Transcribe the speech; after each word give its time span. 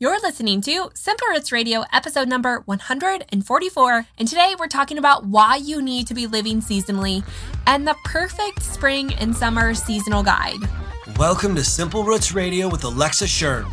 You're 0.00 0.20
listening 0.20 0.60
to 0.62 0.90
Simple 0.94 1.28
Roots 1.28 1.52
Radio, 1.52 1.84
episode 1.92 2.26
number 2.26 2.62
144. 2.64 4.06
And 4.18 4.26
today 4.26 4.56
we're 4.58 4.66
talking 4.66 4.98
about 4.98 5.24
why 5.24 5.54
you 5.54 5.80
need 5.80 6.08
to 6.08 6.14
be 6.14 6.26
living 6.26 6.60
seasonally 6.60 7.24
and 7.68 7.86
the 7.86 7.94
perfect 8.04 8.60
spring 8.60 9.14
and 9.14 9.36
summer 9.36 9.72
seasonal 9.72 10.24
guide. 10.24 10.58
Welcome 11.16 11.54
to 11.54 11.62
Simple 11.62 12.02
Roots 12.02 12.32
Radio 12.32 12.68
with 12.68 12.82
Alexa 12.82 13.28
Schirm. 13.28 13.72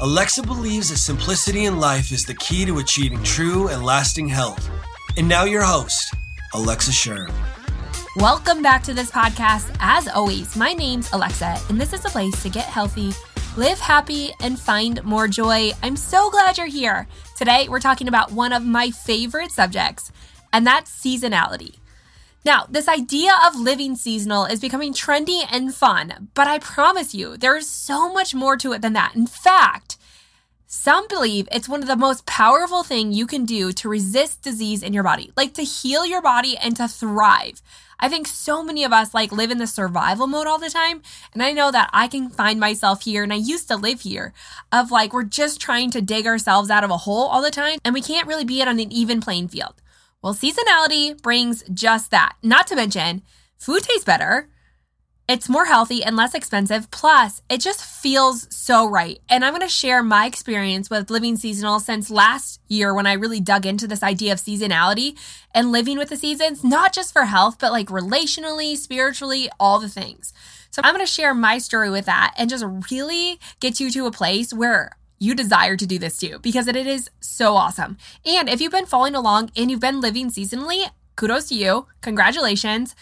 Alexa 0.00 0.44
believes 0.44 0.88
that 0.88 0.96
simplicity 0.96 1.66
in 1.66 1.78
life 1.78 2.10
is 2.10 2.24
the 2.24 2.36
key 2.36 2.64
to 2.64 2.78
achieving 2.78 3.22
true 3.22 3.68
and 3.68 3.84
lasting 3.84 4.28
health. 4.28 4.66
And 5.18 5.28
now, 5.28 5.44
your 5.44 5.62
host, 5.62 6.14
Alexa 6.54 6.92
Schirm. 6.92 7.30
Welcome 8.16 8.62
back 8.62 8.82
to 8.84 8.94
this 8.94 9.10
podcast. 9.10 9.76
As 9.78 10.08
always, 10.08 10.56
my 10.56 10.72
name's 10.72 11.12
Alexa, 11.12 11.58
and 11.68 11.78
this 11.78 11.92
is 11.92 12.06
a 12.06 12.08
place 12.08 12.42
to 12.42 12.48
get 12.48 12.64
healthy 12.64 13.12
live 13.56 13.80
happy, 13.80 14.32
and 14.40 14.58
find 14.58 15.02
more 15.02 15.26
joy. 15.26 15.72
I'm 15.82 15.96
so 15.96 16.30
glad 16.30 16.56
you're 16.56 16.66
here. 16.66 17.08
Today, 17.36 17.68
we're 17.68 17.80
talking 17.80 18.06
about 18.06 18.32
one 18.32 18.52
of 18.52 18.64
my 18.64 18.90
favorite 18.90 19.50
subjects, 19.50 20.12
and 20.52 20.66
that's 20.66 20.90
seasonality. 20.90 21.76
Now, 22.44 22.66
this 22.70 22.88
idea 22.88 23.32
of 23.46 23.56
living 23.56 23.96
seasonal 23.96 24.44
is 24.44 24.60
becoming 24.60 24.94
trendy 24.94 25.42
and 25.50 25.74
fun, 25.74 26.28
but 26.34 26.46
I 26.46 26.58
promise 26.58 27.14
you, 27.14 27.36
there 27.36 27.56
is 27.56 27.68
so 27.68 28.12
much 28.12 28.34
more 28.34 28.56
to 28.56 28.72
it 28.72 28.82
than 28.82 28.92
that. 28.94 29.14
In 29.14 29.26
fact, 29.26 29.98
some 30.66 31.08
believe 31.08 31.48
it's 31.50 31.68
one 31.68 31.82
of 31.82 31.88
the 31.88 31.96
most 31.96 32.26
powerful 32.26 32.84
thing 32.84 33.12
you 33.12 33.26
can 33.26 33.44
do 33.44 33.72
to 33.72 33.88
resist 33.88 34.42
disease 34.42 34.82
in 34.82 34.92
your 34.92 35.02
body, 35.02 35.32
like 35.36 35.54
to 35.54 35.64
heal 35.64 36.06
your 36.06 36.22
body 36.22 36.56
and 36.56 36.76
to 36.76 36.86
thrive. 36.86 37.60
I 38.00 38.08
think 38.08 38.26
so 38.26 38.62
many 38.62 38.82
of 38.82 38.92
us 38.92 39.14
like 39.14 39.30
live 39.30 39.50
in 39.50 39.58
the 39.58 39.66
survival 39.66 40.26
mode 40.26 40.46
all 40.46 40.58
the 40.58 40.70
time. 40.70 41.02
And 41.32 41.42
I 41.42 41.52
know 41.52 41.70
that 41.70 41.90
I 41.92 42.08
can 42.08 42.30
find 42.30 42.58
myself 42.58 43.02
here 43.04 43.22
and 43.22 43.32
I 43.32 43.36
used 43.36 43.68
to 43.68 43.76
live 43.76 44.00
here 44.00 44.32
of 44.72 44.90
like, 44.90 45.12
we're 45.12 45.22
just 45.22 45.60
trying 45.60 45.90
to 45.90 46.00
dig 46.00 46.26
ourselves 46.26 46.70
out 46.70 46.84
of 46.84 46.90
a 46.90 46.96
hole 46.98 47.28
all 47.28 47.42
the 47.42 47.50
time 47.50 47.78
and 47.84 47.94
we 47.94 48.02
can't 48.02 48.26
really 48.26 48.44
be 48.44 48.60
it 48.60 48.68
on 48.68 48.80
an 48.80 48.90
even 48.90 49.20
playing 49.20 49.48
field. 49.48 49.74
Well, 50.22 50.34
seasonality 50.34 51.20
brings 51.22 51.62
just 51.72 52.10
that. 52.10 52.36
Not 52.42 52.66
to 52.68 52.76
mention, 52.76 53.22
food 53.58 53.82
tastes 53.82 54.04
better. 54.04 54.48
It's 55.30 55.48
more 55.48 55.66
healthy 55.66 56.02
and 56.02 56.16
less 56.16 56.34
expensive. 56.34 56.90
Plus, 56.90 57.40
it 57.48 57.60
just 57.60 57.84
feels 57.84 58.52
so 58.52 58.90
right. 58.90 59.20
And 59.28 59.44
I'm 59.44 59.52
going 59.52 59.60
to 59.60 59.68
share 59.68 60.02
my 60.02 60.26
experience 60.26 60.90
with 60.90 61.08
living 61.08 61.36
seasonal 61.36 61.78
since 61.78 62.10
last 62.10 62.60
year 62.66 62.92
when 62.92 63.06
I 63.06 63.12
really 63.12 63.38
dug 63.38 63.64
into 63.64 63.86
this 63.86 64.02
idea 64.02 64.32
of 64.32 64.40
seasonality 64.40 65.16
and 65.54 65.70
living 65.70 65.98
with 65.98 66.08
the 66.08 66.16
seasons, 66.16 66.64
not 66.64 66.92
just 66.92 67.12
for 67.12 67.26
health, 67.26 67.58
but 67.60 67.70
like 67.70 67.86
relationally, 67.86 68.76
spiritually, 68.76 69.48
all 69.60 69.78
the 69.78 69.88
things. 69.88 70.32
So 70.72 70.82
I'm 70.82 70.94
going 70.96 71.06
to 71.06 71.12
share 71.12 71.32
my 71.32 71.58
story 71.58 71.90
with 71.90 72.06
that 72.06 72.34
and 72.36 72.50
just 72.50 72.64
really 72.90 73.38
get 73.60 73.78
you 73.78 73.88
to 73.92 74.06
a 74.06 74.10
place 74.10 74.52
where 74.52 74.96
you 75.20 75.36
desire 75.36 75.76
to 75.76 75.86
do 75.86 76.00
this 76.00 76.18
too 76.18 76.40
because 76.40 76.66
it 76.66 76.74
is 76.74 77.08
so 77.20 77.54
awesome. 77.54 77.98
And 78.26 78.48
if 78.48 78.60
you've 78.60 78.72
been 78.72 78.84
following 78.84 79.14
along 79.14 79.52
and 79.56 79.70
you've 79.70 79.78
been 79.78 80.00
living 80.00 80.28
seasonally, 80.28 80.90
kudos 81.14 81.50
to 81.50 81.54
you. 81.54 81.86
Congratulations. 82.00 82.96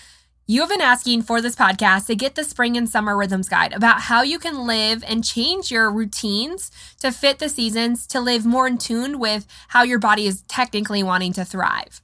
You 0.51 0.63
have 0.63 0.71
been 0.71 0.81
asking 0.81 1.25
for 1.25 1.43
this 1.43 1.55
podcast 1.55 2.07
to 2.07 2.17
get 2.17 2.35
the 2.35 2.43
spring 2.43 2.79
and 2.79 2.89
summer 2.89 3.15
rhythms 3.15 3.51
guide 3.51 3.75
about 3.75 4.01
how 4.01 4.23
you 4.23 4.39
can 4.39 4.67
live 4.67 5.05
and 5.07 5.23
change 5.23 5.71
your 5.71 5.91
routines 5.91 6.71
to 7.03 7.13
fit 7.13 7.39
the 7.39 7.51
seasons 7.51 8.07
to 8.07 8.19
live 8.19 8.47
more 8.47 8.67
in 8.67 8.79
tune 8.79 9.19
with 9.19 9.47
how 9.69 9.83
your 9.83 9.99
body 9.99 10.27
is 10.27 10.41
technically 10.49 11.03
wanting 11.03 11.35
to 11.35 11.45
thrive. 11.45 12.01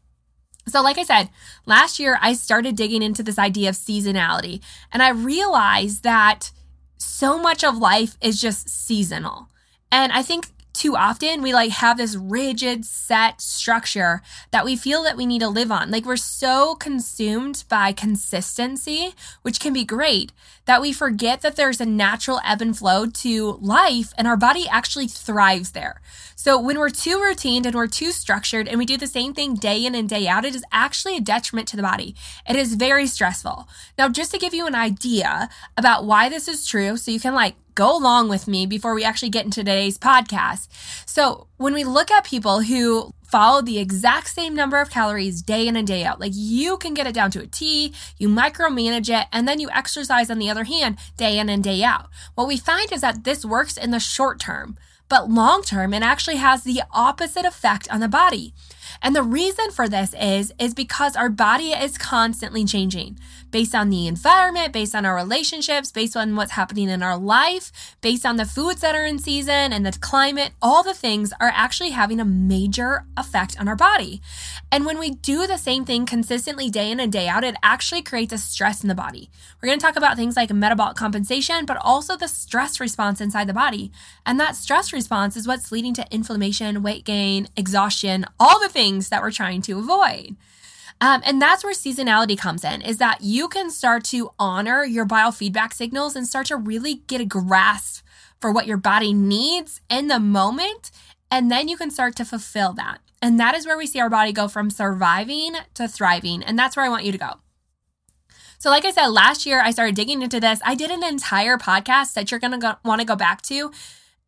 So, 0.68 0.82
like 0.82 0.98
I 0.98 1.04
said, 1.04 1.30
last 1.64 1.98
year 1.98 2.18
I 2.20 2.34
started 2.34 2.76
digging 2.76 3.02
into 3.02 3.22
this 3.22 3.38
idea 3.38 3.70
of 3.70 3.76
seasonality, 3.76 4.60
and 4.92 5.02
I 5.02 5.08
realized 5.08 6.02
that 6.02 6.50
so 6.98 7.38
much 7.38 7.64
of 7.64 7.78
life 7.78 8.18
is 8.20 8.42
just 8.42 8.68
seasonal. 8.68 9.48
And 9.90 10.12
I 10.12 10.20
think 10.20 10.48
too 10.74 10.96
often 10.96 11.40
we 11.40 11.52
like 11.54 11.70
have 11.70 11.96
this 11.96 12.16
rigid 12.16 12.84
set 12.84 13.40
structure 13.40 14.22
that 14.50 14.64
we 14.64 14.76
feel 14.76 15.02
that 15.04 15.16
we 15.16 15.24
need 15.24 15.40
to 15.40 15.48
live 15.48 15.72
on. 15.72 15.90
Like 15.90 16.04
we're 16.04 16.16
so 16.16 16.74
consumed 16.74 17.64
by 17.68 17.92
consistency, 17.92 19.14
which 19.42 19.60
can 19.60 19.72
be 19.72 19.84
great, 19.84 20.32
that 20.66 20.82
we 20.82 20.92
forget 20.92 21.40
that 21.42 21.56
there's 21.56 21.80
a 21.80 21.86
natural 21.86 22.40
ebb 22.44 22.60
and 22.60 22.76
flow 22.76 23.06
to 23.06 23.52
life 23.60 24.12
and 24.18 24.26
our 24.26 24.36
body 24.36 24.66
actually 24.68 25.06
thrives 25.06 25.70
there. 25.70 26.00
So 26.36 26.58
when 26.60 26.78
we're 26.78 26.90
too 26.90 27.20
routine 27.22 27.64
and 27.64 27.74
we're 27.74 27.86
too 27.86 28.10
structured 28.10 28.68
and 28.68 28.78
we 28.78 28.86
do 28.86 28.96
the 28.96 29.06
same 29.06 29.34
thing 29.34 29.54
day 29.54 29.84
in 29.84 29.94
and 29.94 30.08
day 30.08 30.26
out, 30.26 30.44
it 30.44 30.54
is 30.54 30.64
actually 30.72 31.16
a 31.16 31.20
detriment 31.20 31.68
to 31.68 31.76
the 31.76 31.82
body. 31.82 32.14
It 32.48 32.56
is 32.56 32.74
very 32.74 33.06
stressful. 33.06 33.68
Now, 33.96 34.08
just 34.08 34.30
to 34.32 34.38
give 34.38 34.54
you 34.54 34.66
an 34.66 34.74
idea 34.74 35.48
about 35.76 36.04
why 36.04 36.28
this 36.28 36.48
is 36.48 36.66
true, 36.66 36.96
so 36.96 37.10
you 37.10 37.20
can 37.20 37.34
like 37.34 37.54
go 37.74 37.96
along 37.96 38.28
with 38.28 38.46
me 38.46 38.66
before 38.66 38.94
we 38.94 39.04
actually 39.04 39.30
get 39.30 39.44
into 39.44 39.60
today's 39.60 39.98
podcast. 39.98 40.68
So, 41.06 41.48
when 41.56 41.74
we 41.74 41.84
look 41.84 42.10
at 42.10 42.24
people 42.24 42.60
who 42.62 43.12
follow 43.26 43.62
the 43.62 43.78
exact 43.78 44.28
same 44.28 44.54
number 44.54 44.80
of 44.80 44.90
calories 44.90 45.42
day 45.42 45.66
in 45.66 45.76
and 45.76 45.86
day 45.86 46.04
out, 46.04 46.20
like 46.20 46.32
you 46.34 46.76
can 46.76 46.94
get 46.94 47.06
it 47.06 47.14
down 47.14 47.30
to 47.32 47.40
a 47.40 47.46
T, 47.46 47.92
you 48.18 48.28
micromanage 48.28 49.08
it, 49.08 49.26
and 49.32 49.48
then 49.48 49.60
you 49.60 49.70
exercise 49.70 50.30
on 50.30 50.38
the 50.38 50.50
other 50.50 50.64
hand, 50.64 50.98
day 51.16 51.38
in 51.38 51.48
and 51.48 51.64
day 51.64 51.82
out. 51.82 52.08
What 52.34 52.48
we 52.48 52.56
find 52.56 52.92
is 52.92 53.00
that 53.00 53.24
this 53.24 53.44
works 53.44 53.76
in 53.76 53.90
the 53.90 54.00
short 54.00 54.38
term, 54.38 54.76
but 55.08 55.30
long 55.30 55.62
term, 55.62 55.94
it 55.94 56.02
actually 56.02 56.36
has 56.36 56.64
the 56.64 56.82
opposite 56.90 57.44
effect 57.44 57.88
on 57.90 58.00
the 58.00 58.08
body. 58.08 58.54
And 59.02 59.14
the 59.14 59.22
reason 59.22 59.70
for 59.70 59.88
this 59.88 60.14
is 60.18 60.52
is 60.58 60.74
because 60.74 61.16
our 61.16 61.28
body 61.28 61.70
is 61.70 61.98
constantly 61.98 62.64
changing 62.64 63.18
based 63.54 63.72
on 63.72 63.88
the 63.88 64.08
environment, 64.08 64.72
based 64.72 64.96
on 64.96 65.06
our 65.06 65.14
relationships, 65.14 65.92
based 65.92 66.16
on 66.16 66.34
what's 66.34 66.50
happening 66.50 66.88
in 66.88 67.04
our 67.04 67.16
life, 67.16 67.70
based 68.00 68.26
on 68.26 68.36
the 68.36 68.44
foods 68.44 68.80
that 68.80 68.96
are 68.96 69.04
in 69.04 69.16
season 69.16 69.72
and 69.72 69.86
the 69.86 69.92
climate, 70.00 70.50
all 70.60 70.82
the 70.82 70.92
things 70.92 71.32
are 71.38 71.52
actually 71.54 71.90
having 71.90 72.18
a 72.18 72.24
major 72.24 73.04
effect 73.16 73.56
on 73.60 73.68
our 73.68 73.76
body. 73.76 74.20
And 74.72 74.84
when 74.84 74.98
we 74.98 75.10
do 75.10 75.46
the 75.46 75.56
same 75.56 75.84
thing 75.84 76.04
consistently 76.04 76.68
day 76.68 76.90
in 76.90 76.98
and 76.98 77.12
day 77.12 77.28
out, 77.28 77.44
it 77.44 77.54
actually 77.62 78.02
creates 78.02 78.32
a 78.32 78.38
stress 78.38 78.82
in 78.82 78.88
the 78.88 78.94
body. 78.96 79.30
We're 79.62 79.68
going 79.68 79.78
to 79.78 79.86
talk 79.86 79.94
about 79.94 80.16
things 80.16 80.34
like 80.34 80.52
metabolic 80.52 80.96
compensation, 80.96 81.64
but 81.64 81.76
also 81.76 82.16
the 82.16 82.26
stress 82.26 82.80
response 82.80 83.20
inside 83.20 83.48
the 83.48 83.54
body. 83.54 83.92
And 84.26 84.40
that 84.40 84.56
stress 84.56 84.92
response 84.92 85.36
is 85.36 85.46
what's 85.46 85.70
leading 85.70 85.94
to 85.94 86.12
inflammation, 86.12 86.82
weight 86.82 87.04
gain, 87.04 87.46
exhaustion, 87.56 88.26
all 88.40 88.58
the 88.58 88.68
things 88.68 89.10
that 89.10 89.22
we're 89.22 89.30
trying 89.30 89.62
to 89.62 89.78
avoid. 89.78 90.34
Um, 91.04 91.20
and 91.26 91.42
that's 91.42 91.62
where 91.62 91.74
seasonality 91.74 92.38
comes 92.38 92.64
in, 92.64 92.80
is 92.80 92.96
that 92.96 93.20
you 93.20 93.46
can 93.46 93.70
start 93.70 94.04
to 94.04 94.30
honor 94.38 94.84
your 94.84 95.04
biofeedback 95.04 95.74
signals 95.74 96.16
and 96.16 96.26
start 96.26 96.46
to 96.46 96.56
really 96.56 97.02
get 97.06 97.20
a 97.20 97.26
grasp 97.26 98.06
for 98.40 98.50
what 98.50 98.66
your 98.66 98.78
body 98.78 99.12
needs 99.12 99.82
in 99.90 100.08
the 100.08 100.18
moment. 100.18 100.90
And 101.30 101.50
then 101.50 101.68
you 101.68 101.76
can 101.76 101.90
start 101.90 102.16
to 102.16 102.24
fulfill 102.24 102.72
that. 102.72 103.02
And 103.20 103.38
that 103.38 103.54
is 103.54 103.66
where 103.66 103.76
we 103.76 103.86
see 103.86 104.00
our 104.00 104.08
body 104.08 104.32
go 104.32 104.48
from 104.48 104.70
surviving 104.70 105.56
to 105.74 105.88
thriving. 105.88 106.42
And 106.42 106.58
that's 106.58 106.74
where 106.74 106.86
I 106.86 106.88
want 106.88 107.04
you 107.04 107.12
to 107.12 107.18
go. 107.18 107.32
So, 108.58 108.70
like 108.70 108.86
I 108.86 108.90
said, 108.90 109.08
last 109.08 109.44
year 109.44 109.60
I 109.60 109.72
started 109.72 109.94
digging 109.96 110.22
into 110.22 110.40
this. 110.40 110.58
I 110.64 110.74
did 110.74 110.90
an 110.90 111.04
entire 111.04 111.58
podcast 111.58 112.14
that 112.14 112.30
you're 112.30 112.40
going 112.40 112.58
to 112.58 112.78
want 112.82 113.02
to 113.02 113.06
go 113.06 113.14
back 113.14 113.42
to 113.42 113.70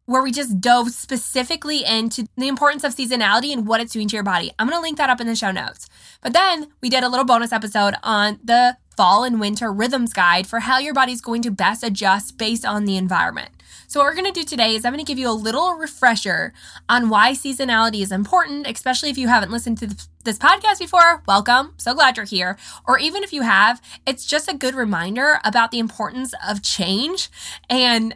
where 0.06 0.22
we 0.22 0.32
just 0.32 0.60
dove 0.60 0.90
specifically 0.90 1.84
into 1.84 2.26
the 2.36 2.48
importance 2.48 2.84
of 2.84 2.94
seasonality 2.94 3.52
and 3.52 3.66
what 3.66 3.80
it's 3.80 3.92
doing 3.92 4.08
to 4.08 4.16
your 4.16 4.22
body. 4.22 4.52
I'm 4.58 4.68
going 4.68 4.78
to 4.78 4.82
link 4.82 4.98
that 4.98 5.10
up 5.10 5.20
in 5.20 5.26
the 5.26 5.36
show 5.36 5.50
notes. 5.50 5.88
But 6.22 6.32
then 6.32 6.68
we 6.80 6.88
did 6.88 7.04
a 7.04 7.08
little 7.08 7.26
bonus 7.26 7.52
episode 7.52 7.94
on 8.02 8.38
the 8.42 8.76
fall 8.96 9.24
and 9.24 9.38
winter 9.38 9.72
rhythms 9.72 10.12
guide 10.12 10.46
for 10.46 10.60
how 10.60 10.78
your 10.78 10.94
body's 10.94 11.20
going 11.20 11.42
to 11.42 11.50
best 11.50 11.84
adjust 11.84 12.38
based 12.38 12.64
on 12.64 12.86
the 12.86 12.96
environment. 12.96 13.50
So, 13.88 14.00
what 14.00 14.06
we're 14.06 14.20
going 14.20 14.32
to 14.32 14.40
do 14.40 14.44
today 14.44 14.74
is 14.74 14.84
I'm 14.84 14.92
going 14.92 15.04
to 15.04 15.08
give 15.08 15.18
you 15.18 15.30
a 15.30 15.32
little 15.32 15.74
refresher 15.74 16.52
on 16.88 17.08
why 17.08 17.32
seasonality 17.32 18.00
is 18.00 18.10
important, 18.10 18.66
especially 18.66 19.10
if 19.10 19.18
you 19.18 19.28
haven't 19.28 19.52
listened 19.52 19.78
to 19.78 19.94
this 20.24 20.38
podcast 20.38 20.80
before. 20.80 21.22
Welcome. 21.28 21.74
So 21.76 21.94
glad 21.94 22.16
you're 22.16 22.26
here. 22.26 22.56
Or 22.86 22.98
even 22.98 23.22
if 23.22 23.32
you 23.32 23.42
have, 23.42 23.80
it's 24.06 24.26
just 24.26 24.50
a 24.50 24.56
good 24.56 24.74
reminder 24.74 25.38
about 25.44 25.70
the 25.70 25.78
importance 25.78 26.34
of 26.46 26.62
change 26.62 27.28
and 27.70 28.14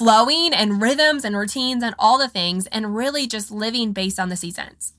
flowing 0.00 0.54
and 0.54 0.80
rhythms 0.80 1.26
and 1.26 1.36
routines 1.36 1.82
and 1.82 1.94
all 1.98 2.16
the 2.16 2.26
things 2.26 2.66
and 2.68 2.96
really 2.96 3.26
just 3.26 3.50
living 3.50 3.92
based 3.92 4.18
on 4.18 4.30
the 4.30 4.34
seasons. 4.34 4.94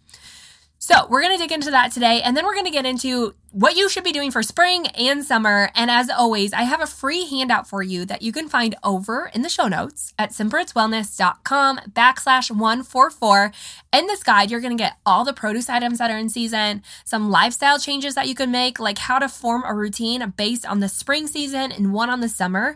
So, 0.84 1.06
we're 1.12 1.22
going 1.22 1.38
to 1.38 1.44
dig 1.44 1.52
into 1.52 1.70
that 1.70 1.92
today, 1.92 2.24
and 2.24 2.36
then 2.36 2.44
we're 2.44 2.56
going 2.56 2.66
to 2.66 2.72
get 2.72 2.88
into 2.88 3.36
what 3.52 3.76
you 3.76 3.88
should 3.88 4.04
be 4.04 4.12
doing 4.12 4.32
for 4.32 4.42
spring 4.42 4.88
and 4.88 5.24
summer. 5.24 5.70
And 5.76 5.92
as 5.92 6.10
always, 6.10 6.54
I 6.54 6.64
have 6.64 6.82
a 6.82 6.88
free 6.88 7.28
handout 7.28 7.68
for 7.68 7.84
you 7.84 8.04
that 8.06 8.24
you 8.24 8.32
can 8.32 8.48
find 8.50 8.76
over 8.84 9.30
in 9.36 9.44
the 9.44 9.50
show 9.50 9.68
notes 9.68 10.14
at 10.18 10.32
simplerootswellness.com 10.32 11.80
backslash 11.92 12.50
144. 12.50 13.52
In 13.94 14.08
this 14.08 14.24
guide, 14.24 14.50
you're 14.50 14.62
going 14.62 14.76
to 14.76 14.82
get 14.82 14.98
all 15.06 15.24
the 15.24 15.34
produce 15.34 15.70
items 15.70 16.00
that 16.00 16.10
are 16.10 16.18
in 16.18 16.30
season, 16.30 16.82
some 17.04 17.30
lifestyle 17.30 17.78
changes 17.78 18.16
that 18.16 18.28
you 18.28 18.34
can 18.34 18.50
make, 18.50 18.80
like 18.80 18.98
how 18.98 19.20
to 19.20 19.30
form 19.30 19.64
a 19.68 19.76
routine 19.76 20.34
based 20.36 20.66
on 20.66 20.80
the 20.80 20.90
spring 20.90 21.28
season 21.28 21.72
and 21.72 21.94
one 21.94 22.10
on 22.10 22.22
the 22.22 22.30
summer. 22.30 22.76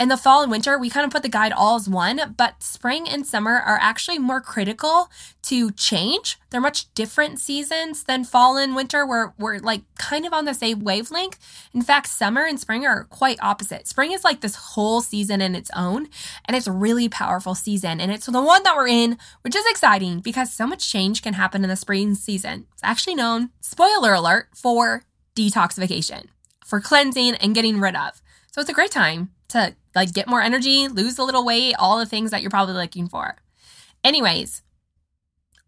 In 0.00 0.08
the 0.08 0.16
fall 0.16 0.42
and 0.42 0.50
winter, 0.50 0.76
we 0.76 0.90
kind 0.90 1.04
of 1.04 1.12
put 1.12 1.22
the 1.22 1.28
guide 1.28 1.52
all 1.52 1.76
as 1.76 1.88
one, 1.88 2.34
but 2.36 2.62
spring 2.62 3.08
and 3.08 3.24
summer 3.24 3.52
are 3.52 3.78
actually 3.80 4.18
more 4.18 4.40
critical 4.40 5.10
to 5.42 5.70
change. 5.72 6.38
They're 6.54 6.60
much 6.60 6.94
different 6.94 7.40
seasons 7.40 8.04
than 8.04 8.22
fall 8.22 8.56
and 8.56 8.76
winter. 8.76 9.04
We're, 9.04 9.32
we're 9.40 9.58
like 9.58 9.82
kind 9.98 10.24
of 10.24 10.32
on 10.32 10.44
the 10.44 10.54
same 10.54 10.84
wavelength. 10.84 11.36
In 11.74 11.82
fact, 11.82 12.06
summer 12.06 12.44
and 12.44 12.60
spring 12.60 12.86
are 12.86 13.02
quite 13.10 13.42
opposite. 13.42 13.88
Spring 13.88 14.12
is 14.12 14.22
like 14.22 14.40
this 14.40 14.54
whole 14.54 15.00
season 15.00 15.40
in 15.40 15.56
its 15.56 15.68
own, 15.74 16.06
and 16.44 16.56
it's 16.56 16.68
a 16.68 16.72
really 16.72 17.08
powerful 17.08 17.56
season. 17.56 18.00
And 18.00 18.12
it's 18.12 18.26
the 18.26 18.40
one 18.40 18.62
that 18.62 18.76
we're 18.76 18.86
in, 18.86 19.18
which 19.40 19.56
is 19.56 19.66
exciting 19.68 20.20
because 20.20 20.52
so 20.52 20.64
much 20.64 20.88
change 20.88 21.22
can 21.22 21.34
happen 21.34 21.64
in 21.64 21.70
the 21.70 21.74
spring 21.74 22.14
season. 22.14 22.68
It's 22.72 22.84
actually 22.84 23.16
known, 23.16 23.50
spoiler 23.60 24.14
alert, 24.14 24.46
for 24.54 25.02
detoxification, 25.34 26.26
for 26.64 26.80
cleansing 26.80 27.34
and 27.34 27.56
getting 27.56 27.80
rid 27.80 27.96
of. 27.96 28.22
So 28.52 28.60
it's 28.60 28.70
a 28.70 28.74
great 28.74 28.92
time 28.92 29.30
to 29.48 29.74
like 29.92 30.14
get 30.14 30.28
more 30.28 30.40
energy, 30.40 30.86
lose 30.86 31.18
a 31.18 31.24
little 31.24 31.44
weight, 31.44 31.74
all 31.80 31.98
the 31.98 32.06
things 32.06 32.30
that 32.30 32.42
you're 32.42 32.50
probably 32.50 32.74
looking 32.74 33.08
for. 33.08 33.38
Anyways, 34.04 34.62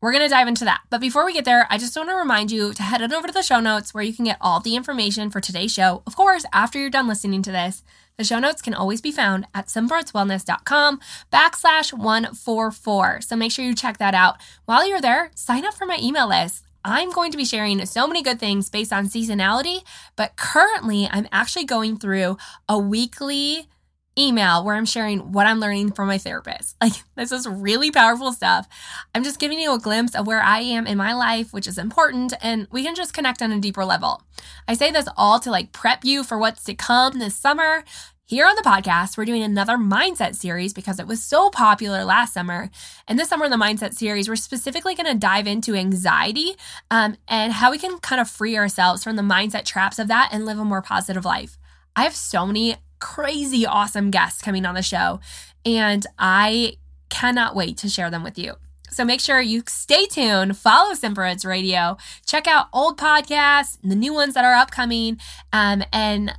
we're 0.00 0.12
going 0.12 0.24
to 0.24 0.28
dive 0.28 0.48
into 0.48 0.64
that. 0.64 0.82
But 0.90 1.00
before 1.00 1.24
we 1.24 1.32
get 1.32 1.44
there, 1.44 1.66
I 1.70 1.78
just 1.78 1.96
want 1.96 2.10
to 2.10 2.14
remind 2.14 2.50
you 2.50 2.74
to 2.74 2.82
head 2.82 3.02
on 3.02 3.12
over 3.12 3.26
to 3.26 3.32
the 3.32 3.42
show 3.42 3.60
notes 3.60 3.94
where 3.94 4.04
you 4.04 4.14
can 4.14 4.26
get 4.26 4.36
all 4.40 4.60
the 4.60 4.76
information 4.76 5.30
for 5.30 5.40
today's 5.40 5.72
show. 5.72 6.02
Of 6.06 6.16
course, 6.16 6.44
after 6.52 6.78
you're 6.78 6.90
done 6.90 7.08
listening 7.08 7.42
to 7.42 7.52
this, 7.52 7.82
the 8.18 8.24
show 8.24 8.38
notes 8.38 8.62
can 8.62 8.74
always 8.74 9.00
be 9.00 9.10
found 9.10 9.46
at 9.54 9.66
simplerootswellness.com 9.66 11.00
backslash 11.32 11.92
144. 11.92 13.20
So 13.22 13.36
make 13.36 13.52
sure 13.52 13.64
you 13.64 13.74
check 13.74 13.98
that 13.98 14.14
out. 14.14 14.36
While 14.64 14.88
you're 14.88 15.00
there, 15.00 15.30
sign 15.34 15.64
up 15.64 15.74
for 15.74 15.86
my 15.86 15.98
email 16.02 16.28
list. 16.28 16.64
I'm 16.84 17.10
going 17.10 17.32
to 17.32 17.36
be 17.36 17.44
sharing 17.44 17.84
so 17.84 18.06
many 18.06 18.22
good 18.22 18.38
things 18.38 18.70
based 18.70 18.92
on 18.92 19.06
seasonality, 19.06 19.82
but 20.14 20.36
currently 20.36 21.08
I'm 21.10 21.26
actually 21.32 21.64
going 21.64 21.98
through 21.98 22.38
a 22.68 22.78
weekly 22.78 23.68
email 24.18 24.64
where 24.64 24.74
I'm 24.74 24.86
sharing 24.86 25.32
what 25.32 25.46
I'm 25.46 25.60
learning 25.60 25.92
from 25.92 26.08
my 26.08 26.18
therapist. 26.18 26.76
Like, 26.86 26.92
this 27.16 27.32
is 27.32 27.48
really 27.48 27.90
powerful 27.90 28.32
stuff. 28.32 28.68
I'm 29.12 29.24
just 29.24 29.40
giving 29.40 29.58
you 29.58 29.74
a 29.74 29.78
glimpse 29.78 30.14
of 30.14 30.26
where 30.26 30.40
I 30.40 30.60
am 30.60 30.86
in 30.86 30.96
my 30.96 31.12
life, 31.14 31.52
which 31.52 31.66
is 31.66 31.78
important, 31.78 32.32
and 32.40 32.68
we 32.70 32.84
can 32.84 32.94
just 32.94 33.12
connect 33.12 33.42
on 33.42 33.50
a 33.50 33.58
deeper 33.58 33.84
level. 33.84 34.22
I 34.68 34.74
say 34.74 34.92
this 34.92 35.08
all 35.16 35.40
to 35.40 35.50
like 35.50 35.72
prep 35.72 36.04
you 36.04 36.22
for 36.22 36.38
what's 36.38 36.62
to 36.64 36.74
come 36.74 37.18
this 37.18 37.34
summer. 37.34 37.82
Here 38.28 38.46
on 38.46 38.56
the 38.56 38.62
podcast, 38.62 39.16
we're 39.16 39.24
doing 39.24 39.44
another 39.44 39.76
mindset 39.76 40.34
series 40.34 40.72
because 40.72 40.98
it 40.98 41.06
was 41.06 41.22
so 41.22 41.48
popular 41.48 42.04
last 42.04 42.34
summer. 42.34 42.70
And 43.06 43.18
this 43.18 43.28
summer 43.28 43.44
in 43.44 43.52
the 43.52 43.56
mindset 43.56 43.94
series, 43.94 44.28
we're 44.28 44.34
specifically 44.34 44.96
going 44.96 45.06
to 45.06 45.18
dive 45.18 45.46
into 45.46 45.74
anxiety 45.74 46.56
um, 46.90 47.16
and 47.28 47.52
how 47.52 47.70
we 47.70 47.78
can 47.78 47.98
kind 47.98 48.20
of 48.20 48.28
free 48.28 48.56
ourselves 48.56 49.04
from 49.04 49.14
the 49.14 49.22
mindset 49.22 49.64
traps 49.64 50.00
of 50.00 50.08
that 50.08 50.30
and 50.32 50.44
live 50.44 50.58
a 50.58 50.64
more 50.64 50.82
positive 50.82 51.24
life. 51.24 51.56
I 51.94 52.02
have 52.02 52.16
so 52.16 52.44
many 52.44 52.76
crazy 52.98 53.66
awesome 53.66 54.10
guests 54.10 54.42
coming 54.42 54.64
on 54.66 54.74
the 54.74 54.82
show, 54.82 55.20
and 55.64 56.06
I 56.18 56.76
cannot 57.08 57.54
wait 57.54 57.76
to 57.78 57.88
share 57.88 58.10
them 58.10 58.22
with 58.22 58.38
you. 58.38 58.54
So 58.90 59.04
make 59.04 59.20
sure 59.20 59.40
you 59.40 59.62
stay 59.66 60.06
tuned, 60.06 60.56
follow 60.56 60.94
Simple 60.94 61.22
Roots 61.22 61.44
Radio, 61.44 61.96
check 62.24 62.46
out 62.46 62.66
old 62.72 62.98
podcasts, 62.98 63.78
the 63.82 63.96
new 63.96 64.14
ones 64.14 64.34
that 64.34 64.44
are 64.44 64.54
upcoming, 64.54 65.18
um, 65.52 65.82
and 65.92 66.32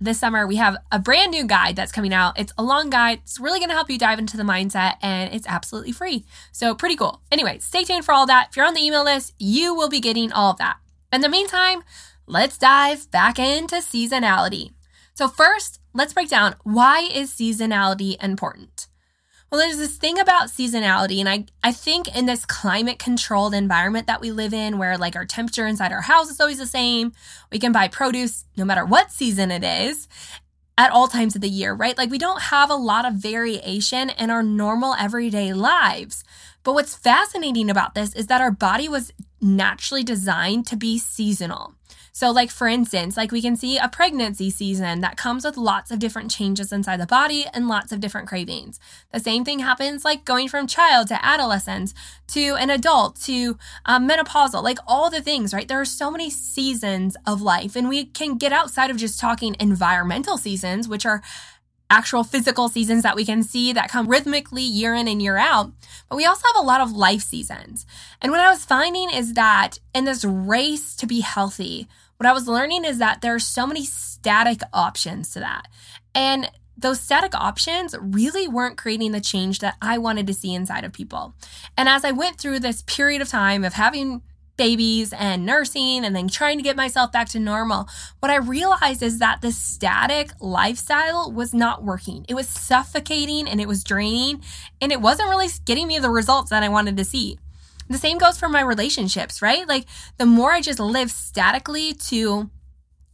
this 0.00 0.20
summer 0.20 0.46
we 0.46 0.56
have 0.56 0.76
a 0.92 0.98
brand 0.98 1.30
new 1.30 1.44
guide 1.44 1.76
that's 1.76 1.92
coming 1.92 2.12
out. 2.12 2.38
It's 2.38 2.52
a 2.58 2.62
long 2.62 2.90
guide. 2.90 3.20
It's 3.22 3.40
really 3.40 3.58
going 3.58 3.70
to 3.70 3.74
help 3.74 3.90
you 3.90 3.98
dive 3.98 4.18
into 4.18 4.36
the 4.36 4.42
mindset 4.42 4.96
and 5.00 5.32
it's 5.32 5.46
absolutely 5.46 5.92
free. 5.92 6.24
So 6.52 6.74
pretty 6.74 6.96
cool. 6.96 7.22
Anyway, 7.32 7.58
stay 7.60 7.84
tuned 7.84 8.04
for 8.04 8.12
all 8.12 8.26
that. 8.26 8.48
If 8.50 8.56
you're 8.56 8.66
on 8.66 8.74
the 8.74 8.84
email 8.84 9.04
list, 9.04 9.34
you 9.38 9.74
will 9.74 9.88
be 9.88 10.00
getting 10.00 10.30
all 10.30 10.50
of 10.50 10.58
that. 10.58 10.76
In 11.12 11.20
the 11.20 11.28
meantime, 11.28 11.82
let's 12.26 12.58
dive 12.58 13.10
back 13.10 13.38
into 13.38 13.76
seasonality. 13.76 14.72
So 15.14 15.28
first, 15.28 15.80
let's 15.94 16.12
break 16.12 16.28
down 16.28 16.56
why 16.64 17.08
is 17.12 17.32
seasonality 17.32 18.22
important? 18.22 18.88
Well, 19.50 19.60
there's 19.60 19.78
this 19.78 19.96
thing 19.96 20.18
about 20.18 20.48
seasonality, 20.48 21.20
and 21.20 21.28
I, 21.28 21.44
I 21.62 21.70
think 21.70 22.14
in 22.16 22.26
this 22.26 22.44
climate 22.44 22.98
controlled 22.98 23.54
environment 23.54 24.08
that 24.08 24.20
we 24.20 24.32
live 24.32 24.52
in, 24.52 24.78
where 24.78 24.98
like 24.98 25.14
our 25.14 25.24
temperature 25.24 25.66
inside 25.66 25.92
our 25.92 26.00
house 26.00 26.28
is 26.28 26.40
always 26.40 26.58
the 26.58 26.66
same, 26.66 27.12
we 27.52 27.60
can 27.60 27.70
buy 27.70 27.86
produce 27.86 28.46
no 28.56 28.64
matter 28.64 28.84
what 28.84 29.12
season 29.12 29.52
it 29.52 29.62
is 29.62 30.08
at 30.76 30.90
all 30.90 31.06
times 31.06 31.36
of 31.36 31.40
the 31.40 31.48
year, 31.48 31.72
right? 31.72 31.96
Like 31.96 32.10
we 32.10 32.18
don't 32.18 32.42
have 32.42 32.68
a 32.68 32.74
lot 32.74 33.04
of 33.04 33.14
variation 33.14 34.10
in 34.10 34.28
our 34.30 34.42
normal 34.42 34.94
everyday 34.94 35.52
lives. 35.52 36.24
But 36.64 36.72
what's 36.72 36.96
fascinating 36.96 37.70
about 37.70 37.94
this 37.94 38.12
is 38.14 38.26
that 38.26 38.40
our 38.40 38.50
body 38.50 38.88
was 38.88 39.12
naturally 39.40 40.02
designed 40.02 40.66
to 40.66 40.76
be 40.76 40.98
seasonal. 40.98 41.74
So, 42.16 42.30
like 42.30 42.52
for 42.52 42.68
instance, 42.68 43.16
like 43.16 43.32
we 43.32 43.42
can 43.42 43.56
see 43.56 43.76
a 43.76 43.88
pregnancy 43.88 44.48
season 44.48 45.00
that 45.00 45.16
comes 45.16 45.44
with 45.44 45.56
lots 45.56 45.90
of 45.90 45.98
different 45.98 46.30
changes 46.30 46.70
inside 46.70 47.00
the 47.00 47.06
body 47.06 47.44
and 47.52 47.66
lots 47.66 47.90
of 47.90 47.98
different 47.98 48.28
cravings. 48.28 48.78
The 49.12 49.18
same 49.18 49.44
thing 49.44 49.58
happens 49.58 50.04
like 50.04 50.24
going 50.24 50.46
from 50.46 50.68
child 50.68 51.08
to 51.08 51.24
adolescence 51.26 51.92
to 52.28 52.54
an 52.54 52.70
adult 52.70 53.20
to 53.22 53.58
um, 53.84 54.08
menopausal, 54.08 54.62
like 54.62 54.78
all 54.86 55.10
the 55.10 55.20
things, 55.20 55.52
right? 55.52 55.66
There 55.66 55.80
are 55.80 55.84
so 55.84 56.08
many 56.08 56.30
seasons 56.30 57.16
of 57.26 57.42
life, 57.42 57.74
and 57.74 57.88
we 57.88 58.04
can 58.04 58.38
get 58.38 58.52
outside 58.52 58.92
of 58.92 58.96
just 58.96 59.18
talking 59.18 59.56
environmental 59.58 60.38
seasons, 60.38 60.86
which 60.86 61.04
are 61.04 61.20
actual 61.90 62.22
physical 62.22 62.68
seasons 62.68 63.02
that 63.02 63.16
we 63.16 63.24
can 63.24 63.42
see 63.42 63.72
that 63.72 63.90
come 63.90 64.06
rhythmically 64.06 64.62
year 64.62 64.94
in 64.94 65.08
and 65.08 65.20
year 65.20 65.36
out. 65.36 65.72
But 66.08 66.16
we 66.16 66.26
also 66.26 66.46
have 66.46 66.62
a 66.62 66.66
lot 66.66 66.80
of 66.80 66.92
life 66.92 67.22
seasons. 67.22 67.86
And 68.22 68.30
what 68.30 68.40
I 68.40 68.50
was 68.50 68.64
finding 68.64 69.10
is 69.10 69.34
that 69.34 69.78
in 69.92 70.04
this 70.04 70.24
race 70.24 70.94
to 70.94 71.08
be 71.08 71.20
healthy, 71.20 71.88
what 72.24 72.30
I 72.30 72.32
was 72.32 72.48
learning 72.48 72.86
is 72.86 72.96
that 73.00 73.20
there 73.20 73.34
are 73.34 73.38
so 73.38 73.66
many 73.66 73.84
static 73.84 74.60
options 74.72 75.30
to 75.32 75.40
that. 75.40 75.68
And 76.14 76.50
those 76.74 76.98
static 76.98 77.34
options 77.34 77.94
really 78.00 78.48
weren't 78.48 78.78
creating 78.78 79.12
the 79.12 79.20
change 79.20 79.58
that 79.58 79.76
I 79.82 79.98
wanted 79.98 80.26
to 80.28 80.32
see 80.32 80.54
inside 80.54 80.84
of 80.84 80.94
people. 80.94 81.34
And 81.76 81.86
as 81.86 82.02
I 82.02 82.12
went 82.12 82.38
through 82.38 82.60
this 82.60 82.80
period 82.80 83.20
of 83.20 83.28
time 83.28 83.62
of 83.62 83.74
having 83.74 84.22
babies 84.56 85.12
and 85.12 85.44
nursing 85.44 86.02
and 86.02 86.16
then 86.16 86.28
trying 86.28 86.56
to 86.56 86.64
get 86.64 86.76
myself 86.76 87.12
back 87.12 87.28
to 87.30 87.38
normal, 87.38 87.88
what 88.20 88.30
I 88.30 88.36
realized 88.36 89.02
is 89.02 89.18
that 89.18 89.42
this 89.42 89.58
static 89.58 90.30
lifestyle 90.40 91.30
was 91.30 91.52
not 91.52 91.84
working. 91.84 92.24
It 92.26 92.34
was 92.34 92.48
suffocating 92.48 93.46
and 93.46 93.60
it 93.60 93.68
was 93.68 93.84
draining 93.84 94.40
and 94.80 94.90
it 94.92 95.02
wasn't 95.02 95.28
really 95.28 95.48
getting 95.66 95.88
me 95.88 95.98
the 95.98 96.08
results 96.08 96.48
that 96.48 96.62
I 96.62 96.70
wanted 96.70 96.96
to 96.96 97.04
see. 97.04 97.38
The 97.88 97.98
same 97.98 98.18
goes 98.18 98.38
for 98.38 98.48
my 98.48 98.62
relationships, 98.62 99.42
right? 99.42 99.68
Like 99.68 99.86
the 100.18 100.26
more 100.26 100.52
I 100.52 100.60
just 100.60 100.80
live 100.80 101.10
statically 101.10 101.92
to 101.94 102.50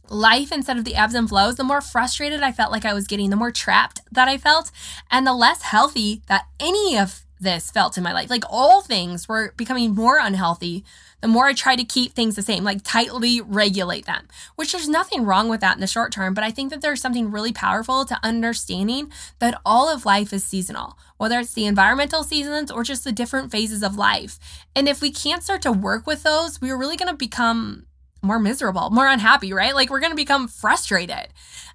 life 0.09 0.51
instead 0.51 0.77
of 0.77 0.83
the 0.83 0.95
ebbs 0.95 1.13
and 1.13 1.27
flows, 1.27 1.55
the 1.55 1.63
more 1.63 1.81
frustrated 1.81 2.41
I 2.41 2.51
felt 2.51 2.71
like 2.71 2.85
I 2.85 2.93
was 2.93 3.07
getting, 3.07 3.29
the 3.29 3.35
more 3.35 3.51
trapped 3.51 4.01
that 4.11 4.27
I 4.27 4.37
felt, 4.37 4.71
and 5.09 5.25
the 5.25 5.33
less 5.33 5.61
healthy 5.63 6.21
that 6.27 6.45
any 6.59 6.97
of 6.97 7.25
this 7.39 7.71
felt 7.71 7.97
in 7.97 8.03
my 8.03 8.13
life. 8.13 8.29
Like 8.29 8.43
all 8.49 8.81
things 8.81 9.27
were 9.27 9.53
becoming 9.57 9.95
more 9.95 10.19
unhealthy 10.19 10.85
the 11.21 11.27
more 11.27 11.45
I 11.45 11.53
try 11.53 11.75
to 11.75 11.83
keep 11.83 12.13
things 12.13 12.35
the 12.35 12.41
same, 12.41 12.63
like 12.63 12.83
tightly 12.83 13.41
regulate 13.41 14.05
them, 14.05 14.27
which 14.55 14.71
there's 14.71 14.89
nothing 14.89 15.23
wrong 15.23 15.49
with 15.49 15.61
that 15.61 15.75
in 15.75 15.81
the 15.81 15.87
short 15.87 16.11
term. 16.11 16.33
But 16.33 16.43
I 16.43 16.51
think 16.51 16.71
that 16.71 16.81
there's 16.81 17.01
something 17.01 17.31
really 17.31 17.53
powerful 17.53 18.05
to 18.05 18.19
understanding 18.23 19.11
that 19.39 19.59
all 19.65 19.87
of 19.87 20.05
life 20.05 20.33
is 20.33 20.43
seasonal, 20.43 20.97
whether 21.17 21.39
it's 21.39 21.53
the 21.53 21.65
environmental 21.65 22.23
seasons 22.23 22.71
or 22.71 22.83
just 22.83 23.03
the 23.03 23.11
different 23.11 23.51
phases 23.51 23.83
of 23.83 23.97
life. 23.97 24.39
And 24.75 24.87
if 24.89 25.01
we 25.01 25.11
can't 25.11 25.43
start 25.43 25.61
to 25.61 25.71
work 25.71 26.07
with 26.07 26.23
those, 26.23 26.59
we're 26.59 26.77
really 26.77 26.97
going 26.97 27.11
to 27.11 27.17
become 27.17 27.85
more 28.21 28.39
miserable, 28.39 28.89
more 28.91 29.07
unhappy, 29.07 29.53
right? 29.53 29.73
Like 29.73 29.89
we're 29.89 29.99
going 29.99 30.11
to 30.11 30.15
become 30.15 30.47
frustrated. 30.47 31.27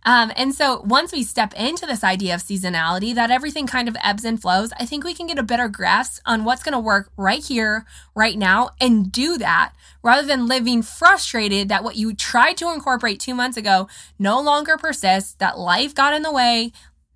Um, 0.04 0.30
and 0.36 0.54
so 0.54 0.80
once 0.82 1.10
we 1.10 1.24
step 1.24 1.52
into 1.54 1.86
this 1.86 2.04
idea 2.04 2.34
of 2.34 2.42
seasonality, 2.42 3.14
that 3.14 3.30
everything 3.30 3.66
kind 3.66 3.88
of 3.88 3.96
ebbs 4.02 4.24
and 4.24 4.40
flows, 4.40 4.72
I 4.78 4.86
think 4.86 5.04
we 5.04 5.14
can 5.14 5.26
get 5.26 5.38
a 5.38 5.42
better 5.42 5.68
grasp 5.68 6.22
on 6.24 6.44
what's 6.44 6.62
going 6.62 6.74
to 6.74 6.78
work 6.78 7.10
right 7.16 7.44
here, 7.44 7.84
right 8.14 8.38
now, 8.38 8.70
and 8.80 9.10
do 9.10 9.36
that 9.38 9.72
rather 10.02 10.26
than 10.26 10.46
living 10.46 10.82
frustrated 10.82 11.68
that 11.68 11.82
what 11.82 11.96
you 11.96 12.14
tried 12.14 12.56
to 12.58 12.72
incorporate 12.72 13.18
two 13.18 13.34
months 13.34 13.56
ago 13.56 13.88
no 14.18 14.40
longer 14.40 14.76
persists, 14.76 15.34
that 15.34 15.58
life 15.58 15.94
got 15.94 16.14
in 16.14 16.22
the 16.22 16.32
way, 16.32 16.70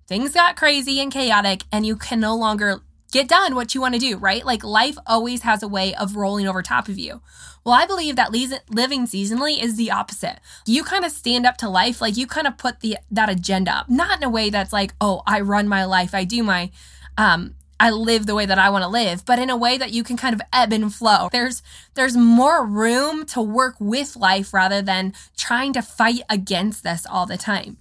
things 0.07 0.33
got 0.33 0.57
crazy 0.57 0.99
and 0.99 1.13
chaotic, 1.13 1.63
and 1.71 1.85
you 1.85 1.95
can 1.95 2.19
no 2.19 2.35
longer 2.35 2.81
get 3.11 3.27
done 3.27 3.55
what 3.55 3.75
you 3.75 3.81
want 3.81 3.93
to 3.93 3.99
do, 3.99 4.17
right? 4.17 4.45
Like 4.45 4.63
life 4.63 4.97
always 5.05 5.43
has 5.43 5.61
a 5.61 5.67
way 5.67 5.93
of 5.95 6.15
rolling 6.15 6.47
over 6.47 6.61
top 6.61 6.87
of 6.87 6.97
you. 6.97 7.21
Well, 7.63 7.75
I 7.75 7.85
believe 7.85 8.15
that 8.15 8.31
living 8.31 9.05
seasonally 9.05 9.61
is 9.61 9.75
the 9.75 9.91
opposite. 9.91 10.39
You 10.65 10.83
kind 10.83 11.05
of 11.05 11.11
stand 11.11 11.45
up 11.45 11.57
to 11.57 11.69
life, 11.69 12.01
like 12.01 12.17
you 12.17 12.25
kind 12.25 12.47
of 12.47 12.57
put 12.57 12.79
the 12.79 12.97
that 13.11 13.29
agenda 13.29 13.71
up, 13.71 13.89
not 13.89 14.17
in 14.17 14.23
a 14.23 14.29
way 14.29 14.49
that's 14.49 14.73
like, 14.73 14.93
oh, 14.99 15.21
I 15.27 15.41
run 15.41 15.67
my 15.67 15.85
life, 15.85 16.15
I 16.15 16.23
do 16.23 16.41
my, 16.41 16.71
um, 17.17 17.55
I 17.79 17.89
live 17.89 18.25
the 18.25 18.35
way 18.35 18.45
that 18.45 18.59
I 18.59 18.69
want 18.69 18.83
to 18.83 18.87
live, 18.87 19.25
but 19.25 19.39
in 19.39 19.49
a 19.49 19.57
way 19.57 19.77
that 19.77 19.91
you 19.91 20.03
can 20.03 20.17
kind 20.17 20.33
of 20.33 20.41
ebb 20.53 20.71
and 20.73 20.93
flow. 20.93 21.29
There's 21.31 21.61
there's 21.93 22.15
more 22.15 22.65
room 22.65 23.25
to 23.27 23.41
work 23.41 23.75
with 23.79 24.15
life 24.15 24.53
rather 24.53 24.81
than 24.81 25.13
trying 25.35 25.73
to 25.73 25.81
fight 25.81 26.21
against 26.29 26.83
this 26.83 27.05
all 27.05 27.25
the 27.25 27.37
time. 27.37 27.77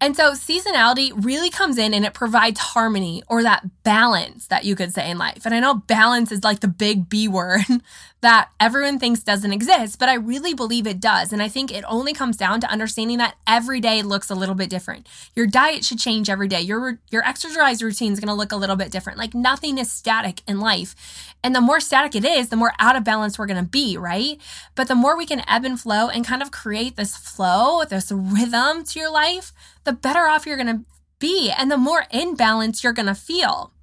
And 0.00 0.16
so 0.16 0.32
seasonality 0.32 1.12
really 1.24 1.50
comes 1.50 1.78
in 1.78 1.94
and 1.94 2.04
it 2.04 2.14
provides 2.14 2.60
harmony 2.60 3.22
or 3.28 3.42
that 3.42 3.64
balance 3.84 4.48
that 4.48 4.64
you 4.64 4.76
could 4.76 4.92
say 4.92 5.10
in 5.10 5.18
life. 5.18 5.46
And 5.46 5.54
I 5.54 5.60
know 5.60 5.74
balance 5.74 6.30
is 6.30 6.44
like 6.44 6.60
the 6.60 6.68
big 6.68 7.08
B 7.08 7.28
word 7.28 7.62
that 8.24 8.48
everyone 8.58 8.98
thinks 8.98 9.22
doesn't 9.22 9.52
exist, 9.52 9.98
but 9.98 10.08
I 10.08 10.14
really 10.14 10.54
believe 10.54 10.86
it 10.86 10.98
does. 10.98 11.30
And 11.30 11.42
I 11.42 11.48
think 11.48 11.70
it 11.70 11.84
only 11.86 12.14
comes 12.14 12.38
down 12.38 12.58
to 12.62 12.70
understanding 12.70 13.18
that 13.18 13.36
every 13.46 13.80
day 13.80 14.00
looks 14.00 14.30
a 14.30 14.34
little 14.34 14.54
bit 14.54 14.70
different. 14.70 15.06
Your 15.36 15.46
diet 15.46 15.84
should 15.84 15.98
change 15.98 16.30
every 16.30 16.48
day. 16.48 16.62
Your 16.62 16.98
your 17.10 17.22
exercise 17.22 17.82
routine 17.82 18.14
is 18.14 18.20
going 18.20 18.28
to 18.28 18.34
look 18.34 18.50
a 18.50 18.56
little 18.56 18.76
bit 18.76 18.90
different. 18.90 19.18
Like 19.18 19.34
nothing 19.34 19.76
is 19.76 19.92
static 19.92 20.40
in 20.48 20.58
life. 20.58 21.34
And 21.44 21.54
the 21.54 21.60
more 21.60 21.80
static 21.80 22.14
it 22.14 22.24
is, 22.24 22.48
the 22.48 22.56
more 22.56 22.72
out 22.78 22.96
of 22.96 23.04
balance 23.04 23.38
we're 23.38 23.46
going 23.46 23.62
to 23.62 23.70
be, 23.70 23.98
right? 23.98 24.40
But 24.74 24.88
the 24.88 24.94
more 24.94 25.18
we 25.18 25.26
can 25.26 25.44
ebb 25.46 25.66
and 25.66 25.78
flow 25.78 26.08
and 26.08 26.26
kind 26.26 26.40
of 26.40 26.50
create 26.50 26.96
this 26.96 27.14
flow, 27.14 27.84
this 27.84 28.10
rhythm 28.10 28.84
to 28.84 28.98
your 28.98 29.12
life, 29.12 29.52
the 29.84 29.92
better 29.92 30.28
off 30.28 30.46
you're 30.46 30.56
going 30.56 30.78
to 30.78 30.84
be 31.18 31.50
and 31.50 31.70
the 31.70 31.76
more 31.76 32.06
in 32.10 32.36
balance 32.36 32.82
you're 32.82 32.94
going 32.94 33.04
to 33.04 33.14
feel. 33.14 33.73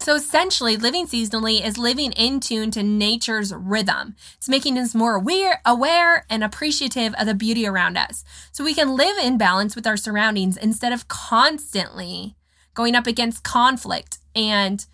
So 0.00 0.14
essentially, 0.14 0.76
living 0.76 1.06
seasonally 1.06 1.64
is 1.64 1.76
living 1.76 2.12
in 2.12 2.40
tune 2.40 2.70
to 2.72 2.82
nature's 2.82 3.52
rhythm. 3.52 4.14
It's 4.36 4.48
making 4.48 4.78
us 4.78 4.94
more 4.94 5.16
aware, 5.16 5.60
aware 5.66 6.24
and 6.30 6.42
appreciative 6.42 7.14
of 7.18 7.26
the 7.26 7.34
beauty 7.34 7.66
around 7.66 7.98
us. 7.98 8.24
So 8.52 8.64
we 8.64 8.74
can 8.74 8.96
live 8.96 9.18
in 9.18 9.38
balance 9.38 9.74
with 9.74 9.86
our 9.86 9.96
surroundings 9.96 10.56
instead 10.56 10.92
of 10.92 11.08
constantly 11.08 12.36
going 12.74 12.94
up 12.94 13.06
against 13.06 13.42
conflict 13.42 14.18
and 14.34 14.86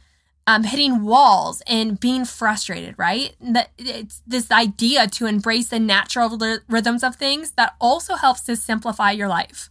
um, 0.46 0.64
hitting 0.64 1.04
walls 1.04 1.62
and 1.66 1.98
being 2.00 2.24
frustrated, 2.24 2.94
right? 2.98 3.34
It's 3.78 4.22
this 4.26 4.50
idea 4.50 5.06
to 5.08 5.26
embrace 5.26 5.68
the 5.68 5.80
natural 5.80 6.38
rhythms 6.68 7.02
of 7.02 7.16
things 7.16 7.52
that 7.52 7.74
also 7.80 8.14
helps 8.16 8.42
to 8.42 8.56
simplify 8.56 9.10
your 9.10 9.28
life. 9.28 9.70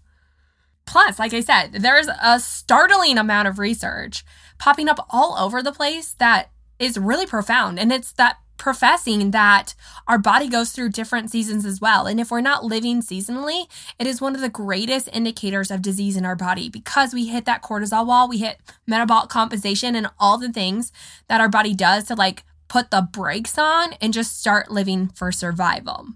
Plus, 0.85 1.17
like 1.17 1.33
I 1.33 1.41
said, 1.41 1.73
there's 1.73 2.07
a 2.21 2.39
startling 2.39 3.17
amount 3.17 3.47
of 3.47 3.59
research 3.59 4.23
popping 4.59 4.89
up 4.89 5.05
all 5.09 5.35
over 5.37 5.61
the 5.61 5.71
place 5.71 6.13
that 6.19 6.51
is 6.79 6.97
really 6.97 7.25
profound. 7.25 7.79
And 7.79 7.91
it's 7.91 8.11
that 8.13 8.37
professing 8.57 9.31
that 9.31 9.73
our 10.07 10.17
body 10.17 10.47
goes 10.47 10.71
through 10.71 10.89
different 10.89 11.29
seasons 11.29 11.65
as 11.65 11.81
well. 11.81 12.05
And 12.05 12.19
if 12.19 12.31
we're 12.31 12.41
not 12.41 12.63
living 12.63 13.01
seasonally, 13.01 13.65
it 13.99 14.07
is 14.07 14.21
one 14.21 14.35
of 14.35 14.41
the 14.41 14.49
greatest 14.49 15.09
indicators 15.11 15.71
of 15.71 15.81
disease 15.81 16.15
in 16.15 16.25
our 16.25 16.35
body 16.35 16.69
because 16.69 17.13
we 17.13 17.27
hit 17.27 17.45
that 17.45 17.63
cortisol 17.63 18.05
wall, 18.05 18.29
we 18.29 18.37
hit 18.37 18.57
metabolic 18.87 19.29
compensation 19.29 19.95
and 19.95 20.07
all 20.19 20.37
the 20.37 20.51
things 20.51 20.91
that 21.27 21.41
our 21.41 21.49
body 21.49 21.73
does 21.73 22.05
to 22.05 22.15
like 22.15 22.43
put 22.67 22.89
the 22.91 23.01
brakes 23.01 23.57
on 23.57 23.93
and 24.01 24.13
just 24.13 24.39
start 24.39 24.71
living 24.71 25.09
for 25.09 25.31
survival. 25.31 26.07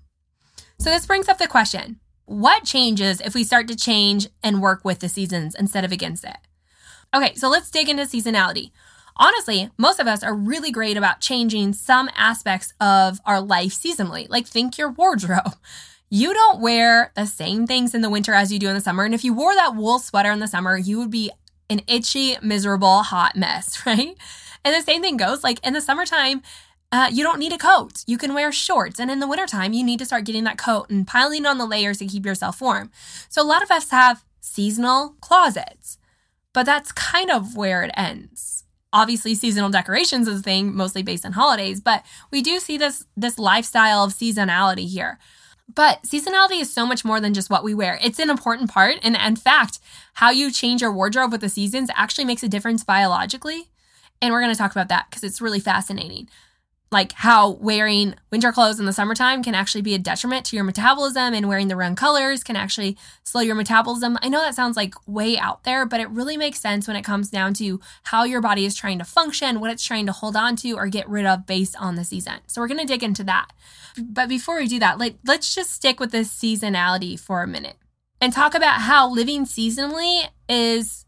So 0.80 0.90
this 0.90 1.06
brings 1.06 1.28
up 1.28 1.40
the 1.40 1.48
question 1.48 2.00
what 2.28 2.66
changes 2.66 3.22
if 3.22 3.34
we 3.34 3.44
start 3.46 3.70
to 3.70 3.76
change 3.76 4.28
and 4.44 4.62
work 4.62 4.84
with 4.84 5.00
the 5.00 5.08
seasons 5.08 5.56
instead 5.56 5.86
of 5.86 5.94
against 5.94 6.26
it? 6.26 6.36
Okay, 7.16 7.34
so 7.36 7.50
let's 7.50 7.72
dig 7.72 7.88
into 7.88 8.04
seasonality. 8.04 8.72
Honestly, 9.16 9.70
most 9.78 10.00
of 10.00 10.08
us 10.08 10.24
are 10.24 10.36
really 10.36 10.70
great 10.70 10.98
about 10.98 11.22
changing 11.22 11.72
some 11.72 12.10
aspects 12.16 12.74
of 12.82 13.20
our 13.26 13.40
life 13.40 13.72
seasonally. 13.72 14.30
Like, 14.30 14.46
think 14.46 14.78
your 14.78 14.92
wardrobe. 14.92 15.56
You 16.10 16.34
don't 16.34 16.62
wear 16.62 17.12
the 17.18 17.26
same 17.26 17.68
things 17.68 17.94
in 17.94 18.00
the 18.00 18.10
winter 18.10 18.34
as 18.34 18.50
you 18.50 18.60
do 18.60 18.70
in 18.70 18.76
the 18.76 18.80
summer. 18.80 19.04
And 19.04 19.14
if 19.14 19.26
you 19.26 19.34
wore 19.34 19.54
that 19.56 19.76
wool 19.76 20.00
sweater 20.00 20.32
in 20.32 20.40
the 20.40 20.48
summer, 20.48 20.78
you 20.78 21.00
would 21.00 21.12
be 21.12 21.32
an 21.70 21.82
itchy, 21.86 22.38
miserable, 22.42 23.04
hot 23.04 23.36
mess, 23.36 23.82
right? 23.86 24.16
And 24.64 24.74
the 24.74 24.82
same 24.82 25.02
thing 25.02 25.18
goes 25.18 25.44
like 25.44 25.60
in 25.68 25.74
the 25.74 25.82
summertime, 25.82 26.44
uh, 26.92 27.10
you 27.12 27.24
don't 27.24 27.40
need 27.40 27.54
a 27.54 27.58
coat. 27.58 28.04
You 28.08 28.18
can 28.18 28.34
wear 28.34 28.52
shorts. 28.52 29.00
And 29.00 29.12
in 29.12 29.20
the 29.20 29.28
wintertime, 29.28 29.74
you 29.74 29.84
need 29.84 30.00
to 30.00 30.06
start 30.06 30.24
getting 30.24 30.46
that 30.46 30.58
coat 30.58 30.90
and 30.90 31.06
piling 31.06 31.46
on 31.46 31.58
the 31.58 31.66
layers 31.66 31.98
to 31.98 32.08
keep 32.08 32.26
yourself 32.26 32.62
warm. 32.62 32.92
So 33.30 33.42
a 33.42 33.44
lot 33.44 33.64
of 33.64 33.72
us 33.72 33.92
have 33.92 34.24
seasonal 34.40 35.16
closets, 35.20 35.98
but 36.54 36.66
that's 36.66 36.92
kind 36.92 37.30
of 37.30 37.58
where 37.58 37.84
it 37.84 37.92
ends. 37.96 38.64
Obviously, 38.94 39.36
seasonal 39.36 39.70
decorations 39.70 40.30
is 40.30 40.40
a 40.40 40.44
thing 40.44 40.74
mostly 40.74 41.04
based 41.04 41.26
on 41.26 41.34
holidays, 41.34 41.82
but 41.82 42.04
we 42.32 42.42
do 42.42 42.58
see 42.60 42.78
this 42.78 43.06
this 43.18 43.38
lifestyle 43.38 44.06
of 44.06 44.14
seasonality 44.14 44.88
here. 44.88 45.20
But 45.76 46.04
seasonality 46.04 46.62
is 46.62 46.72
so 46.72 46.86
much 46.86 47.04
more 47.04 47.20
than 47.20 47.34
just 47.34 47.50
what 47.50 47.66
we 47.66 47.74
wear. 47.74 48.00
It's 48.02 48.20
an 48.20 48.30
important 48.30 48.72
part. 48.72 48.96
And 49.04 49.18
in 49.18 49.36
fact, 49.36 49.80
how 50.14 50.30
you 50.30 50.50
change 50.50 50.82
your 50.82 50.94
wardrobe 50.94 51.34
with 51.34 51.42
the 51.42 51.50
seasons 51.50 51.90
actually 51.94 52.24
makes 52.24 52.44
a 52.44 52.48
difference 52.48 52.86
biologically. 52.86 53.70
And 54.22 54.34
we're 54.34 54.40
going 54.40 54.54
to 54.54 54.58
talk 54.58 54.72
about 54.72 54.88
that 54.88 55.08
because 55.10 55.26
it's 55.26 55.42
really 55.42 55.60
fascinating 55.60 56.30
like 56.92 57.12
how 57.12 57.52
wearing 57.52 58.16
winter 58.32 58.52
clothes 58.52 58.80
in 58.80 58.86
the 58.86 58.94
summertime 58.94 59.44
can 59.44 59.54
actually 59.54 59.82
be 59.82 59.94
a 59.94 60.00
detriment 60.00 60.46
to 60.46 60.56
your 60.56 60.64
metabolism 60.64 61.34
and 61.34 61.48
wearing 61.48 61.68
the 61.68 61.76
wrong 61.76 61.96
colors 61.96 62.44
can 62.44 62.56
actually 62.56 62.98
slow 63.24 63.42
your 63.42 63.56
metabolism. 63.56 64.18
I 64.22 64.30
know 64.30 64.40
that 64.40 64.56
sounds 64.56 64.78
like 64.78 64.96
way 65.06 65.38
out 65.38 65.64
there, 65.64 65.86
but 65.86 66.00
it 66.00 66.10
really 66.10 66.38
makes 66.38 66.60
sense 66.60 66.88
when 66.88 66.96
it 66.96 67.04
comes 67.04 67.30
down 67.30 67.54
to 67.56 67.82
how 68.04 68.24
your 68.24 68.42
body 68.42 68.66
is 68.66 68.76
trying 68.76 69.00
to 69.00 69.06
function, 69.06 69.60
what 69.60 69.72
it's 69.72 69.84
trying 69.84 70.06
to 70.06 70.14
hold 70.14 70.36
on 70.36 70.56
to 70.58 70.74
or 70.74 70.88
get 70.88 71.10
rid 71.10 71.26
of 71.26 71.46
based 71.46 71.76
on 71.78 71.96
the 71.96 72.06
season. 72.06 72.40
So 72.48 72.62
we're 72.62 72.70
going 72.70 72.80
to 72.80 72.86
dig 72.86 73.04
into 73.04 73.24
that. 73.26 73.48
But 74.02 74.30
before 74.30 74.58
we 74.58 74.68
do 74.68 74.80
that, 74.80 74.98
like 74.98 75.16
let's 75.26 75.54
just 75.54 75.72
stick 75.72 76.00
with 76.00 76.12
this 76.12 76.30
seasonality 76.30 77.20
for 77.20 77.44
a 77.44 77.48
minute 77.48 77.76
and 78.22 78.32
talk 78.32 78.56
about 78.56 78.82
how 78.82 79.10
living 79.10 79.46
seasonally 79.46 80.28
is 80.48 81.06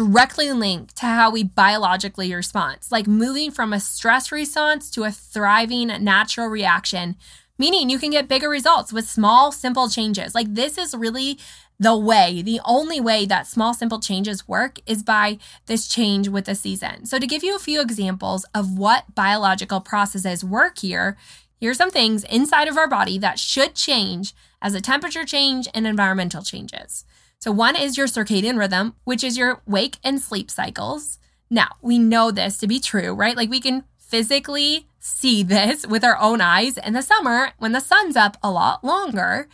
directly 0.00 0.50
linked 0.50 0.96
to 0.96 1.04
how 1.04 1.30
we 1.30 1.44
biologically 1.44 2.32
respond, 2.32 2.78
like 2.90 3.06
moving 3.06 3.50
from 3.50 3.70
a 3.70 3.78
stress 3.78 4.32
response 4.32 4.90
to 4.90 5.04
a 5.04 5.10
thriving 5.10 5.88
natural 6.02 6.46
reaction, 6.46 7.16
meaning 7.58 7.90
you 7.90 7.98
can 7.98 8.10
get 8.10 8.26
bigger 8.26 8.48
results 8.48 8.94
with 8.94 9.06
small, 9.06 9.52
simple 9.52 9.90
changes. 9.90 10.34
Like, 10.34 10.54
this 10.54 10.78
is 10.78 10.94
really 10.94 11.38
the 11.78 11.94
way, 11.94 12.40
the 12.40 12.62
only 12.64 12.98
way 12.98 13.26
that 13.26 13.46
small, 13.46 13.74
simple 13.74 14.00
changes 14.00 14.48
work 14.48 14.78
is 14.86 15.02
by 15.02 15.36
this 15.66 15.86
change 15.86 16.28
with 16.28 16.46
the 16.46 16.54
season. 16.54 17.04
So, 17.04 17.18
to 17.18 17.26
give 17.26 17.44
you 17.44 17.54
a 17.54 17.58
few 17.58 17.82
examples 17.82 18.46
of 18.54 18.78
what 18.78 19.14
biological 19.14 19.82
processes 19.82 20.42
work 20.42 20.78
here, 20.78 21.18
here's 21.60 21.76
some 21.76 21.90
things 21.90 22.24
inside 22.24 22.68
of 22.68 22.78
our 22.78 22.88
body 22.88 23.18
that 23.18 23.38
should 23.38 23.74
change 23.74 24.34
as 24.62 24.72
a 24.72 24.80
temperature 24.80 25.26
change 25.26 25.68
and 25.74 25.86
environmental 25.86 26.42
changes. 26.42 27.04
So, 27.42 27.50
one 27.50 27.74
is 27.74 27.96
your 27.96 28.06
circadian 28.06 28.58
rhythm, 28.58 28.96
which 29.04 29.24
is 29.24 29.38
your 29.38 29.62
wake 29.66 29.96
and 30.04 30.20
sleep 30.20 30.50
cycles. 30.50 31.18
Now, 31.48 31.68
we 31.80 31.98
know 31.98 32.30
this 32.30 32.58
to 32.58 32.66
be 32.66 32.78
true, 32.78 33.14
right? 33.14 33.34
Like 33.34 33.48
we 33.48 33.60
can 33.60 33.84
physically 33.96 34.88
see 34.98 35.42
this 35.42 35.86
with 35.88 36.04
our 36.04 36.18
own 36.18 36.42
eyes 36.42 36.76
in 36.76 36.92
the 36.92 37.00
summer 37.00 37.52
when 37.56 37.72
the 37.72 37.80
sun's 37.80 38.14
up 38.14 38.36
a 38.42 38.50
lot 38.50 38.84
longer 38.84 39.48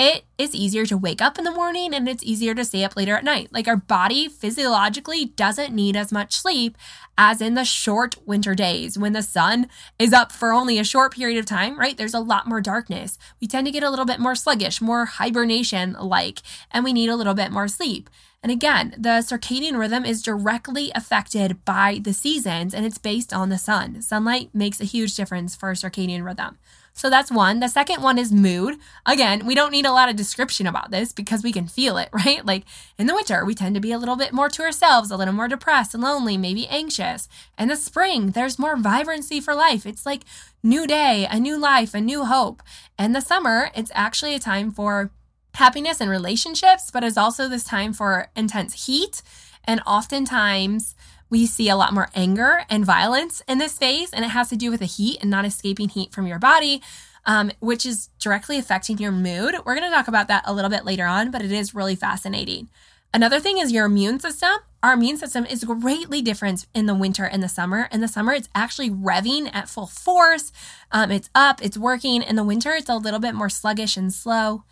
it 0.00 0.24
is 0.38 0.54
easier 0.54 0.86
to 0.86 0.96
wake 0.96 1.20
up 1.20 1.36
in 1.36 1.44
the 1.44 1.50
morning 1.50 1.92
and 1.92 2.08
it's 2.08 2.24
easier 2.24 2.54
to 2.54 2.64
stay 2.64 2.84
up 2.84 2.96
later 2.96 3.16
at 3.16 3.22
night. 3.22 3.48
Like 3.52 3.68
our 3.68 3.76
body 3.76 4.28
physiologically 4.28 5.26
doesn't 5.26 5.74
need 5.74 5.94
as 5.94 6.10
much 6.10 6.34
sleep 6.34 6.78
as 7.18 7.42
in 7.42 7.52
the 7.52 7.66
short 7.66 8.16
winter 8.26 8.54
days 8.54 8.98
when 8.98 9.12
the 9.12 9.22
sun 9.22 9.68
is 9.98 10.14
up 10.14 10.32
for 10.32 10.52
only 10.52 10.78
a 10.78 10.84
short 10.84 11.12
period 11.12 11.38
of 11.38 11.44
time, 11.44 11.78
right? 11.78 11.98
There's 11.98 12.14
a 12.14 12.20
lot 12.20 12.48
more 12.48 12.62
darkness. 12.62 13.18
We 13.42 13.46
tend 13.46 13.66
to 13.66 13.70
get 13.70 13.82
a 13.82 13.90
little 13.90 14.06
bit 14.06 14.20
more 14.20 14.34
sluggish, 14.34 14.80
more 14.80 15.04
hibernation 15.04 15.94
like, 16.00 16.38
and 16.70 16.82
we 16.82 16.94
need 16.94 17.10
a 17.10 17.16
little 17.16 17.34
bit 17.34 17.52
more 17.52 17.68
sleep. 17.68 18.08
And 18.42 18.50
again, 18.50 18.94
the 18.96 19.20
circadian 19.20 19.78
rhythm 19.78 20.06
is 20.06 20.22
directly 20.22 20.90
affected 20.94 21.62
by 21.66 22.00
the 22.02 22.14
seasons 22.14 22.72
and 22.72 22.86
it's 22.86 22.96
based 22.96 23.34
on 23.34 23.50
the 23.50 23.58
sun. 23.58 24.00
Sunlight 24.00 24.48
makes 24.54 24.80
a 24.80 24.84
huge 24.84 25.14
difference 25.14 25.54
for 25.54 25.70
circadian 25.72 26.24
rhythm. 26.24 26.56
So 27.00 27.08
that's 27.08 27.30
one. 27.30 27.60
The 27.60 27.68
second 27.68 28.02
one 28.02 28.18
is 28.18 28.30
mood. 28.30 28.76
Again, 29.06 29.46
we 29.46 29.54
don't 29.54 29.70
need 29.70 29.86
a 29.86 29.90
lot 29.90 30.10
of 30.10 30.16
description 30.16 30.66
about 30.66 30.90
this 30.90 31.14
because 31.14 31.42
we 31.42 31.50
can 31.50 31.66
feel 31.66 31.96
it, 31.96 32.10
right? 32.12 32.44
Like 32.44 32.64
in 32.98 33.06
the 33.06 33.14
winter, 33.14 33.42
we 33.42 33.54
tend 33.54 33.74
to 33.74 33.80
be 33.80 33.90
a 33.90 33.96
little 33.96 34.16
bit 34.16 34.34
more 34.34 34.50
to 34.50 34.62
ourselves, 34.62 35.10
a 35.10 35.16
little 35.16 35.32
more 35.32 35.48
depressed 35.48 35.94
and 35.94 36.02
lonely, 36.02 36.36
maybe 36.36 36.68
anxious. 36.68 37.26
In 37.58 37.68
the 37.68 37.76
spring, 37.76 38.32
there's 38.32 38.58
more 38.58 38.76
vibrancy 38.76 39.40
for 39.40 39.54
life. 39.54 39.86
It's 39.86 40.04
like 40.04 40.24
new 40.62 40.86
day, 40.86 41.26
a 41.30 41.40
new 41.40 41.58
life, 41.58 41.94
a 41.94 42.02
new 42.02 42.26
hope. 42.26 42.62
And 42.98 43.16
the 43.16 43.22
summer, 43.22 43.70
it's 43.74 43.90
actually 43.94 44.34
a 44.34 44.38
time 44.38 44.70
for 44.70 45.10
happiness 45.54 46.02
and 46.02 46.10
relationships, 46.10 46.90
but 46.90 47.02
it's 47.02 47.16
also 47.16 47.48
this 47.48 47.64
time 47.64 47.94
for 47.94 48.28
intense 48.36 48.84
heat. 48.86 49.22
And 49.64 49.80
oftentimes, 49.86 50.94
we 51.30 51.46
see 51.46 51.68
a 51.68 51.76
lot 51.76 51.94
more 51.94 52.10
anger 52.14 52.64
and 52.68 52.84
violence 52.84 53.42
in 53.48 53.58
this 53.58 53.78
phase, 53.78 54.10
and 54.12 54.24
it 54.24 54.28
has 54.28 54.48
to 54.50 54.56
do 54.56 54.70
with 54.70 54.80
the 54.80 54.86
heat 54.86 55.18
and 55.20 55.30
not 55.30 55.44
escaping 55.44 55.88
heat 55.88 56.12
from 56.12 56.26
your 56.26 56.40
body, 56.40 56.82
um, 57.24 57.52
which 57.60 57.86
is 57.86 58.08
directly 58.18 58.58
affecting 58.58 58.98
your 58.98 59.12
mood. 59.12 59.54
We're 59.64 59.76
going 59.76 59.88
to 59.88 59.94
talk 59.94 60.08
about 60.08 60.28
that 60.28 60.42
a 60.44 60.52
little 60.52 60.70
bit 60.70 60.84
later 60.84 61.06
on, 61.06 61.30
but 61.30 61.42
it 61.42 61.52
is 61.52 61.74
really 61.74 61.94
fascinating. 61.94 62.68
Another 63.14 63.40
thing 63.40 63.58
is 63.58 63.72
your 63.72 63.86
immune 63.86 64.20
system. 64.20 64.50
Our 64.82 64.94
immune 64.94 65.16
system 65.16 65.44
is 65.44 65.64
greatly 65.64 66.22
different 66.22 66.66
in 66.74 66.86
the 66.86 66.94
winter 66.94 67.24
and 67.24 67.42
the 67.42 67.48
summer. 67.48 67.88
In 67.92 68.00
the 68.00 68.08
summer, 68.08 68.32
it's 68.32 68.48
actually 68.54 68.90
revving 68.90 69.54
at 69.54 69.68
full 69.68 69.86
force. 69.86 70.52
Um, 70.90 71.10
it's 71.10 71.28
up, 71.34 71.62
it's 71.62 71.76
working. 71.76 72.22
In 72.22 72.36
the 72.36 72.44
winter, 72.44 72.72
it's 72.72 72.88
a 72.88 72.96
little 72.96 73.20
bit 73.20 73.34
more 73.34 73.48
sluggish 73.48 73.96
and 73.96 74.12
slow 74.12 74.64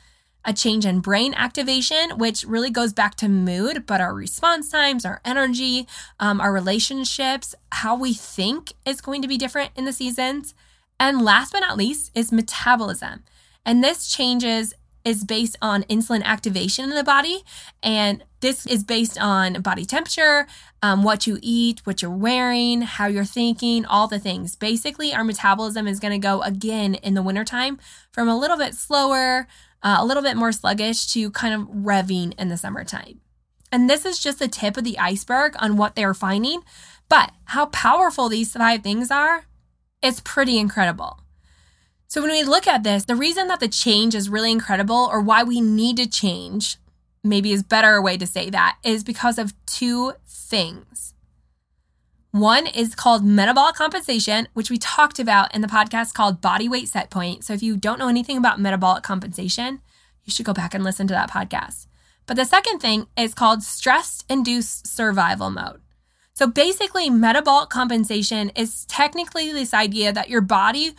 a 0.45 0.53
change 0.53 0.87
in 0.87 1.01
brain 1.01 1.35
activation, 1.35 2.17
which 2.17 2.45
really 2.45 2.71
goes 2.71 2.93
back 2.93 3.15
to 3.17 3.29
mood, 3.29 3.87
but 3.87 4.01
our 4.01 4.15
response 4.15 4.71
times, 4.71 5.05
our 5.05 5.21
energy, 5.25 5.87
um, 6.21 6.41
our 6.41 6.53
relationships, 6.53 7.55
how 7.73 7.97
we 7.97 8.15
think 8.15 8.73
is 8.87 9.01
going 9.01 9.21
to 9.23 9.29
be 9.29 9.37
different 9.37 9.73
in 9.77 9.85
the 9.85 9.93
seasons. 9.93 10.55
And 11.01 11.23
last 11.23 11.53
but 11.53 11.61
not 11.61 11.77
least 11.77 12.11
is 12.15 12.33
metabolism. 12.33 13.25
And 13.65 13.85
this 13.85 14.09
changes 14.09 14.75
is 15.05 15.25
based 15.25 15.57
on 15.63 15.85
insulin 15.85 16.23
activation 16.23 16.85
in 16.85 16.97
the 16.97 17.05
body. 17.05 17.43
And 17.83 18.25
this 18.41 18.67
is 18.67 18.85
based 18.85 19.19
on 19.19 19.55
body 19.63 19.85
temperature, 19.85 20.47
um, 20.83 21.03
what 21.03 21.27
you 21.27 21.39
eat, 21.41 21.81
what 21.85 22.03
you're 22.03 22.11
wearing, 22.11 22.83
how 22.83 23.07
you're 23.07 23.25
thinking, 23.25 23.85
all 23.85 24.07
the 24.07 24.19
things. 24.19 24.55
Basically, 24.55 25.15
our 25.15 25.25
metabolism 25.25 25.89
is 25.89 25.99
going 25.99 26.13
to 26.13 26.19
go 26.19 26.43
again 26.43 26.95
in 26.95 27.15
the 27.15 27.23
wintertime 27.23 27.79
from 28.13 28.29
a 28.29 28.39
little 28.39 28.57
bit 28.57 28.75
slower, 28.75 29.47
uh, 29.83 29.97
a 29.99 30.05
little 30.05 30.23
bit 30.23 30.37
more 30.37 30.53
sluggish 30.53 31.07
to 31.13 31.31
kind 31.31 31.55
of 31.55 31.69
revving 31.69 32.39
in 32.39 32.49
the 32.49 32.57
summertime. 32.57 33.21
And 33.71 33.89
this 33.89 34.05
is 34.05 34.19
just 34.19 34.39
the 34.39 34.49
tip 34.49 34.77
of 34.77 34.85
the 34.85 34.99
iceberg 34.99 35.55
on 35.59 35.77
what 35.77 35.95
they're 35.95 36.15
finding. 36.15 36.63
But 37.09 37.33
how 37.47 37.67
powerful 37.67 38.29
these 38.29 38.53
five 38.53 38.83
things 38.83 39.11
are, 39.11 39.45
it's 40.03 40.21
pretty 40.21 40.59
incredible. 40.59 41.21
So 42.07 42.23
when 42.23 42.31
we 42.31 42.43
look 42.43 42.67
at 42.67 42.85
this, 42.85 43.05
the 43.05 43.17
reason 43.17 43.49
that 43.49 43.61
the 43.61 43.69
change 43.69 44.15
is 44.15 44.31
really 44.31 44.51
incredible 44.51 45.09
or 45.11 45.21
why 45.21 45.43
we 45.43 45.61
need 45.61 45.99
to 45.99 46.07
change, 46.07 46.79
maybe 47.23 47.53
is 47.53 47.63
better 47.63 47.95
a 47.95 48.03
way 48.03 48.17
to 48.17 48.27
say 48.27 48.49
that, 48.51 48.79
is 48.83 49.05
because 49.05 49.39
of 49.39 49.53
two 49.67 50.13
things. 50.27 51.15
One 52.39 52.69
is 52.69 52.95
called 52.95 53.25
metabolic 53.25 53.75
compensation, 53.75 54.47
which 54.55 54.71
we 54.71 54.79
talked 54.79 55.19
about 55.19 55.53
in 55.53 55.61
the 55.61 55.67
podcast 55.67 56.15
called 56.15 56.41
Body 56.41 56.69
Weight 56.69 56.87
Set 56.87 57.11
Point. 57.11 57.43
So 57.43 57.53
if 57.53 57.65
you 57.65 57.77
don't 57.77 57.99
know 57.99 58.07
anything 58.07 58.37
about 58.37 58.61
metabolic 58.61 59.03
compensation, 59.03 59.81
you 60.23 60.31
should 60.31 60.47
go 60.47 60.53
back 60.53 60.73
and 60.73 60.85
listen 60.85 61.09
to 61.09 61.15
that 61.15 61.33
podcast. 61.33 61.89
But 62.27 62.37
the 62.37 62.45
second 62.45 62.79
thing 62.79 63.09
is 63.17 63.35
called 63.35 63.65
stress 63.65 64.23
induced 64.31 64.87
survival 64.87 65.51
mode. 65.51 65.81
So 66.33 66.47
basically, 66.47 67.11
metabolic 67.11 67.71
compensation 67.71 68.53
is 68.55 68.85
technically 68.85 69.53
this 69.53 69.75
idea 69.75 70.13
that 70.13 70.31
your 70.31 70.41
body 70.41 70.93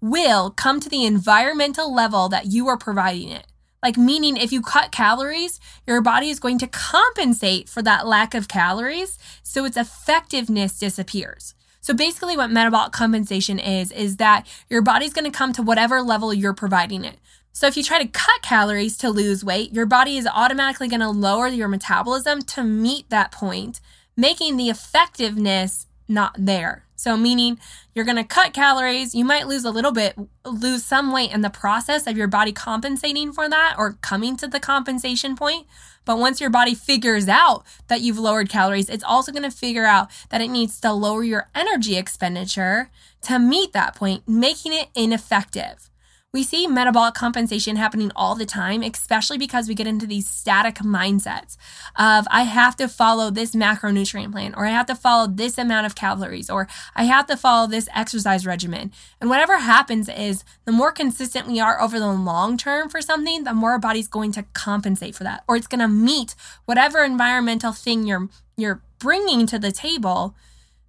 will 0.00 0.50
come 0.50 0.80
to 0.80 0.88
the 0.88 1.04
environmental 1.04 1.94
level 1.94 2.28
that 2.30 2.46
you 2.46 2.66
are 2.66 2.76
providing 2.76 3.28
it. 3.28 3.46
Like, 3.82 3.96
meaning 3.96 4.36
if 4.36 4.52
you 4.52 4.60
cut 4.60 4.92
calories, 4.92 5.58
your 5.86 6.02
body 6.02 6.28
is 6.28 6.38
going 6.38 6.58
to 6.58 6.66
compensate 6.66 7.68
for 7.68 7.82
that 7.82 8.06
lack 8.06 8.34
of 8.34 8.48
calories, 8.48 9.18
so 9.42 9.64
its 9.64 9.76
effectiveness 9.76 10.78
disappears. 10.78 11.54
So 11.80 11.94
basically, 11.94 12.36
what 12.36 12.50
metabolic 12.50 12.92
compensation 12.92 13.58
is, 13.58 13.90
is 13.90 14.18
that 14.18 14.46
your 14.68 14.82
body's 14.82 15.14
going 15.14 15.24
to 15.24 15.36
come 15.36 15.54
to 15.54 15.62
whatever 15.62 16.02
level 16.02 16.34
you're 16.34 16.52
providing 16.52 17.04
it. 17.04 17.18
So 17.52 17.66
if 17.66 17.76
you 17.76 17.82
try 17.82 18.02
to 18.02 18.08
cut 18.08 18.42
calories 18.42 18.96
to 18.98 19.10
lose 19.10 19.44
weight, 19.44 19.72
your 19.72 19.86
body 19.86 20.16
is 20.18 20.26
automatically 20.26 20.88
going 20.88 21.00
to 21.00 21.08
lower 21.08 21.48
your 21.48 21.68
metabolism 21.68 22.42
to 22.42 22.62
meet 22.62 23.08
that 23.10 23.32
point, 23.32 23.80
making 24.16 24.56
the 24.56 24.68
effectiveness 24.68 25.86
not 26.10 26.34
there. 26.38 26.84
So, 26.96 27.16
meaning 27.16 27.58
you're 27.94 28.04
going 28.04 28.18
to 28.18 28.24
cut 28.24 28.52
calories, 28.52 29.14
you 29.14 29.24
might 29.24 29.46
lose 29.46 29.64
a 29.64 29.70
little 29.70 29.92
bit, 29.92 30.18
lose 30.44 30.84
some 30.84 31.12
weight 31.12 31.32
in 31.32 31.40
the 31.40 31.48
process 31.48 32.06
of 32.06 32.16
your 32.16 32.26
body 32.26 32.52
compensating 32.52 33.32
for 33.32 33.48
that 33.48 33.76
or 33.78 33.94
coming 34.02 34.36
to 34.36 34.46
the 34.46 34.60
compensation 34.60 35.34
point. 35.34 35.66
But 36.04 36.18
once 36.18 36.40
your 36.40 36.50
body 36.50 36.74
figures 36.74 37.28
out 37.28 37.64
that 37.88 38.00
you've 38.00 38.18
lowered 38.18 38.48
calories, 38.48 38.90
it's 38.90 39.04
also 39.04 39.32
going 39.32 39.48
to 39.48 39.56
figure 39.56 39.84
out 39.84 40.10
that 40.30 40.40
it 40.40 40.48
needs 40.48 40.80
to 40.80 40.92
lower 40.92 41.22
your 41.22 41.48
energy 41.54 41.96
expenditure 41.96 42.90
to 43.22 43.38
meet 43.38 43.72
that 43.72 43.94
point, 43.94 44.26
making 44.26 44.72
it 44.72 44.88
ineffective. 44.94 45.89
We 46.32 46.44
see 46.44 46.68
metabolic 46.68 47.14
compensation 47.14 47.74
happening 47.74 48.12
all 48.14 48.36
the 48.36 48.46
time, 48.46 48.84
especially 48.84 49.36
because 49.36 49.66
we 49.66 49.74
get 49.74 49.88
into 49.88 50.06
these 50.06 50.28
static 50.28 50.76
mindsets 50.76 51.56
of 51.98 52.24
I 52.30 52.42
have 52.42 52.76
to 52.76 52.86
follow 52.86 53.30
this 53.30 53.50
macronutrient 53.50 54.30
plan, 54.30 54.54
or 54.54 54.64
I 54.64 54.70
have 54.70 54.86
to 54.86 54.94
follow 54.94 55.26
this 55.26 55.58
amount 55.58 55.86
of 55.86 55.96
calories, 55.96 56.48
or 56.48 56.68
I 56.94 57.02
have 57.04 57.26
to 57.26 57.36
follow 57.36 57.66
this 57.66 57.88
exercise 57.92 58.46
regimen. 58.46 58.92
And 59.20 59.28
whatever 59.28 59.58
happens 59.58 60.08
is 60.08 60.44
the 60.66 60.72
more 60.72 60.92
consistent 60.92 61.48
we 61.48 61.58
are 61.58 61.80
over 61.80 61.98
the 61.98 62.12
long 62.12 62.56
term 62.56 62.88
for 62.88 63.02
something, 63.02 63.42
the 63.42 63.52
more 63.52 63.72
our 63.72 63.80
body's 63.80 64.06
going 64.06 64.30
to 64.32 64.44
compensate 64.52 65.16
for 65.16 65.24
that, 65.24 65.42
or 65.48 65.56
it's 65.56 65.66
going 65.66 65.80
to 65.80 65.88
meet 65.88 66.36
whatever 66.64 67.02
environmental 67.02 67.72
thing 67.72 68.06
you're 68.06 68.28
you're 68.56 68.82
bringing 69.00 69.48
to 69.48 69.58
the 69.58 69.72
table 69.72 70.36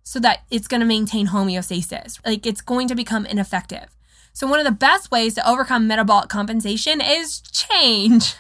so 0.04 0.20
that 0.20 0.44
it's 0.52 0.68
going 0.68 0.82
to 0.82 0.86
maintain 0.86 1.30
homeostasis. 1.30 2.24
Like 2.24 2.46
it's 2.46 2.62
going 2.62 2.88
to 2.90 2.96
become 2.96 3.26
ineffective. 3.26 3.96
So, 4.34 4.48
one 4.48 4.60
of 4.60 4.66
the 4.66 4.72
best 4.72 5.12
ways 5.12 5.36
to 5.36 5.50
overcome 5.50 5.88
metabolic 5.88 6.30
compensation 6.30 7.02
is 7.02 7.42
change. 7.42 8.36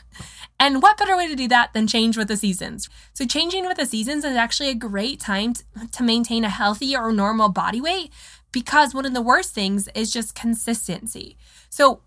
And 0.60 0.83
what 0.83 0.95
better 0.95 1.17
way 1.17 1.27
to 1.27 1.36
do 1.36 1.48
that 1.48 1.74
than 1.74 1.88
change 1.88 2.15
with 2.15 2.27
the 2.27 2.38
seasons? 2.38 2.88
So, 3.13 3.25
changing 3.25 3.65
with 3.65 3.77
the 3.77 3.86
seasons 3.88 4.24
is 4.24 4.36
actually 4.36 4.69
a 4.69 4.75
great 4.75 5.19
time 5.19 5.53
to 5.91 6.03
maintain 6.03 6.43
a 6.45 6.50
healthy 6.50 6.95
or 6.95 7.12
normal 7.12 7.50
body 7.50 7.81
weight 7.81 8.12
because 8.51 8.93
one 8.93 9.05
of 9.07 9.13
the 9.15 9.24
worst 9.24 9.55
things 9.55 9.89
is 9.95 10.12
just 10.13 10.36
consistency. 10.36 11.36
So, 11.69 12.01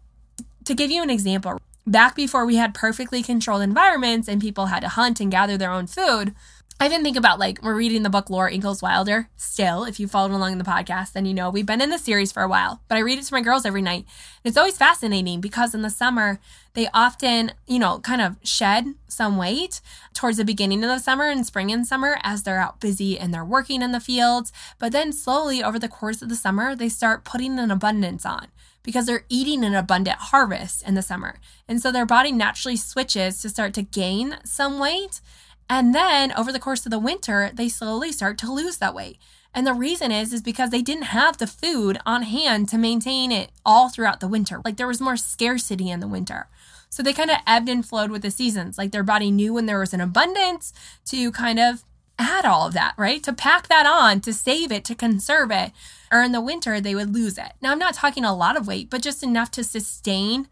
to 0.64 0.74
give 0.74 0.90
you 0.90 1.02
an 1.02 1.10
example, 1.10 1.58
back 1.84 2.14
before 2.14 2.46
we 2.46 2.56
had 2.56 2.74
perfectly 2.74 3.22
controlled 3.22 3.62
environments 3.62 4.28
and 4.28 4.40
people 4.40 4.66
had 4.66 4.80
to 4.80 4.88
hunt 4.88 5.20
and 5.20 5.30
gather 5.30 5.56
their 5.56 5.72
own 5.72 5.86
food, 5.86 6.34
I 6.80 6.86
even 6.86 7.04
think 7.04 7.16
about 7.16 7.38
like 7.38 7.62
we're 7.62 7.76
reading 7.76 8.02
the 8.02 8.10
book 8.10 8.28
Laura 8.28 8.52
Ingalls 8.52 8.82
Wilder 8.82 9.28
still. 9.36 9.84
If 9.84 10.00
you 10.00 10.08
followed 10.08 10.32
along 10.32 10.52
in 10.52 10.58
the 10.58 10.64
podcast, 10.64 11.12
then 11.12 11.24
you 11.24 11.32
know 11.32 11.48
we've 11.48 11.64
been 11.64 11.80
in 11.80 11.90
the 11.90 11.98
series 11.98 12.32
for 12.32 12.42
a 12.42 12.48
while. 12.48 12.82
But 12.88 12.96
I 12.96 13.02
read 13.02 13.18
it 13.18 13.24
to 13.26 13.32
my 13.32 13.42
girls 13.42 13.64
every 13.64 13.80
night. 13.80 14.04
And 14.44 14.50
It's 14.50 14.56
always 14.56 14.76
fascinating 14.76 15.40
because 15.40 15.72
in 15.74 15.82
the 15.82 15.88
summer 15.88 16.40
they 16.74 16.88
often, 16.92 17.52
you 17.68 17.78
know, 17.78 18.00
kind 18.00 18.20
of 18.20 18.36
shed 18.42 18.86
some 19.06 19.36
weight 19.36 19.80
towards 20.14 20.36
the 20.36 20.44
beginning 20.44 20.82
of 20.82 20.90
the 20.90 20.98
summer 20.98 21.28
and 21.28 21.46
spring 21.46 21.70
and 21.70 21.86
summer 21.86 22.18
as 22.24 22.42
they're 22.42 22.60
out 22.60 22.80
busy 22.80 23.18
and 23.18 23.32
they're 23.32 23.44
working 23.44 23.80
in 23.80 23.92
the 23.92 24.00
fields. 24.00 24.52
But 24.80 24.90
then 24.90 25.12
slowly 25.12 25.62
over 25.62 25.78
the 25.78 25.88
course 25.88 26.22
of 26.22 26.28
the 26.28 26.36
summer, 26.36 26.74
they 26.74 26.88
start 26.88 27.24
putting 27.24 27.58
an 27.60 27.70
abundance 27.70 28.26
on 28.26 28.48
because 28.82 29.06
they're 29.06 29.24
eating 29.28 29.64
an 29.64 29.76
abundant 29.76 30.18
harvest 30.18 30.86
in 30.86 30.94
the 30.94 31.02
summer. 31.02 31.38
And 31.68 31.80
so 31.80 31.92
their 31.92 32.04
body 32.04 32.32
naturally 32.32 32.76
switches 32.76 33.40
to 33.40 33.48
start 33.48 33.74
to 33.74 33.82
gain 33.82 34.38
some 34.44 34.78
weight 34.80 35.20
and 35.68 35.94
then 35.94 36.32
over 36.32 36.52
the 36.52 36.58
course 36.58 36.84
of 36.84 36.90
the 36.90 36.98
winter, 36.98 37.50
they 37.52 37.68
slowly 37.68 38.12
start 38.12 38.38
to 38.38 38.52
lose 38.52 38.78
that 38.78 38.94
weight. 38.94 39.18
And 39.54 39.66
the 39.66 39.72
reason 39.72 40.10
is 40.10 40.32
is 40.32 40.42
because 40.42 40.70
they 40.70 40.82
didn't 40.82 41.04
have 41.04 41.38
the 41.38 41.46
food 41.46 41.98
on 42.04 42.22
hand 42.22 42.68
to 42.70 42.78
maintain 42.78 43.30
it 43.30 43.50
all 43.64 43.88
throughout 43.88 44.20
the 44.20 44.28
winter. 44.28 44.60
Like 44.64 44.76
there 44.76 44.88
was 44.88 45.00
more 45.00 45.16
scarcity 45.16 45.90
in 45.90 46.00
the 46.00 46.08
winter. 46.08 46.48
So 46.90 47.02
they 47.02 47.12
kind 47.12 47.30
of 47.30 47.38
ebbed 47.46 47.68
and 47.68 47.86
flowed 47.86 48.10
with 48.10 48.22
the 48.22 48.30
seasons. 48.30 48.78
Like 48.78 48.90
their 48.90 49.02
body 49.02 49.30
knew 49.30 49.54
when 49.54 49.66
there 49.66 49.78
was 49.78 49.94
an 49.94 50.00
abundance 50.00 50.72
to 51.06 51.30
kind 51.32 51.58
of 51.58 51.84
add 52.18 52.44
all 52.44 52.66
of 52.66 52.74
that, 52.74 52.94
right? 52.96 53.22
To 53.24 53.32
pack 53.32 53.68
that 53.68 53.86
on, 53.86 54.20
to 54.20 54.32
save 54.32 54.70
it, 54.70 54.84
to 54.84 54.94
conserve 54.94 55.50
it. 55.50 55.72
Or 56.12 56.22
in 56.22 56.32
the 56.32 56.40
winter, 56.40 56.80
they 56.80 56.94
would 56.94 57.12
lose 57.12 57.38
it. 57.38 57.52
Now, 57.60 57.72
I'm 57.72 57.78
not 57.78 57.94
talking 57.94 58.24
a 58.24 58.34
lot 58.34 58.56
of 58.56 58.68
weight, 58.68 58.90
but 58.90 59.02
just 59.02 59.22
enough 59.22 59.50
to 59.52 59.64
sustain 59.64 60.48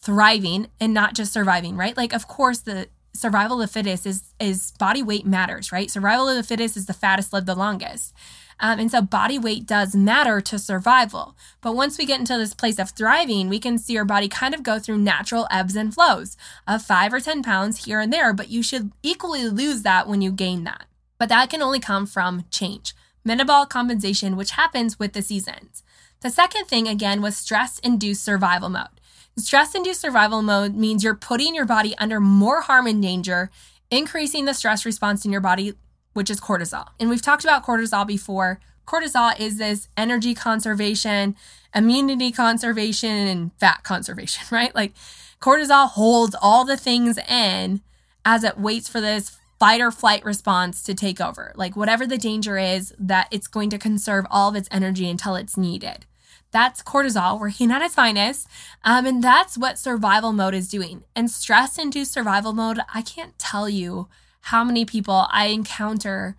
thriving 0.00 0.68
and 0.80 0.94
not 0.94 1.14
just 1.14 1.32
surviving, 1.32 1.76
right? 1.76 1.96
Like, 1.96 2.12
of 2.12 2.28
course, 2.28 2.60
the 2.60 2.88
survival 3.12 3.60
of 3.60 3.68
the 3.68 3.72
fittest 3.72 4.06
is 4.06 4.32
is 4.38 4.72
body 4.72 5.02
weight 5.02 5.26
matters, 5.26 5.72
right? 5.72 5.90
Survival 5.90 6.28
of 6.28 6.36
the 6.36 6.42
fittest 6.42 6.76
is 6.76 6.86
the 6.86 6.92
fattest 6.92 7.32
live 7.32 7.46
the 7.46 7.54
longest. 7.54 8.14
Um, 8.62 8.78
and 8.78 8.90
so 8.90 9.00
body 9.00 9.38
weight 9.38 9.66
does 9.66 9.96
matter 9.96 10.40
to 10.42 10.58
survival. 10.58 11.34
But 11.62 11.74
once 11.74 11.96
we 11.96 12.04
get 12.04 12.20
into 12.20 12.36
this 12.36 12.52
place 12.52 12.78
of 12.78 12.90
thriving, 12.90 13.48
we 13.48 13.58
can 13.58 13.78
see 13.78 13.96
our 13.96 14.04
body 14.04 14.28
kind 14.28 14.54
of 14.54 14.62
go 14.62 14.78
through 14.78 14.98
natural 14.98 15.48
ebbs 15.50 15.76
and 15.76 15.94
flows 15.94 16.36
of 16.68 16.82
five 16.82 17.12
or 17.12 17.20
10 17.20 17.42
pounds 17.42 17.86
here 17.86 18.00
and 18.00 18.12
there, 18.12 18.34
but 18.34 18.50
you 18.50 18.62
should 18.62 18.92
equally 19.02 19.48
lose 19.48 19.82
that 19.82 20.06
when 20.06 20.20
you 20.20 20.30
gain 20.30 20.64
that. 20.64 20.84
But 21.18 21.30
that 21.30 21.48
can 21.48 21.62
only 21.62 21.80
come 21.80 22.06
from 22.06 22.44
change, 22.50 22.94
metabolic 23.24 23.70
compensation, 23.70 24.36
which 24.36 24.52
happens 24.52 24.98
with 24.98 25.14
the 25.14 25.22
seasons. 25.22 25.82
The 26.20 26.30
second 26.30 26.66
thing, 26.66 26.86
again, 26.86 27.22
was 27.22 27.38
stress 27.38 27.78
induced 27.78 28.22
survival 28.22 28.68
mode. 28.68 28.99
Stress 29.40 29.74
induced 29.74 30.00
survival 30.00 30.42
mode 30.42 30.74
means 30.74 31.02
you're 31.02 31.14
putting 31.14 31.54
your 31.54 31.64
body 31.64 31.94
under 31.98 32.20
more 32.20 32.60
harm 32.60 32.86
and 32.86 33.02
danger, 33.02 33.50
increasing 33.90 34.44
the 34.44 34.54
stress 34.54 34.84
response 34.84 35.24
in 35.24 35.32
your 35.32 35.40
body, 35.40 35.74
which 36.12 36.30
is 36.30 36.40
cortisol. 36.40 36.88
And 36.98 37.08
we've 37.08 37.22
talked 37.22 37.44
about 37.44 37.64
cortisol 37.64 38.06
before. 38.06 38.60
Cortisol 38.86 39.38
is 39.38 39.58
this 39.58 39.88
energy 39.96 40.34
conservation, 40.34 41.36
immunity 41.74 42.32
conservation, 42.32 43.10
and 43.10 43.50
fat 43.58 43.82
conservation, 43.82 44.44
right? 44.50 44.74
Like 44.74 44.94
cortisol 45.40 45.88
holds 45.88 46.36
all 46.40 46.64
the 46.64 46.76
things 46.76 47.18
in 47.28 47.80
as 48.24 48.44
it 48.44 48.58
waits 48.58 48.88
for 48.88 49.00
this 49.00 49.38
fight 49.58 49.80
or 49.80 49.90
flight 49.90 50.24
response 50.24 50.82
to 50.82 50.94
take 50.94 51.20
over. 51.20 51.52
Like 51.54 51.76
whatever 51.76 52.06
the 52.06 52.18
danger 52.18 52.58
is, 52.58 52.94
that 52.98 53.28
it's 53.30 53.46
going 53.46 53.70
to 53.70 53.78
conserve 53.78 54.26
all 54.30 54.48
of 54.48 54.56
its 54.56 54.68
energy 54.72 55.08
until 55.08 55.34
it's 55.34 55.56
needed. 55.56 56.06
That's 56.52 56.82
cortisol 56.82 57.40
working 57.40 57.70
at 57.70 57.82
its 57.82 57.94
finest. 57.94 58.48
Um, 58.84 59.06
and 59.06 59.22
that's 59.22 59.56
what 59.56 59.78
survival 59.78 60.32
mode 60.32 60.54
is 60.54 60.68
doing. 60.68 61.04
And 61.14 61.30
stress 61.30 61.78
induced 61.78 62.12
survival 62.12 62.52
mode, 62.52 62.80
I 62.92 63.02
can't 63.02 63.38
tell 63.38 63.68
you 63.68 64.08
how 64.42 64.64
many 64.64 64.84
people 64.84 65.26
I 65.30 65.46
encounter 65.46 66.36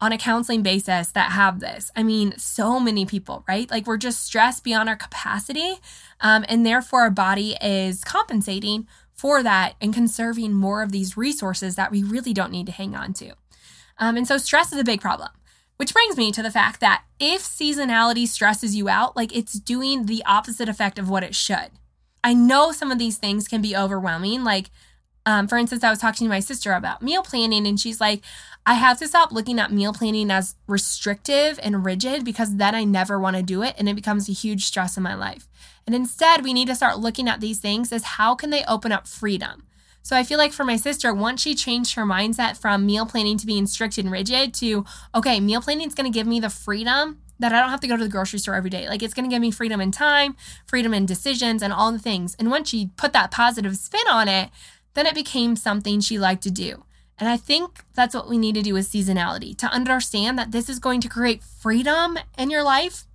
on 0.00 0.12
a 0.12 0.18
counseling 0.18 0.62
basis 0.62 1.12
that 1.12 1.32
have 1.32 1.60
this. 1.60 1.90
I 1.96 2.02
mean, 2.02 2.36
so 2.36 2.78
many 2.78 3.06
people, 3.06 3.44
right? 3.48 3.70
Like 3.70 3.86
we're 3.86 3.96
just 3.96 4.22
stressed 4.22 4.64
beyond 4.64 4.88
our 4.88 4.96
capacity. 4.96 5.76
Um, 6.20 6.44
and 6.48 6.66
therefore, 6.66 7.02
our 7.02 7.10
body 7.10 7.56
is 7.62 8.04
compensating 8.04 8.86
for 9.14 9.42
that 9.42 9.76
and 9.80 9.94
conserving 9.94 10.52
more 10.52 10.82
of 10.82 10.92
these 10.92 11.16
resources 11.16 11.76
that 11.76 11.90
we 11.90 12.02
really 12.02 12.34
don't 12.34 12.52
need 12.52 12.66
to 12.66 12.72
hang 12.72 12.94
on 12.94 13.14
to. 13.14 13.32
Um, 13.98 14.16
and 14.16 14.26
so, 14.26 14.36
stress 14.36 14.72
is 14.72 14.78
a 14.78 14.84
big 14.84 15.00
problem. 15.00 15.30
Which 15.76 15.92
brings 15.92 16.16
me 16.16 16.30
to 16.32 16.42
the 16.42 16.50
fact 16.50 16.80
that 16.80 17.04
if 17.18 17.42
seasonality 17.42 18.28
stresses 18.28 18.76
you 18.76 18.88
out, 18.88 19.16
like 19.16 19.34
it's 19.36 19.54
doing 19.54 20.06
the 20.06 20.22
opposite 20.24 20.68
effect 20.68 20.98
of 20.98 21.08
what 21.10 21.24
it 21.24 21.34
should. 21.34 21.70
I 22.22 22.32
know 22.32 22.72
some 22.72 22.90
of 22.90 22.98
these 22.98 23.18
things 23.18 23.48
can 23.48 23.60
be 23.60 23.76
overwhelming. 23.76 24.44
Like, 24.44 24.70
um, 25.26 25.48
for 25.48 25.58
instance, 25.58 25.84
I 25.84 25.90
was 25.90 25.98
talking 25.98 26.26
to 26.26 26.30
my 26.30 26.40
sister 26.40 26.72
about 26.72 27.02
meal 27.02 27.22
planning, 27.22 27.66
and 27.66 27.78
she's 27.78 28.00
like, 28.00 28.22
I 28.66 28.74
have 28.74 28.98
to 29.00 29.08
stop 29.08 29.30
looking 29.30 29.58
at 29.58 29.72
meal 29.72 29.92
planning 29.92 30.30
as 30.30 30.54
restrictive 30.66 31.60
and 31.62 31.84
rigid 31.84 32.24
because 32.24 32.56
then 32.56 32.74
I 32.74 32.84
never 32.84 33.18
want 33.18 33.36
to 33.36 33.42
do 33.42 33.62
it 33.62 33.74
and 33.76 33.88
it 33.90 33.94
becomes 33.94 34.26
a 34.28 34.32
huge 34.32 34.64
stress 34.64 34.96
in 34.96 35.02
my 35.02 35.14
life. 35.14 35.48
And 35.86 35.94
instead, 35.94 36.42
we 36.42 36.54
need 36.54 36.68
to 36.68 36.74
start 36.74 36.98
looking 36.98 37.28
at 37.28 37.40
these 37.40 37.58
things 37.58 37.92
as 37.92 38.04
how 38.04 38.34
can 38.34 38.48
they 38.48 38.64
open 38.64 38.90
up 38.90 39.06
freedom? 39.06 39.64
So 40.04 40.14
I 40.14 40.22
feel 40.22 40.36
like 40.36 40.52
for 40.52 40.64
my 40.64 40.76
sister, 40.76 41.14
once 41.14 41.40
she 41.40 41.54
changed 41.54 41.94
her 41.94 42.04
mindset 42.04 42.58
from 42.58 42.84
meal 42.84 43.06
planning 43.06 43.38
to 43.38 43.46
being 43.46 43.66
strict 43.66 43.96
and 43.96 44.12
rigid 44.12 44.52
to, 44.54 44.84
okay, 45.14 45.40
meal 45.40 45.62
planning 45.62 45.88
is 45.88 45.94
going 45.94 46.10
to 46.10 46.16
give 46.16 46.26
me 46.26 46.40
the 46.40 46.50
freedom 46.50 47.22
that 47.38 47.54
I 47.54 47.60
don't 47.60 47.70
have 47.70 47.80
to 47.80 47.88
go 47.88 47.96
to 47.96 48.04
the 48.04 48.10
grocery 48.10 48.38
store 48.38 48.54
every 48.54 48.68
day. 48.68 48.86
Like 48.86 49.02
it's 49.02 49.14
going 49.14 49.28
to 49.28 49.34
give 49.34 49.40
me 49.40 49.50
freedom 49.50 49.80
in 49.80 49.90
time, 49.92 50.36
freedom 50.66 50.92
in 50.92 51.06
decisions, 51.06 51.62
and 51.62 51.72
all 51.72 51.90
the 51.90 51.98
things. 51.98 52.36
And 52.38 52.50
once 52.50 52.68
she 52.68 52.90
put 52.98 53.14
that 53.14 53.30
positive 53.30 53.78
spin 53.78 54.06
on 54.10 54.28
it, 54.28 54.50
then 54.92 55.06
it 55.06 55.14
became 55.14 55.56
something 55.56 56.00
she 56.00 56.18
liked 56.18 56.42
to 56.42 56.50
do. 56.50 56.84
And 57.18 57.26
I 57.26 57.38
think 57.38 57.82
that's 57.94 58.14
what 58.14 58.28
we 58.28 58.36
need 58.36 58.56
to 58.56 58.62
do 58.62 58.74
with 58.74 58.92
seasonality 58.92 59.56
to 59.56 59.66
understand 59.68 60.38
that 60.38 60.52
this 60.52 60.68
is 60.68 60.78
going 60.78 61.00
to 61.00 61.08
create 61.08 61.42
freedom 61.42 62.18
in 62.36 62.50
your 62.50 62.62
life, 62.62 63.06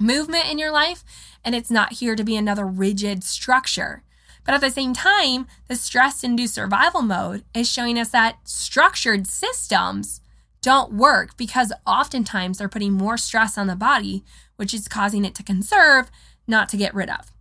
movement 0.00 0.50
in 0.50 0.58
your 0.58 0.72
life, 0.72 1.04
and 1.44 1.54
it's 1.54 1.70
not 1.70 1.94
here 1.94 2.16
to 2.16 2.24
be 2.24 2.34
another 2.34 2.66
rigid 2.66 3.22
structure. 3.22 4.02
But 4.44 4.54
at 4.54 4.60
the 4.60 4.70
same 4.70 4.92
time, 4.92 5.46
the 5.68 5.76
stress 5.76 6.22
induced 6.22 6.54
survival 6.54 7.02
mode 7.02 7.44
is 7.54 7.70
showing 7.70 7.98
us 7.98 8.10
that 8.10 8.38
structured 8.44 9.26
systems 9.26 10.20
don't 10.60 10.92
work 10.92 11.36
because 11.36 11.72
oftentimes 11.86 12.58
they're 12.58 12.68
putting 12.68 12.92
more 12.92 13.16
stress 13.16 13.56
on 13.56 13.66
the 13.66 13.76
body, 13.76 14.24
which 14.56 14.74
is 14.74 14.88
causing 14.88 15.24
it 15.24 15.34
to 15.34 15.42
conserve, 15.42 16.10
not 16.46 16.68
to 16.70 16.76
get 16.76 16.94
rid 16.94 17.10
of. 17.10 17.32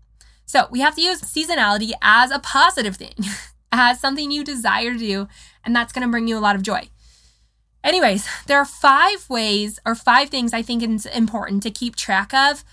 So 0.45 0.67
we 0.71 0.81
have 0.81 0.95
to 0.95 1.01
use 1.01 1.21
seasonality 1.21 1.91
as 2.01 2.31
a 2.31 2.39
positive 2.39 2.97
thing. 2.97 3.15
as 3.73 3.99
something 3.99 4.31
you 4.31 4.43
desire 4.43 4.93
to 4.93 4.99
do, 4.99 5.27
and 5.65 5.75
that's 5.75 5.91
going 5.91 6.07
to 6.07 6.11
bring 6.11 6.27
you 6.27 6.37
a 6.37 6.39
lot 6.39 6.55
of 6.55 6.61
joy. 6.61 6.87
Anyways, 7.83 8.25
there 8.45 8.59
are 8.59 8.65
five 8.65 9.29
ways 9.29 9.79
or 9.85 9.95
five 9.95 10.29
things 10.29 10.53
I 10.53 10.61
think 10.61 10.83
it's 10.83 11.05
important 11.05 11.63
to 11.63 11.71
keep 11.71 11.95
track 11.95 12.33
of 12.33 12.63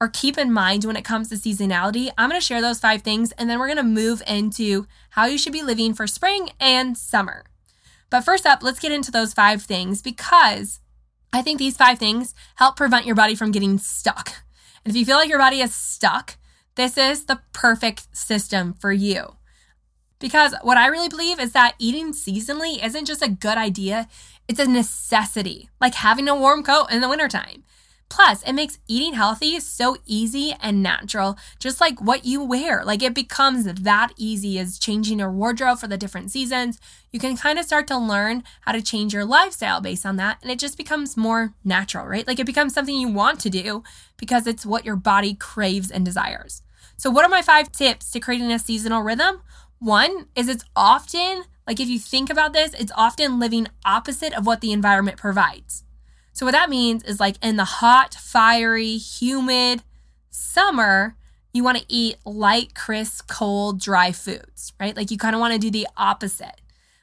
or 0.00 0.08
keep 0.08 0.38
in 0.38 0.52
mind 0.52 0.84
when 0.84 0.96
it 0.96 1.04
comes 1.04 1.28
to 1.28 1.34
seasonality. 1.34 2.10
I'm 2.16 2.30
going 2.30 2.40
to 2.40 2.44
share 2.44 2.62
those 2.62 2.80
five 2.80 3.02
things 3.02 3.32
and 3.32 3.50
then 3.50 3.58
we're 3.58 3.66
going 3.66 3.76
to 3.76 3.82
move 3.82 4.22
into 4.26 4.86
how 5.10 5.26
you 5.26 5.36
should 5.36 5.52
be 5.52 5.62
living 5.62 5.92
for 5.92 6.06
spring 6.06 6.50
and 6.58 6.96
summer. 6.96 7.44
But 8.08 8.22
first 8.22 8.46
up, 8.46 8.62
let's 8.62 8.80
get 8.80 8.92
into 8.92 9.10
those 9.10 9.34
five 9.34 9.62
things 9.62 10.00
because 10.00 10.80
I 11.32 11.42
think 11.42 11.58
these 11.58 11.76
five 11.76 11.98
things 11.98 12.34
help 12.56 12.76
prevent 12.76 13.06
your 13.06 13.14
body 13.14 13.34
from 13.34 13.52
getting 13.52 13.78
stuck. 13.78 14.32
And 14.84 14.92
if 14.92 14.98
you 14.98 15.04
feel 15.04 15.16
like 15.16 15.28
your 15.28 15.38
body 15.38 15.60
is 15.60 15.74
stuck, 15.74 16.36
this 16.76 16.96
is 16.96 17.26
the 17.26 17.40
perfect 17.52 18.16
system 18.16 18.72
for 18.72 18.92
you. 18.92 19.36
Because 20.18 20.54
what 20.62 20.78
I 20.78 20.86
really 20.86 21.08
believe 21.08 21.38
is 21.38 21.52
that 21.52 21.74
eating 21.78 22.12
seasonally 22.12 22.84
isn't 22.84 23.06
just 23.06 23.22
a 23.22 23.28
good 23.28 23.58
idea, 23.58 24.08
it's 24.48 24.58
a 24.58 24.66
necessity, 24.66 25.68
like 25.80 25.94
having 25.94 26.28
a 26.28 26.34
warm 26.34 26.62
coat 26.62 26.86
in 26.90 27.00
the 27.00 27.08
wintertime. 27.08 27.64
Plus, 28.10 28.42
it 28.42 28.52
makes 28.52 28.78
eating 28.88 29.14
healthy 29.14 29.60
so 29.60 29.96
easy 30.04 30.52
and 30.60 30.82
natural, 30.82 31.38
just 31.60 31.80
like 31.80 32.02
what 32.02 32.24
you 32.24 32.42
wear. 32.42 32.84
Like 32.84 33.02
it 33.02 33.14
becomes 33.14 33.64
that 33.64 34.12
easy 34.18 34.58
as 34.58 34.78
changing 34.78 35.20
your 35.20 35.30
wardrobe 35.30 35.78
for 35.78 35.86
the 35.86 35.96
different 35.96 36.32
seasons. 36.32 36.80
You 37.12 37.20
can 37.20 37.36
kind 37.36 37.58
of 37.58 37.64
start 37.64 37.86
to 37.86 37.96
learn 37.96 38.42
how 38.62 38.72
to 38.72 38.82
change 38.82 39.14
your 39.14 39.24
lifestyle 39.24 39.80
based 39.80 40.04
on 40.04 40.16
that, 40.16 40.38
and 40.42 40.50
it 40.50 40.58
just 40.58 40.76
becomes 40.76 41.16
more 41.16 41.54
natural, 41.64 42.04
right? 42.04 42.26
Like 42.26 42.40
it 42.40 42.46
becomes 42.46 42.74
something 42.74 42.94
you 42.94 43.08
want 43.08 43.38
to 43.40 43.50
do 43.50 43.84
because 44.16 44.46
it's 44.48 44.66
what 44.66 44.84
your 44.84 44.96
body 44.96 45.34
craves 45.34 45.90
and 45.90 46.04
desires. 46.04 46.62
So, 46.96 47.10
what 47.10 47.24
are 47.24 47.30
my 47.30 47.42
five 47.42 47.70
tips 47.70 48.10
to 48.10 48.20
creating 48.20 48.52
a 48.52 48.58
seasonal 48.58 49.02
rhythm? 49.02 49.42
One 49.78 50.26
is 50.34 50.48
it's 50.48 50.64
often, 50.74 51.44
like 51.66 51.78
if 51.78 51.88
you 51.88 52.00
think 52.00 52.28
about 52.28 52.52
this, 52.52 52.74
it's 52.74 52.92
often 52.96 53.38
living 53.38 53.68
opposite 53.86 54.36
of 54.36 54.46
what 54.46 54.60
the 54.60 54.72
environment 54.72 55.16
provides. 55.16 55.84
So, 56.32 56.46
what 56.46 56.52
that 56.52 56.70
means 56.70 57.02
is 57.04 57.20
like 57.20 57.36
in 57.42 57.56
the 57.56 57.64
hot, 57.64 58.14
fiery, 58.14 58.96
humid 58.96 59.82
summer, 60.30 61.16
you 61.52 61.64
want 61.64 61.78
to 61.78 61.84
eat 61.88 62.16
light, 62.24 62.74
crisp, 62.74 63.28
cold, 63.28 63.80
dry 63.80 64.12
foods, 64.12 64.72
right? 64.78 64.96
Like 64.96 65.10
you 65.10 65.18
kind 65.18 65.34
of 65.34 65.40
want 65.40 65.54
to 65.54 65.58
do 65.58 65.70
the 65.70 65.88
opposite. 65.96 66.60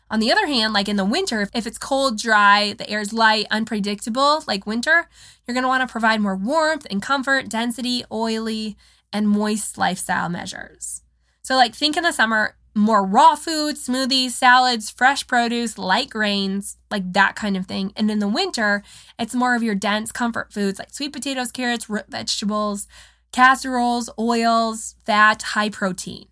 On 0.09 0.19
the 0.19 0.31
other 0.31 0.47
hand, 0.47 0.71
like 0.71 0.87
in 0.87 0.95
the 0.95 1.03
winter, 1.03 1.49
if 1.53 1.67
it's 1.67 1.77
cold, 1.77 2.17
dry, 2.17 2.73
the 2.73 2.89
air's 2.89 3.11
light, 3.11 3.45
unpredictable, 3.51 4.43
like 4.47 4.65
winter, 4.65 5.09
you're 5.45 5.53
going 5.53 5.63
to 5.63 5.67
want 5.67 5.87
to 5.87 5.91
provide 5.91 6.21
more 6.21 6.35
warmth 6.35 6.87
and 6.89 7.01
comfort, 7.01 7.49
density, 7.49 8.05
oily, 8.09 8.77
and 9.11 9.27
moist 9.27 9.77
lifestyle 9.77 10.29
measures. 10.29 11.01
So, 11.41 11.55
like, 11.55 11.75
think 11.75 11.97
in 11.97 12.03
the 12.03 12.11
summer, 12.11 12.57
more 12.77 13.05
raw 13.05 13.35
food, 13.35 13.75
smoothies, 13.75 14.31
salads, 14.31 14.89
fresh 14.89 15.25
produce, 15.25 15.77
light 15.77 16.09
grains, 16.09 16.77
like 16.91 17.11
that 17.13 17.35
kind 17.35 17.57
of 17.57 17.65
thing. 17.65 17.91
And 17.95 18.09
in 18.09 18.19
the 18.19 18.27
winter, 18.27 18.83
it's 19.17 19.35
more 19.35 19.55
of 19.55 19.63
your 19.63 19.75
dense 19.75 20.11
comfort 20.11 20.53
foods 20.53 20.79
like 20.79 20.93
sweet 20.93 21.11
potatoes, 21.11 21.51
carrots, 21.51 21.89
root 21.89 22.05
vegetables, 22.07 22.87
casseroles, 23.31 24.09
oils, 24.17 24.95
fat, 25.05 25.41
high 25.41 25.69
protein. 25.69 26.27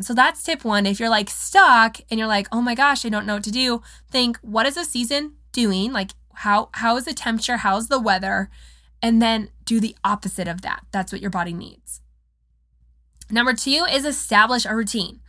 So 0.00 0.14
that's 0.14 0.42
tip 0.42 0.64
one. 0.64 0.86
If 0.86 0.98
you're 0.98 1.10
like 1.10 1.28
stuck 1.28 1.98
and 2.10 2.18
you're 2.18 2.28
like, 2.28 2.48
oh 2.50 2.62
my 2.62 2.74
gosh, 2.74 3.04
I 3.04 3.10
don't 3.10 3.26
know 3.26 3.34
what 3.34 3.44
to 3.44 3.52
do, 3.52 3.82
think 4.10 4.38
what 4.38 4.66
is 4.66 4.76
the 4.76 4.84
season 4.84 5.34
doing? 5.52 5.92
Like 5.92 6.12
how 6.32 6.70
how 6.72 6.96
is 6.96 7.04
the 7.04 7.12
temperature? 7.12 7.58
How's 7.58 7.88
the 7.88 8.00
weather? 8.00 8.48
And 9.02 9.20
then 9.20 9.50
do 9.64 9.80
the 9.80 9.96
opposite 10.04 10.48
of 10.48 10.62
that. 10.62 10.84
That's 10.90 11.12
what 11.12 11.20
your 11.20 11.30
body 11.30 11.52
needs. 11.52 12.00
Number 13.30 13.54
two 13.54 13.86
is 13.90 14.04
establish 14.04 14.64
a 14.64 14.74
routine. 14.74 15.20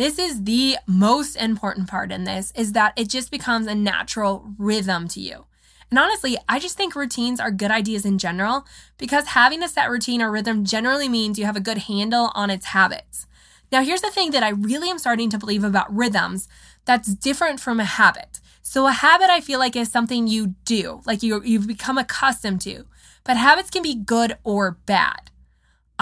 This 0.00 0.18
is 0.18 0.44
the 0.44 0.78
most 0.86 1.36
important 1.36 1.86
part 1.86 2.10
in 2.10 2.24
this 2.24 2.54
is 2.56 2.72
that 2.72 2.94
it 2.96 3.10
just 3.10 3.30
becomes 3.30 3.66
a 3.66 3.74
natural 3.74 4.54
rhythm 4.56 5.08
to 5.08 5.20
you. 5.20 5.44
And 5.90 5.98
honestly, 5.98 6.38
I 6.48 6.58
just 6.58 6.78
think 6.78 6.96
routines 6.96 7.38
are 7.38 7.50
good 7.50 7.70
ideas 7.70 8.06
in 8.06 8.16
general 8.16 8.64
because 8.96 9.26
having 9.26 9.62
a 9.62 9.68
set 9.68 9.90
routine 9.90 10.22
or 10.22 10.30
rhythm 10.30 10.64
generally 10.64 11.06
means 11.06 11.38
you 11.38 11.44
have 11.44 11.54
a 11.54 11.60
good 11.60 11.76
handle 11.76 12.32
on 12.34 12.48
its 12.48 12.64
habits. 12.64 13.26
Now, 13.70 13.82
here's 13.82 14.00
the 14.00 14.10
thing 14.10 14.30
that 14.30 14.42
I 14.42 14.48
really 14.48 14.88
am 14.88 14.98
starting 14.98 15.28
to 15.28 15.38
believe 15.38 15.64
about 15.64 15.94
rhythms 15.94 16.48
that's 16.86 17.14
different 17.14 17.60
from 17.60 17.78
a 17.78 17.84
habit. 17.84 18.40
So, 18.62 18.86
a 18.86 18.92
habit 18.92 19.28
I 19.28 19.42
feel 19.42 19.58
like 19.58 19.76
is 19.76 19.92
something 19.92 20.26
you 20.26 20.54
do, 20.64 21.02
like 21.04 21.22
you, 21.22 21.42
you've 21.44 21.66
become 21.66 21.98
accustomed 21.98 22.62
to, 22.62 22.86
but 23.22 23.36
habits 23.36 23.68
can 23.68 23.82
be 23.82 23.96
good 23.96 24.38
or 24.44 24.78
bad. 24.86 25.30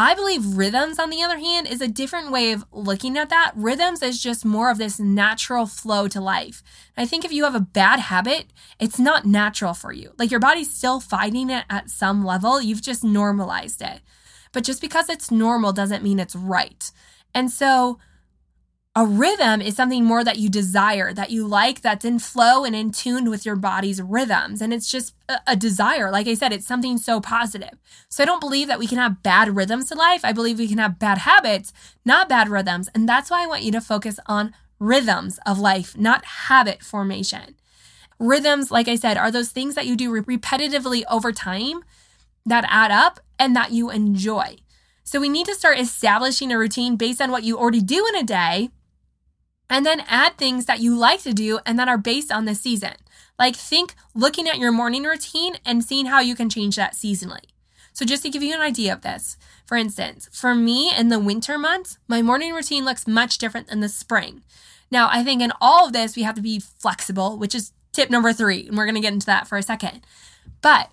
I 0.00 0.14
believe 0.14 0.56
rhythms, 0.56 1.00
on 1.00 1.10
the 1.10 1.24
other 1.24 1.38
hand, 1.38 1.66
is 1.66 1.80
a 1.80 1.88
different 1.88 2.30
way 2.30 2.52
of 2.52 2.64
looking 2.70 3.18
at 3.18 3.30
that. 3.30 3.50
Rhythms 3.56 4.00
is 4.00 4.22
just 4.22 4.44
more 4.44 4.70
of 4.70 4.78
this 4.78 5.00
natural 5.00 5.66
flow 5.66 6.06
to 6.06 6.20
life. 6.20 6.62
I 6.96 7.04
think 7.04 7.24
if 7.24 7.32
you 7.32 7.42
have 7.42 7.56
a 7.56 7.60
bad 7.60 7.98
habit, 7.98 8.46
it's 8.78 9.00
not 9.00 9.24
natural 9.24 9.74
for 9.74 9.92
you. 9.92 10.12
Like 10.16 10.30
your 10.30 10.38
body's 10.38 10.72
still 10.72 11.00
fighting 11.00 11.50
it 11.50 11.64
at 11.68 11.90
some 11.90 12.24
level, 12.24 12.62
you've 12.62 12.80
just 12.80 13.02
normalized 13.02 13.82
it. 13.82 14.00
But 14.52 14.62
just 14.62 14.80
because 14.80 15.08
it's 15.08 15.32
normal 15.32 15.72
doesn't 15.72 16.04
mean 16.04 16.20
it's 16.20 16.36
right. 16.36 16.92
And 17.34 17.50
so 17.50 17.98
a 18.98 19.06
rhythm 19.06 19.62
is 19.62 19.76
something 19.76 20.04
more 20.04 20.24
that 20.24 20.38
you 20.38 20.48
desire, 20.48 21.12
that 21.12 21.30
you 21.30 21.46
like, 21.46 21.82
that's 21.82 22.04
in 22.04 22.18
flow 22.18 22.64
and 22.64 22.74
in 22.74 22.90
tune 22.90 23.30
with 23.30 23.46
your 23.46 23.54
body's 23.54 24.02
rhythms. 24.02 24.60
And 24.60 24.74
it's 24.74 24.90
just 24.90 25.14
a, 25.28 25.38
a, 25.46 25.54
desire. 25.54 26.10
Like 26.10 26.26
I 26.26 26.34
said, 26.34 26.52
it's 26.52 26.66
something 26.66 26.98
so 26.98 27.20
positive. 27.20 27.78
So 28.08 28.24
I 28.24 28.26
don't 28.26 28.40
believe 28.40 28.66
that 28.66 28.80
we 28.80 28.88
can 28.88 28.98
have 28.98 29.22
bad 29.22 29.54
rhythms 29.54 29.84
to 29.90 29.94
life. 29.94 30.24
I 30.24 30.32
believe 30.32 30.58
we 30.58 30.66
can 30.66 30.78
have 30.78 30.98
bad 30.98 31.18
habits, 31.18 31.72
not 32.04 32.28
bad 32.28 32.48
rhythms. 32.48 32.88
And 32.92 33.08
that's 33.08 33.30
why 33.30 33.44
I 33.44 33.46
want 33.46 33.62
you 33.62 33.70
to 33.70 33.80
focus 33.80 34.18
on 34.26 34.52
rhythms 34.80 35.38
of 35.46 35.60
life, 35.60 35.96
not 35.96 36.24
habit 36.24 36.82
formation. 36.82 37.54
Rhythms, 38.18 38.72
like 38.72 38.88
I 38.88 38.96
said, 38.96 39.16
are 39.16 39.30
those 39.30 39.50
things 39.50 39.76
that 39.76 39.86
you 39.86 39.94
do 39.94 40.10
repetitively 40.10 41.04
over 41.08 41.30
time 41.30 41.84
that 42.44 42.66
add 42.68 42.90
up 42.90 43.20
and 43.38 43.54
that 43.54 43.70
you 43.70 43.90
enjoy. 43.90 44.56
So 45.04 45.20
we 45.20 45.28
need 45.28 45.46
to 45.46 45.54
start 45.54 45.78
establishing 45.78 46.50
a 46.50 46.58
routine 46.58 46.96
based 46.96 47.22
on 47.22 47.30
what 47.30 47.44
you 47.44 47.56
already 47.56 47.80
do 47.80 48.04
in 48.08 48.16
a 48.16 48.24
day 48.24 48.70
and 49.70 49.84
then 49.84 50.04
add 50.06 50.36
things 50.36 50.66
that 50.66 50.80
you 50.80 50.94
like 50.96 51.22
to 51.22 51.32
do 51.32 51.60
and 51.66 51.78
that 51.78 51.88
are 51.88 51.98
based 51.98 52.32
on 52.32 52.44
the 52.44 52.54
season. 52.54 52.94
Like 53.38 53.54
think 53.56 53.94
looking 54.14 54.48
at 54.48 54.58
your 54.58 54.72
morning 54.72 55.04
routine 55.04 55.56
and 55.64 55.84
seeing 55.84 56.06
how 56.06 56.20
you 56.20 56.34
can 56.34 56.48
change 56.48 56.76
that 56.76 56.94
seasonally. 56.94 57.44
So 57.92 58.04
just 58.04 58.22
to 58.22 58.30
give 58.30 58.42
you 58.42 58.54
an 58.54 58.60
idea 58.60 58.92
of 58.92 59.02
this, 59.02 59.36
for 59.66 59.76
instance, 59.76 60.28
for 60.32 60.54
me 60.54 60.92
in 60.96 61.08
the 61.08 61.18
winter 61.18 61.58
months, 61.58 61.98
my 62.06 62.22
morning 62.22 62.52
routine 62.52 62.84
looks 62.84 63.06
much 63.06 63.38
different 63.38 63.68
than 63.68 63.80
the 63.80 63.88
spring. 63.88 64.42
Now, 64.90 65.08
I 65.10 65.22
think 65.22 65.42
in 65.42 65.52
all 65.60 65.86
of 65.86 65.92
this, 65.92 66.16
we 66.16 66.22
have 66.22 66.36
to 66.36 66.40
be 66.40 66.60
flexible, 66.60 67.36
which 67.36 67.54
is 67.54 67.72
tip 67.92 68.08
number 68.08 68.32
three, 68.32 68.68
and 68.68 68.76
we're 68.76 68.86
going 68.86 68.94
to 68.94 69.00
get 69.00 69.12
into 69.12 69.26
that 69.26 69.48
for 69.48 69.58
a 69.58 69.62
second. 69.62 70.00
But 70.62 70.90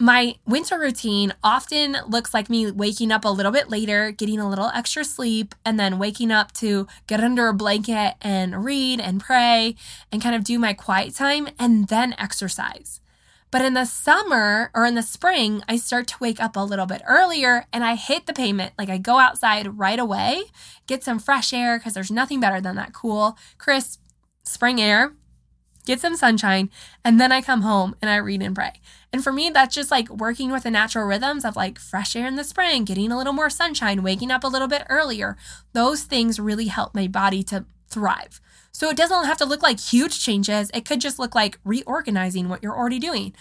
my 0.00 0.36
winter 0.46 0.78
routine 0.78 1.32
often 1.42 1.96
looks 2.06 2.32
like 2.32 2.48
me 2.48 2.70
waking 2.70 3.10
up 3.10 3.24
a 3.24 3.28
little 3.28 3.50
bit 3.50 3.68
later, 3.68 4.12
getting 4.12 4.38
a 4.38 4.48
little 4.48 4.70
extra 4.72 5.04
sleep, 5.04 5.56
and 5.64 5.78
then 5.78 5.98
waking 5.98 6.30
up 6.30 6.52
to 6.52 6.86
get 7.08 7.20
under 7.20 7.48
a 7.48 7.54
blanket 7.54 8.14
and 8.20 8.64
read 8.64 9.00
and 9.00 9.20
pray 9.20 9.74
and 10.12 10.22
kind 10.22 10.36
of 10.36 10.44
do 10.44 10.58
my 10.58 10.72
quiet 10.72 11.14
time 11.16 11.48
and 11.58 11.88
then 11.88 12.14
exercise. 12.16 13.00
But 13.50 13.62
in 13.62 13.74
the 13.74 13.86
summer 13.86 14.70
or 14.72 14.84
in 14.84 14.94
the 14.94 15.02
spring, 15.02 15.62
I 15.66 15.76
start 15.76 16.06
to 16.08 16.16
wake 16.20 16.38
up 16.38 16.54
a 16.54 16.60
little 16.60 16.86
bit 16.86 17.02
earlier 17.08 17.66
and 17.72 17.82
I 17.82 17.96
hit 17.96 18.26
the 18.26 18.32
pavement. 18.32 18.74
Like 18.78 18.90
I 18.90 18.98
go 18.98 19.18
outside 19.18 19.78
right 19.78 19.98
away, 19.98 20.44
get 20.86 21.02
some 21.02 21.18
fresh 21.18 21.52
air 21.52 21.78
because 21.78 21.94
there's 21.94 22.10
nothing 22.10 22.40
better 22.40 22.60
than 22.60 22.76
that 22.76 22.92
cool, 22.92 23.36
crisp 23.56 24.00
spring 24.44 24.80
air, 24.80 25.12
get 25.88 26.00
some 26.00 26.16
sunshine, 26.16 26.70
and 27.04 27.20
then 27.20 27.32
I 27.32 27.42
come 27.42 27.62
home 27.62 27.96
and 28.00 28.08
I 28.08 28.16
read 28.16 28.42
and 28.42 28.54
pray. 28.54 28.74
And 29.12 29.24
for 29.24 29.32
me, 29.32 29.50
that's 29.50 29.74
just 29.74 29.90
like 29.90 30.08
working 30.10 30.52
with 30.52 30.62
the 30.62 30.70
natural 30.70 31.06
rhythms 31.06 31.44
of 31.44 31.56
like 31.56 31.78
fresh 31.78 32.14
air 32.14 32.26
in 32.26 32.36
the 32.36 32.44
spring, 32.44 32.84
getting 32.84 33.10
a 33.10 33.16
little 33.16 33.32
more 33.32 33.50
sunshine, 33.50 34.02
waking 34.02 34.30
up 34.30 34.44
a 34.44 34.48
little 34.48 34.68
bit 34.68 34.84
earlier. 34.88 35.36
Those 35.72 36.02
things 36.02 36.38
really 36.38 36.66
help 36.66 36.94
my 36.94 37.08
body 37.08 37.42
to 37.44 37.64
thrive. 37.88 38.40
So 38.70 38.90
it 38.90 38.96
doesn't 38.96 39.24
have 39.24 39.38
to 39.38 39.46
look 39.46 39.62
like 39.62 39.80
huge 39.80 40.22
changes. 40.22 40.70
It 40.74 40.84
could 40.84 41.00
just 41.00 41.18
look 41.18 41.34
like 41.34 41.58
reorganizing 41.64 42.48
what 42.48 42.62
you're 42.62 42.76
already 42.76 42.98
doing 42.98 43.34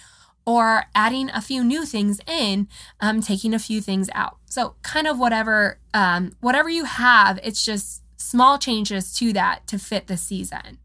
or 0.45 0.85
adding 0.95 1.29
a 1.29 1.41
few 1.41 1.61
new 1.65 1.85
things 1.85 2.21
in, 2.25 2.69
um, 3.01 3.19
taking 3.19 3.53
a 3.53 3.59
few 3.59 3.81
things 3.81 4.09
out. 4.15 4.37
So 4.45 4.75
kind 4.81 5.05
of 5.05 5.19
whatever, 5.19 5.79
um, 5.93 6.31
whatever 6.39 6.69
you 6.69 6.85
have, 6.85 7.39
it's 7.43 7.65
just 7.65 8.01
small 8.15 8.57
changes 8.57 9.13
to 9.15 9.33
that 9.33 9.67
to 9.67 9.77
fit 9.77 10.07
the 10.07 10.15
season. 10.15 10.79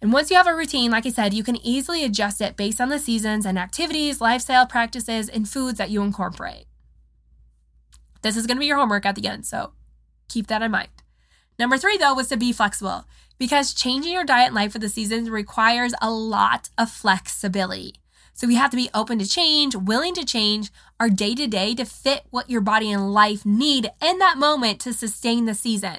And 0.00 0.12
once 0.12 0.30
you 0.30 0.36
have 0.36 0.46
a 0.46 0.54
routine, 0.54 0.90
like 0.90 1.06
I 1.06 1.10
said, 1.10 1.34
you 1.34 1.42
can 1.42 1.56
easily 1.56 2.04
adjust 2.04 2.40
it 2.40 2.56
based 2.56 2.80
on 2.80 2.88
the 2.88 2.98
seasons 2.98 3.44
and 3.44 3.58
activities, 3.58 4.20
lifestyle 4.20 4.66
practices, 4.66 5.28
and 5.28 5.48
foods 5.48 5.78
that 5.78 5.90
you 5.90 6.02
incorporate. 6.02 6.66
This 8.22 8.36
is 8.36 8.46
going 8.46 8.56
to 8.56 8.60
be 8.60 8.66
your 8.66 8.78
homework 8.78 9.06
at 9.06 9.16
the 9.16 9.26
end, 9.26 9.46
so 9.46 9.72
keep 10.28 10.46
that 10.48 10.62
in 10.62 10.70
mind. 10.70 10.88
Number 11.58 11.76
three, 11.76 11.96
though, 11.96 12.14
was 12.14 12.28
to 12.28 12.36
be 12.36 12.52
flexible 12.52 13.04
because 13.38 13.74
changing 13.74 14.12
your 14.12 14.24
diet 14.24 14.48
and 14.48 14.54
life 14.54 14.72
for 14.72 14.78
the 14.78 14.88
seasons 14.88 15.30
requires 15.30 15.94
a 16.00 16.10
lot 16.10 16.70
of 16.78 16.90
flexibility. 16.90 17.94
So 18.34 18.46
we 18.46 18.54
have 18.54 18.70
to 18.70 18.76
be 18.76 18.90
open 18.94 19.18
to 19.18 19.28
change, 19.28 19.74
willing 19.74 20.14
to 20.14 20.24
change 20.24 20.70
our 21.00 21.10
day 21.10 21.34
to 21.34 21.48
day 21.48 21.74
to 21.74 21.84
fit 21.84 22.22
what 22.30 22.48
your 22.48 22.60
body 22.60 22.92
and 22.92 23.12
life 23.12 23.44
need 23.44 23.90
in 24.00 24.18
that 24.18 24.38
moment 24.38 24.80
to 24.80 24.92
sustain 24.92 25.46
the 25.46 25.54
season, 25.54 25.96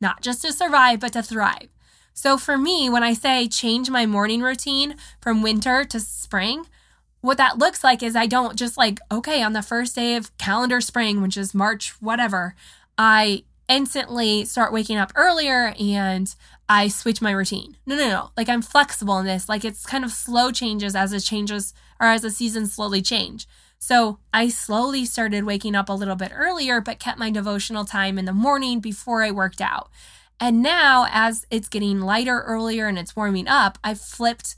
not 0.00 0.22
just 0.22 0.40
to 0.42 0.52
survive, 0.52 1.00
but 1.00 1.12
to 1.12 1.22
thrive. 1.22 1.68
So 2.14 2.38
for 2.38 2.56
me, 2.56 2.88
when 2.88 3.02
I 3.02 3.12
say 3.12 3.48
change 3.48 3.90
my 3.90 4.06
morning 4.06 4.40
routine 4.40 4.94
from 5.20 5.42
winter 5.42 5.84
to 5.84 6.00
spring, 6.00 6.66
what 7.20 7.38
that 7.38 7.58
looks 7.58 7.82
like 7.82 8.02
is 8.02 8.14
I 8.14 8.26
don't 8.26 8.56
just 8.56 8.78
like, 8.78 9.00
okay, 9.10 9.42
on 9.42 9.52
the 9.52 9.62
first 9.62 9.96
day 9.96 10.14
of 10.14 10.36
calendar 10.38 10.80
spring, 10.80 11.20
which 11.20 11.36
is 11.36 11.54
March, 11.54 11.90
whatever, 12.00 12.54
I 12.96 13.44
instantly 13.68 14.44
start 14.44 14.72
waking 14.72 14.96
up 14.96 15.12
earlier 15.16 15.74
and 15.80 16.34
I 16.68 16.88
switch 16.88 17.20
my 17.20 17.32
routine. 17.32 17.76
No, 17.84 17.96
no, 17.96 18.08
no. 18.08 18.30
Like 18.36 18.48
I'm 18.48 18.62
flexible 18.62 19.18
in 19.18 19.26
this. 19.26 19.48
Like 19.48 19.64
it's 19.64 19.84
kind 19.84 20.04
of 20.04 20.12
slow 20.12 20.52
changes 20.52 20.94
as 20.94 21.12
it 21.12 21.20
changes 21.20 21.74
or 22.00 22.06
as 22.06 22.22
the 22.22 22.30
seasons 22.30 22.72
slowly 22.72 23.02
change. 23.02 23.46
So 23.78 24.18
I 24.32 24.48
slowly 24.48 25.04
started 25.04 25.44
waking 25.44 25.74
up 25.74 25.88
a 25.88 25.94
little 25.94 26.16
bit 26.16 26.32
earlier, 26.34 26.80
but 26.80 26.98
kept 26.98 27.18
my 27.18 27.30
devotional 27.30 27.84
time 27.84 28.18
in 28.18 28.24
the 28.24 28.32
morning 28.32 28.80
before 28.80 29.22
I 29.22 29.30
worked 29.30 29.60
out. 29.60 29.90
And 30.40 30.62
now, 30.62 31.06
as 31.10 31.46
it's 31.50 31.68
getting 31.68 32.00
lighter 32.00 32.40
earlier 32.42 32.86
and 32.86 32.98
it's 32.98 33.16
warming 33.16 33.48
up, 33.48 33.78
I've 33.84 34.00
flipped 34.00 34.56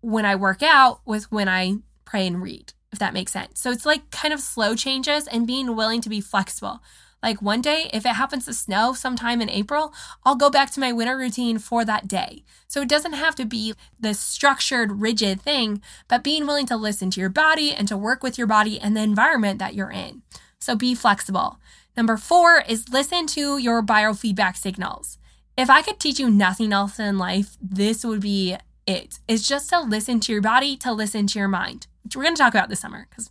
when 0.00 0.24
I 0.24 0.36
work 0.36 0.62
out 0.62 1.00
with 1.04 1.30
when 1.30 1.48
I 1.48 1.76
pray 2.04 2.26
and 2.26 2.42
read, 2.42 2.72
if 2.92 2.98
that 2.98 3.14
makes 3.14 3.32
sense. 3.32 3.60
So 3.60 3.70
it's 3.70 3.84
like 3.84 4.10
kind 4.10 4.32
of 4.32 4.40
slow 4.40 4.74
changes 4.74 5.26
and 5.26 5.46
being 5.46 5.76
willing 5.76 6.00
to 6.00 6.08
be 6.08 6.20
flexible. 6.20 6.80
Like 7.22 7.42
one 7.42 7.60
day, 7.60 7.90
if 7.92 8.06
it 8.06 8.14
happens 8.14 8.46
to 8.46 8.54
snow 8.54 8.94
sometime 8.94 9.42
in 9.42 9.50
April, 9.50 9.92
I'll 10.24 10.36
go 10.36 10.48
back 10.48 10.70
to 10.72 10.80
my 10.80 10.90
winter 10.90 11.18
routine 11.18 11.58
for 11.58 11.84
that 11.84 12.08
day. 12.08 12.44
So 12.66 12.80
it 12.80 12.88
doesn't 12.88 13.12
have 13.12 13.34
to 13.34 13.44
be 13.44 13.74
this 13.98 14.18
structured, 14.18 15.00
rigid 15.02 15.42
thing, 15.42 15.82
but 16.08 16.24
being 16.24 16.46
willing 16.46 16.66
to 16.66 16.76
listen 16.76 17.10
to 17.10 17.20
your 17.20 17.28
body 17.28 17.72
and 17.72 17.86
to 17.88 17.96
work 17.96 18.22
with 18.22 18.38
your 18.38 18.46
body 18.46 18.80
and 18.80 18.96
the 18.96 19.02
environment 19.02 19.58
that 19.58 19.74
you're 19.74 19.90
in. 19.90 20.22
So 20.58 20.74
be 20.74 20.94
flexible. 20.94 21.58
Number 22.00 22.16
four 22.16 22.64
is 22.66 22.88
listen 22.88 23.26
to 23.26 23.58
your 23.58 23.82
biofeedback 23.82 24.56
signals. 24.56 25.18
If 25.58 25.68
I 25.68 25.82
could 25.82 26.00
teach 26.00 26.18
you 26.18 26.30
nothing 26.30 26.72
else 26.72 26.98
in 26.98 27.18
life, 27.18 27.58
this 27.60 28.06
would 28.06 28.22
be 28.22 28.56
it. 28.86 29.18
It's 29.28 29.46
just 29.46 29.68
to 29.68 29.80
listen 29.80 30.18
to 30.20 30.32
your 30.32 30.40
body, 30.40 30.78
to 30.78 30.94
listen 30.94 31.26
to 31.26 31.38
your 31.38 31.46
mind, 31.46 31.88
which 32.02 32.16
we're 32.16 32.22
going 32.22 32.34
to 32.34 32.40
talk 32.40 32.54
about 32.54 32.70
this 32.70 32.80
summer 32.80 33.06
because, 33.10 33.30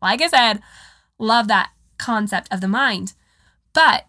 like 0.00 0.22
I 0.22 0.28
said, 0.28 0.62
love 1.18 1.48
that 1.48 1.72
concept 1.98 2.52
of 2.52 2.60
the 2.60 2.68
mind. 2.68 3.14
But 3.72 4.06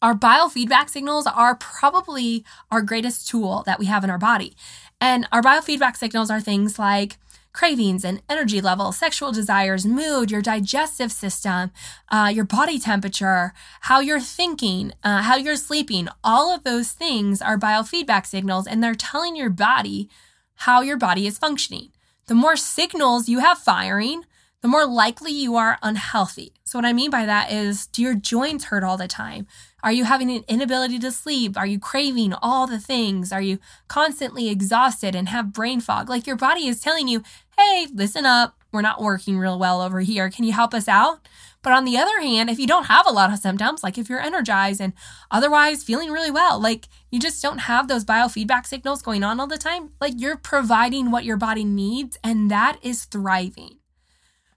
our 0.00 0.14
biofeedback 0.14 0.88
signals 0.88 1.26
are 1.26 1.54
probably 1.54 2.46
our 2.70 2.80
greatest 2.80 3.28
tool 3.28 3.64
that 3.66 3.78
we 3.78 3.84
have 3.84 4.02
in 4.02 4.08
our 4.08 4.16
body. 4.16 4.56
And 4.98 5.28
our 5.30 5.42
biofeedback 5.42 5.98
signals 5.98 6.30
are 6.30 6.40
things 6.40 6.78
like 6.78 7.18
cravings 7.52 8.04
and 8.04 8.22
energy 8.28 8.60
levels, 8.60 8.96
sexual 8.96 9.32
desires, 9.32 9.84
mood, 9.84 10.30
your 10.30 10.42
digestive 10.42 11.12
system, 11.12 11.70
uh, 12.10 12.30
your 12.32 12.44
body 12.44 12.78
temperature, 12.78 13.52
how 13.82 14.00
you're 14.00 14.20
thinking, 14.20 14.92
uh, 15.02 15.22
how 15.22 15.36
you're 15.36 15.56
sleeping. 15.56 16.08
All 16.24 16.54
of 16.54 16.64
those 16.64 16.92
things 16.92 17.42
are 17.42 17.58
biofeedback 17.58 18.26
signals, 18.26 18.66
and 18.66 18.82
they're 18.82 18.94
telling 18.94 19.36
your 19.36 19.50
body 19.50 20.08
how 20.54 20.80
your 20.80 20.96
body 20.96 21.26
is 21.26 21.38
functioning. 21.38 21.90
The 22.26 22.34
more 22.34 22.56
signals 22.56 23.28
you 23.28 23.40
have 23.40 23.58
firing, 23.58 24.24
the 24.62 24.68
more 24.68 24.86
likely 24.86 25.32
you 25.32 25.56
are 25.56 25.78
unhealthy. 25.82 26.52
So, 26.64 26.78
what 26.78 26.86
I 26.86 26.92
mean 26.92 27.10
by 27.10 27.26
that 27.26 27.50
is 27.50 27.88
do 27.88 28.00
your 28.00 28.14
joints 28.14 28.66
hurt 28.66 28.84
all 28.84 28.96
the 28.96 29.08
time? 29.08 29.46
Are 29.82 29.92
you 29.92 30.04
having 30.04 30.30
an 30.30 30.44
inability 30.46 31.00
to 31.00 31.10
sleep? 31.10 31.58
Are 31.58 31.66
you 31.66 31.80
craving 31.80 32.32
all 32.34 32.68
the 32.68 32.78
things? 32.78 33.32
Are 33.32 33.42
you 33.42 33.58
constantly 33.88 34.48
exhausted 34.48 35.16
and 35.16 35.28
have 35.28 35.52
brain 35.52 35.80
fog? 35.80 36.08
Like 36.08 36.28
your 36.28 36.36
body 36.36 36.68
is 36.68 36.80
telling 36.80 37.08
you, 37.08 37.24
hey, 37.56 37.86
listen 37.92 38.26
up. 38.26 38.56
We're 38.72 38.80
not 38.80 39.02
working 39.02 39.38
real 39.38 39.58
well 39.58 39.82
over 39.82 40.00
here. 40.00 40.30
Can 40.30 40.44
you 40.44 40.52
help 40.52 40.72
us 40.72 40.88
out? 40.88 41.26
But 41.62 41.72
on 41.72 41.84
the 41.84 41.96
other 41.96 42.20
hand, 42.20 42.50
if 42.50 42.58
you 42.58 42.66
don't 42.66 42.86
have 42.86 43.06
a 43.06 43.12
lot 43.12 43.32
of 43.32 43.38
symptoms, 43.38 43.82
like 43.82 43.96
if 43.96 44.08
you're 44.08 44.20
energized 44.20 44.80
and 44.80 44.94
otherwise 45.30 45.84
feeling 45.84 46.10
really 46.10 46.30
well, 46.30 46.60
like 46.60 46.88
you 47.10 47.20
just 47.20 47.40
don't 47.40 47.58
have 47.58 47.86
those 47.86 48.04
biofeedback 48.04 48.66
signals 48.66 49.02
going 49.02 49.22
on 49.22 49.38
all 49.38 49.46
the 49.46 49.58
time, 49.58 49.90
like 50.00 50.14
you're 50.16 50.36
providing 50.36 51.10
what 51.10 51.24
your 51.24 51.36
body 51.36 51.64
needs, 51.64 52.18
and 52.24 52.50
that 52.50 52.78
is 52.82 53.04
thriving. 53.04 53.78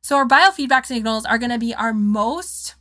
So, 0.01 0.17
our 0.17 0.27
biofeedback 0.27 0.85
signals 0.85 1.25
are 1.25 1.37
going 1.37 1.51
to 1.51 1.57
be 1.57 1.73
our 1.73 1.93
most 1.93 2.75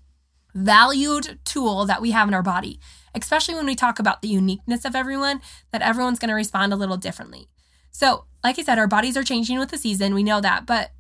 valued 0.55 1.38
tool 1.44 1.85
that 1.87 2.00
we 2.00 2.12
have 2.12 2.29
in 2.29 2.35
our 2.35 2.42
body, 2.42 2.79
especially 3.14 3.55
when 3.55 3.66
we 3.66 3.74
talk 3.74 3.98
about 3.98 4.22
the 4.22 4.29
uniqueness 4.29 4.85
of 4.85 4.94
everyone, 4.94 5.40
that 5.72 5.83
everyone's 5.83 6.18
going 6.18 6.29
to 6.29 6.35
respond 6.35 6.72
a 6.72 6.77
little 6.77 6.96
differently. 6.96 7.48
So, 7.95 8.25
like 8.43 8.59
I 8.59 8.63
said, 8.63 8.79
our 8.79 8.89
bodies 8.89 9.17
are 9.17 9.23
changing 9.23 9.59
with 9.59 9.71
the 9.71 9.79
season. 9.79 10.15
We 10.15 10.25
know 10.25 10.41
that. 10.41 10.67
But 10.67 10.91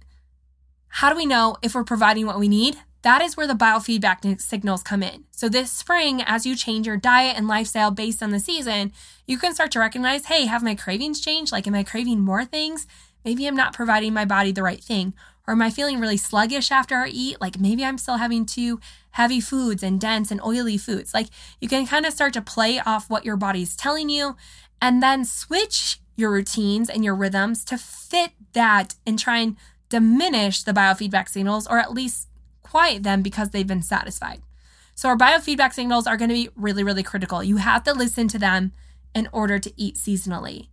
how 0.88 1.10
do 1.10 1.16
we 1.16 1.26
know 1.26 1.56
if 1.60 1.74
we're 1.74 1.84
providing 1.84 2.24
what 2.24 2.38
we 2.38 2.48
need? 2.48 2.76
That 3.02 3.20
is 3.20 3.36
where 3.36 3.48
the 3.48 3.52
biofeedback 3.52 4.40
signals 4.40 4.82
come 4.82 5.02
in. 5.02 5.24
So, 5.32 5.48
this 5.48 5.70
spring, 5.72 6.22
as 6.22 6.46
you 6.46 6.54
change 6.54 6.86
your 6.86 6.96
diet 6.96 7.36
and 7.36 7.48
lifestyle 7.48 7.90
based 7.90 8.22
on 8.22 8.30
the 8.30 8.38
season, 8.38 8.92
you 9.26 9.38
can 9.38 9.52
start 9.52 9.72
to 9.72 9.80
recognize 9.80 10.26
hey, 10.26 10.46
have 10.46 10.62
my 10.62 10.76
cravings 10.76 11.20
changed? 11.20 11.52
Like, 11.52 11.66
am 11.66 11.74
I 11.74 11.82
craving 11.82 12.20
more 12.20 12.44
things? 12.44 12.86
Maybe 13.24 13.46
I'm 13.46 13.56
not 13.56 13.74
providing 13.74 14.14
my 14.14 14.24
body 14.24 14.52
the 14.52 14.62
right 14.62 14.82
thing. 14.82 15.14
Or 15.46 15.52
am 15.52 15.62
I 15.62 15.70
feeling 15.70 16.00
really 16.00 16.16
sluggish 16.16 16.70
after 16.70 16.96
I 16.96 17.08
eat? 17.08 17.40
Like 17.40 17.60
maybe 17.60 17.84
I'm 17.84 17.98
still 17.98 18.16
having 18.16 18.46
too 18.46 18.80
heavy 19.10 19.40
foods 19.40 19.82
and 19.82 20.00
dense 20.00 20.30
and 20.30 20.40
oily 20.42 20.78
foods. 20.78 21.12
Like 21.12 21.26
you 21.60 21.68
can 21.68 21.86
kind 21.86 22.06
of 22.06 22.14
start 22.14 22.32
to 22.34 22.40
play 22.40 22.80
off 22.80 23.10
what 23.10 23.26
your 23.26 23.36
body's 23.36 23.76
telling 23.76 24.08
you 24.08 24.36
and 24.80 25.02
then 25.02 25.24
switch 25.24 26.00
your 26.16 26.30
routines 26.30 26.88
and 26.88 27.04
your 27.04 27.14
rhythms 27.14 27.64
to 27.64 27.78
fit 27.78 28.32
that 28.52 28.94
and 29.06 29.18
try 29.18 29.38
and 29.38 29.56
diminish 29.88 30.62
the 30.62 30.72
biofeedback 30.72 31.28
signals 31.28 31.66
or 31.66 31.78
at 31.78 31.92
least 31.92 32.28
quiet 32.62 33.02
them 33.02 33.22
because 33.22 33.50
they've 33.50 33.66
been 33.66 33.82
satisfied. 33.82 34.42
So, 34.94 35.08
our 35.08 35.16
biofeedback 35.16 35.72
signals 35.72 36.06
are 36.06 36.16
going 36.16 36.28
to 36.28 36.34
be 36.34 36.48
really, 36.54 36.84
really 36.84 37.02
critical. 37.02 37.42
You 37.42 37.56
have 37.56 37.82
to 37.84 37.92
listen 37.92 38.28
to 38.28 38.38
them 38.38 38.72
in 39.14 39.28
order 39.32 39.58
to 39.58 39.72
eat 39.76 39.96
seasonally. 39.96 40.68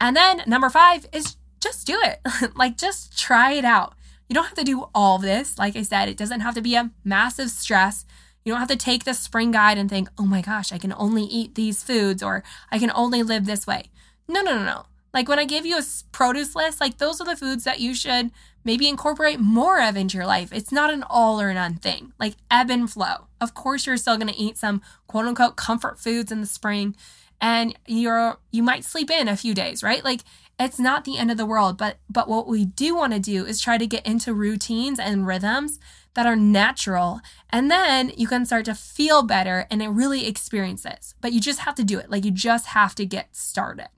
And 0.00 0.16
then 0.16 0.42
number 0.46 0.70
five 0.70 1.06
is 1.12 1.36
just 1.60 1.86
do 1.86 2.00
it. 2.02 2.20
like, 2.56 2.76
just 2.76 3.18
try 3.18 3.52
it 3.52 3.64
out. 3.64 3.94
You 4.28 4.34
don't 4.34 4.46
have 4.46 4.54
to 4.54 4.64
do 4.64 4.88
all 4.94 5.18
this. 5.18 5.58
Like 5.58 5.76
I 5.76 5.82
said, 5.82 6.08
it 6.08 6.16
doesn't 6.16 6.40
have 6.40 6.54
to 6.54 6.62
be 6.62 6.74
a 6.74 6.90
massive 7.04 7.50
stress. 7.50 8.04
You 8.44 8.52
don't 8.52 8.60
have 8.60 8.68
to 8.68 8.76
take 8.76 9.04
the 9.04 9.14
spring 9.14 9.50
guide 9.50 9.76
and 9.76 9.90
think, 9.90 10.08
oh 10.18 10.24
my 10.24 10.40
gosh, 10.40 10.72
I 10.72 10.78
can 10.78 10.94
only 10.96 11.24
eat 11.24 11.54
these 11.54 11.82
foods 11.82 12.22
or 12.22 12.42
I 12.70 12.78
can 12.78 12.90
only 12.94 13.22
live 13.22 13.44
this 13.44 13.66
way. 13.66 13.90
No, 14.30 14.42
no, 14.42 14.56
no, 14.56 14.64
no. 14.64 14.86
Like 15.12 15.28
when 15.28 15.40
I 15.40 15.44
give 15.44 15.66
you 15.66 15.76
a 15.76 15.82
produce 16.12 16.54
list, 16.54 16.80
like 16.80 16.98
those 16.98 17.20
are 17.20 17.24
the 17.24 17.36
foods 17.36 17.64
that 17.64 17.80
you 17.80 17.94
should 17.94 18.30
maybe 18.64 18.88
incorporate 18.88 19.40
more 19.40 19.82
of 19.82 19.96
into 19.96 20.16
your 20.16 20.26
life. 20.26 20.52
It's 20.52 20.70
not 20.70 20.92
an 20.92 21.02
all 21.10 21.40
or 21.40 21.52
none 21.52 21.74
thing, 21.74 22.12
like 22.20 22.34
ebb 22.48 22.70
and 22.70 22.88
flow. 22.88 23.26
Of 23.40 23.54
course, 23.54 23.86
you're 23.86 23.96
still 23.96 24.16
going 24.16 24.32
to 24.32 24.38
eat 24.38 24.56
some 24.56 24.82
quote 25.08 25.26
unquote 25.26 25.56
comfort 25.56 25.98
foods 25.98 26.30
in 26.30 26.40
the 26.40 26.46
spring 26.46 26.94
and 27.40 27.76
you're 27.88 28.36
you 28.52 28.62
might 28.62 28.84
sleep 28.84 29.10
in 29.10 29.26
a 29.26 29.36
few 29.36 29.52
days, 29.52 29.82
right? 29.82 30.04
Like 30.04 30.20
it's 30.60 30.78
not 30.78 31.04
the 31.04 31.18
end 31.18 31.32
of 31.32 31.36
the 31.36 31.46
world, 31.46 31.76
but 31.76 31.96
but 32.08 32.28
what 32.28 32.46
we 32.46 32.64
do 32.64 32.94
want 32.94 33.12
to 33.12 33.18
do 33.18 33.44
is 33.44 33.60
try 33.60 33.78
to 33.78 33.86
get 33.86 34.06
into 34.06 34.32
routines 34.32 35.00
and 35.00 35.26
rhythms 35.26 35.80
that 36.14 36.26
are 36.26 36.36
natural 36.36 37.20
and 37.50 37.70
then 37.70 38.12
you 38.16 38.28
can 38.28 38.44
start 38.44 38.64
to 38.66 38.74
feel 38.74 39.22
better 39.22 39.66
and 39.70 39.96
really 39.96 40.26
experience 40.26 40.84
this. 40.84 41.14
But 41.20 41.32
you 41.32 41.40
just 41.40 41.60
have 41.60 41.74
to 41.76 41.84
do 41.84 41.98
it. 41.98 42.10
Like 42.10 42.24
you 42.24 42.30
just 42.30 42.66
have 42.66 42.94
to 42.96 43.06
get 43.06 43.34
started. 43.34 43.88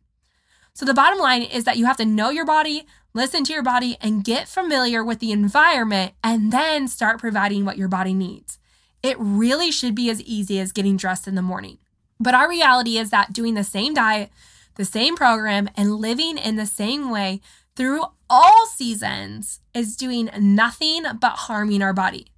So 0.75 0.87
the 0.87 0.95
bottom 0.95 1.19
line 1.19 1.43
is 1.43 1.65
that 1.65 1.77
you 1.77 1.85
have 1.85 1.99
to 1.99 2.07
know 2.07 2.31
your 2.31 2.47
body, 2.47 2.87
listen 3.13 3.45
to 3.45 3.53
your 3.53 3.63
body 3.63 3.99
and 4.01 4.25
get 4.25 4.49
familiar 4.49 5.05
with 5.05 5.19
the 5.19 5.31
environment 5.31 6.15
and 6.25 6.51
then 6.51 6.89
start 6.89 7.21
providing 7.21 7.65
what 7.65 7.77
your 7.77 7.89
body 7.89 8.15
needs. 8.15 8.59
It 9.03 9.17
really 9.19 9.71
should 9.71 9.95
be 9.95 10.09
as 10.09 10.23
easy 10.23 10.59
as 10.59 10.73
getting 10.73 10.97
dressed 10.97 11.29
in 11.29 11.35
the 11.35 11.43
morning. 11.43 11.79
But 12.19 12.35
our 12.35 12.49
reality 12.49 12.97
is 12.97 13.11
that 13.11 13.33
doing 13.33 13.55
the 13.55 13.65
same 13.65 13.93
diet, 13.95 14.31
the 14.77 14.85
same 14.85 15.17
program, 15.17 15.69
and 15.77 15.97
living 15.97 16.39
in 16.39 16.57
the 16.57 16.67
same 16.67 17.11
way 17.11 17.41
through 17.77 18.05
all 18.31 18.67
seasons 18.67 19.61
is 19.75 19.97
doing 19.97 20.31
nothing 20.39 21.05
but 21.21 21.33
harming 21.33 21.83
our 21.83 21.93
body. 21.93 22.29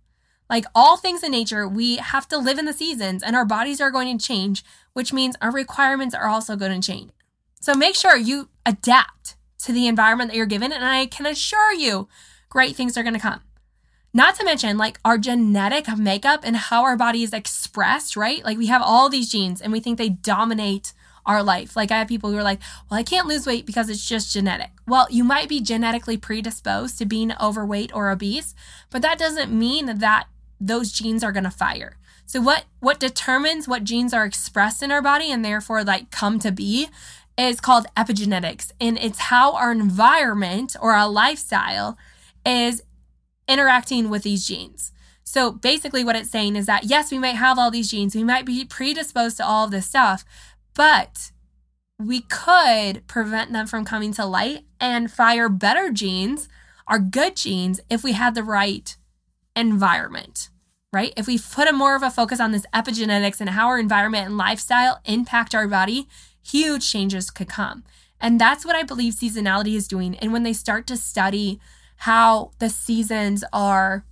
Like 0.51 0.64
all 0.75 0.97
things 0.97 1.23
in 1.23 1.31
nature, 1.31 1.68
we 1.68 1.97
have 1.97 2.27
to 2.29 2.38
live 2.38 2.59
in 2.59 2.64
the 2.64 2.73
seasons 2.73 3.23
and 3.23 3.37
our 3.37 3.44
bodies 3.44 3.81
are 3.81 3.90
going 3.90 4.18
to 4.18 4.27
change, 4.27 4.64
which 4.92 5.12
means 5.12 5.37
our 5.40 5.53
requirements 5.53 6.14
are 6.14 6.29
also 6.29 6.57
going 6.57 6.81
to 6.81 6.87
change. 6.87 7.12
So 7.64 7.72
make 7.72 7.94
sure 7.94 8.14
you 8.14 8.50
adapt 8.66 9.37
to 9.61 9.72
the 9.72 9.87
environment 9.87 10.31
that 10.31 10.37
you're 10.37 10.44
given, 10.44 10.70
and 10.70 10.85
I 10.85 11.07
can 11.07 11.24
assure 11.24 11.72
you, 11.72 12.09
great 12.50 12.77
things 12.77 12.98
are 12.98 13.03
going 13.03 13.14
to 13.14 13.18
come. 13.18 13.40
Not 14.12 14.35
to 14.35 14.44
mention, 14.44 14.77
like 14.77 15.00
our 15.03 15.16
genetic 15.16 15.88
makeup 15.96 16.40
and 16.44 16.57
how 16.57 16.83
our 16.83 16.94
body 16.94 17.22
is 17.22 17.33
expressed, 17.33 18.18
right? 18.18 18.44
Like 18.44 18.59
we 18.59 18.66
have 18.66 18.83
all 18.83 19.09
these 19.09 19.31
genes 19.31 19.62
and 19.62 19.72
we 19.72 19.81
think 19.81 19.96
they 19.96 20.11
dominate 20.11 20.92
our 21.24 21.42
life. 21.42 21.74
Like 21.74 21.90
I 21.90 22.00
have 22.00 22.07
people 22.07 22.31
who 22.31 22.37
are 22.37 22.42
like, 22.42 22.61
well, 22.90 23.00
I 23.00 23.03
can't 23.03 23.27
lose 23.27 23.46
weight 23.46 23.64
because 23.64 23.88
it's 23.88 24.07
just 24.07 24.35
genetic. 24.35 24.72
Well, 24.87 25.07
you 25.09 25.24
might 25.24 25.48
be 25.48 25.62
genetically 25.62 26.18
predisposed 26.18 26.98
to 26.98 27.07
being 27.07 27.33
overweight 27.40 27.92
or 27.94 28.11
obese, 28.11 28.55
but 28.90 29.00
that 29.00 29.18
doesn't 29.18 29.50
mean 29.50 29.87
that 29.87 30.27
those 30.61 30.92
genes 30.92 31.24
are 31.24 31.33
going 31.33 31.44
to 31.44 31.50
fire. 31.50 31.96
So 32.27 32.40
what 32.40 32.64
what 32.81 33.00
determines 33.00 33.68
what 33.68 33.85
genes 33.85 34.14
are 34.14 34.24
expressed 34.24 34.83
in 34.83 34.90
our 34.90 35.03
body 35.03 35.31
and 35.31 35.44
therefore 35.44 35.85
like 35.85 36.11
come 36.11 36.38
to 36.40 36.50
be 36.50 36.88
is 37.37 37.61
called 37.61 37.87
epigenetics 37.97 38.73
and 38.81 38.99
it's 38.99 39.18
how 39.18 39.55
our 39.55 39.73
environment 39.73 40.77
or 40.81 40.92
our 40.92 41.09
lifestyle 41.09 41.99
is 42.47 42.83
interacting 43.49 44.09
with 44.09 44.23
these 44.23 44.47
genes. 44.47 44.92
So 45.25 45.51
basically, 45.51 46.05
what 46.05 46.16
it's 46.16 46.31
saying 46.31 46.55
is 46.55 46.66
that 46.66 46.85
yes, 46.85 47.11
we 47.11 47.18
might 47.18 47.37
have 47.37 47.59
all 47.59 47.70
these 47.70 47.90
genes, 47.90 48.14
we 48.14 48.25
might 48.25 48.44
be 48.44 48.64
predisposed 48.64 49.38
to 49.38 49.47
all 49.47 49.64
of 49.64 49.70
this 49.70 49.87
stuff, 49.87 50.25
but 50.75 51.33
we 51.99 52.20
could 52.20 53.07
prevent 53.07 53.53
them 53.53 53.66
from 53.66 53.85
coming 53.85 54.12
to 54.14 54.27
light 54.27 54.64
and 54.81 55.11
fire 55.11 55.49
better 55.49 55.90
genes, 55.90 56.49
our 56.87 56.99
good 56.99 57.37
genes, 57.37 57.81
if 57.88 58.05
we 58.05 58.12
had 58.12 58.35
the 58.35 58.42
right 58.42 58.97
environment, 59.57 60.51
right? 60.92 61.12
If 61.16 61.27
we 61.27 61.38
put 61.38 61.68
a 61.68 61.73
more 61.73 61.97
of 61.97 62.03
a 62.03 62.11
focus 62.11 62.40
on 62.40 62.53
this 62.53 62.66
epigenetics 62.75 63.40
and 63.40 63.51
how 63.51 63.68
our 63.68 63.79
environment 63.79 64.27
and 64.27 64.37
lifestyle 64.37 65.01
impact 65.05 65.55
our 65.55 65.68
body, 65.68 66.09
huge 66.44 66.90
changes 66.90 67.30
could 67.30 67.48
come. 67.48 67.85
And 68.20 68.40
that's 68.40 68.64
what 68.64 68.76
I 68.76 68.83
believe 68.83 69.14
seasonality 69.14 69.74
is 69.74 69.88
doing. 69.88 70.16
And 70.16 70.33
when 70.33 70.44
they 70.44 70.52
start 70.52 70.87
to 70.88 70.96
study 70.96 71.61
how 71.98 72.52
the 72.59 72.70
seasons 72.70 73.44
are 73.52 74.04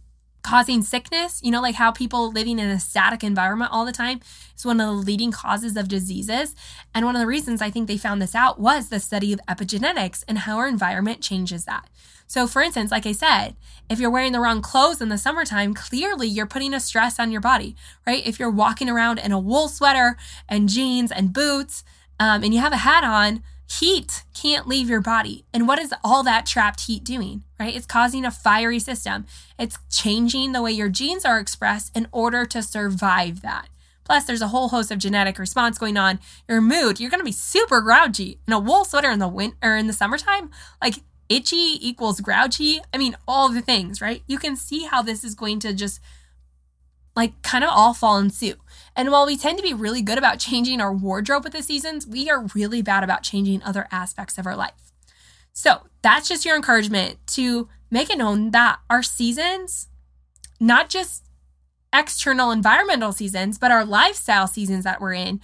causing 0.43 0.83
sickness, 0.83 1.41
you 1.43 1.51
know, 1.51 1.63
like 1.63 1.77
how 1.77 1.93
people 1.93 2.33
living 2.33 2.59
in 2.59 2.69
a 2.69 2.81
static 2.81 3.23
environment 3.23 3.71
all 3.73 3.85
the 3.85 3.93
time 3.93 4.21
is 4.57 4.65
one 4.65 4.81
of 4.81 4.87
the 4.87 4.93
leading 4.93 5.31
causes 5.31 5.77
of 5.77 5.89
diseases. 5.89 6.55
And 6.95 7.05
one 7.05 7.15
of 7.15 7.21
the 7.21 7.27
reasons 7.27 7.63
I 7.63 7.71
think 7.71 7.87
they 7.87 7.97
found 7.97 8.21
this 8.21 8.35
out 8.35 8.59
was 8.59 8.89
the 8.89 9.01
study 9.01 9.33
of 9.33 9.41
epigenetics 9.49 10.25
and 10.27 10.39
how 10.39 10.59
our 10.59 10.69
environment 10.69 11.21
changes 11.21 11.65
that. 11.67 11.89
So, 12.27 12.47
for 12.47 12.63
instance, 12.63 12.91
like 12.91 13.07
I 13.07 13.13
said, 13.13 13.57
if 13.91 14.01
you're 14.01 14.11
wearing 14.11 14.33
the 14.33 14.41
wrong 14.41 14.63
clothes 14.63 15.03
in 15.03 15.11
the 15.11 15.19
summertime, 15.19 15.75
clearly 15.75 16.27
you're 16.27 16.47
putting 16.47 16.73
a 16.73 16.81
stress 16.81 17.21
on 17.21 17.31
your 17.31 17.43
body, 17.43 17.77
right? 18.07 18.27
If 18.27 18.41
you're 18.41 18.51
walking 18.51 18.89
around 18.89 19.19
in 19.19 19.33
a 19.33 19.39
wool 19.39 19.69
sweater 19.69 20.17
and 20.49 20.69
jeans 20.69 21.13
and 21.13 21.33
boots, 21.33 21.85
um, 22.23 22.45
and 22.45 22.55
you 22.55 22.61
have 22.61 22.73
a 22.73 22.77
hat 22.77 23.03
on, 23.03 23.43
heat 23.69 24.23
can't 24.33 24.69
leave 24.69 24.89
your 24.89 25.01
body. 25.01 25.45
And 25.53 25.67
what 25.67 25.81
is 25.81 25.93
all 26.05 26.23
that 26.23 26.47
trapped 26.47 26.83
heat 26.83 27.03
doing, 27.03 27.43
right? 27.59 27.75
It's 27.75 27.85
causing 27.85 28.25
a 28.25 28.31
fiery 28.31 28.79
system. 28.79 29.27
It's 29.59 29.77
changing 29.91 30.53
the 30.53 30.63
way 30.63 30.71
your 30.71 30.89
genes 30.89 31.25
are 31.25 31.41
expressed 31.41 31.97
in 31.97 32.07
order 32.13 32.47
to 32.47 32.63
survive 32.63 33.43
that. 33.43 33.67
Plus, 34.05 34.25
there's 34.25 34.41
a 34.41 34.49
whole 34.49 34.69
host 34.69 34.93
of 34.93 34.99
genetic 34.99 35.37
response 35.37 35.79
going 35.79 35.97
on. 35.97 36.21
Your 36.49 36.61
mood, 36.61 37.01
you're 37.01 37.11
going 37.11 37.19
to 37.21 37.25
be 37.25 37.33
super 37.33 37.81
grouchy 37.81 38.39
in 38.47 38.53
a 38.53 38.61
wool 38.61 38.85
sweater 38.85 39.11
in 39.11 39.19
the 39.19 39.27
winter 39.27 39.75
in 39.75 39.89
the 39.89 39.93
summertime. 39.93 40.49
Like 40.81 40.99
itchy 41.29 41.77
equals 41.81 42.21
grouchy. 42.21 42.81
I 42.95 42.99
mean, 42.99 43.17
all 43.27 43.49
the 43.49 43.63
things, 43.63 44.01
right? 44.01 44.23
You 44.29 44.39
can 44.39 44.55
see 44.55 44.85
how 44.85 45.03
this 45.03 45.25
is 45.25 45.35
going 45.35 45.59
to 45.59 45.75
just 45.75 46.01
like 47.17 47.43
kind 47.43 47.65
of 47.65 47.71
all 47.73 47.95
fall 47.95 48.19
in 48.19 48.31
suit. 48.31 48.61
And 48.95 49.11
while 49.11 49.27
we 49.27 49.37
tend 49.37 49.59
to 49.59 49.63
be 49.63 49.75
really 49.75 50.03
good 50.03 50.19
about 50.19 50.39
changing 50.39 50.81
our 50.81 50.93
wardrobe 50.93 51.45
with 51.45 51.55
the 51.55 51.63
seasons, 51.63 52.07
we 52.07 52.29
are 52.31 52.47
really 52.55 52.83
bad 52.83 53.03
about 53.03 53.23
changing 53.23 53.63
other 53.63 53.89
aspects 53.91 54.39
of 54.39 54.47
our 54.47 54.57
life. 54.57 54.93
So 55.53 55.87
that's 56.03 56.29
just 56.29 56.45
your 56.45 56.57
encouragement 56.57 57.19
to 57.29 57.69
make 57.91 58.11
it 58.11 58.19
known 58.19 58.51
that 58.51 58.81
our 58.91 59.03
seasons, 59.03 59.89
not 60.61 60.89
just 60.89 61.25
external 61.93 62.51
environmental 62.51 63.13
seasons, 63.13 63.59
but 63.59 63.71
our 63.71 63.85
lifestyle 63.85 64.47
seasons 64.47 64.85
that 64.85 65.01
we're 65.01 65.15
in, 65.15 65.41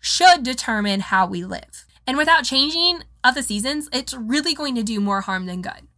should 0.00 0.42
determine 0.42 1.00
how 1.00 1.26
we 1.26 1.44
live. 1.44 1.84
And 2.06 2.16
without 2.16 2.44
changing 2.44 3.02
of 3.24 3.34
the 3.34 3.42
seasons, 3.42 3.88
it's 3.92 4.14
really 4.14 4.54
going 4.54 4.74
to 4.76 4.82
do 4.82 5.00
more 5.00 5.22
harm 5.22 5.46
than 5.46 5.62
good. 5.62 5.88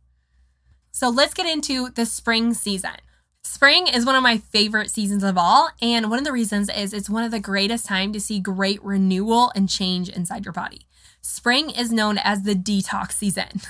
So 0.91 1.09
let's 1.09 1.35
get 1.35 1.47
into 1.47 1.91
the 1.91 2.07
spring 2.07 2.55
season. 2.55 2.97
Spring 3.45 3.87
is 3.87 4.05
one 4.05 4.15
of 4.15 4.23
my 4.23 4.39
favorite 4.39 4.91
seasons 4.91 5.25
of 5.25 5.39
all, 5.39 5.71
and 5.81 6.11
one 6.11 6.19
of 6.19 6.25
the 6.25 6.33
reasons 6.33 6.69
is 6.69 6.93
it's 6.93 7.11
one 7.11 7.25
of 7.25 7.31
the 7.31 7.41
greatest 7.41 7.87
time 7.87 8.13
to 8.13 8.21
see 8.21 8.39
great 8.39 8.83
renewal 8.85 9.51
and 9.55 9.69
change 9.69 10.09
inside 10.09 10.45
your 10.45 10.53
body. 10.53 10.87
Spring 11.21 11.71
is 11.71 11.91
known 11.91 12.19
as 12.19 12.43
the 12.43 12.55
detox 12.55 13.13
season. 13.13 13.49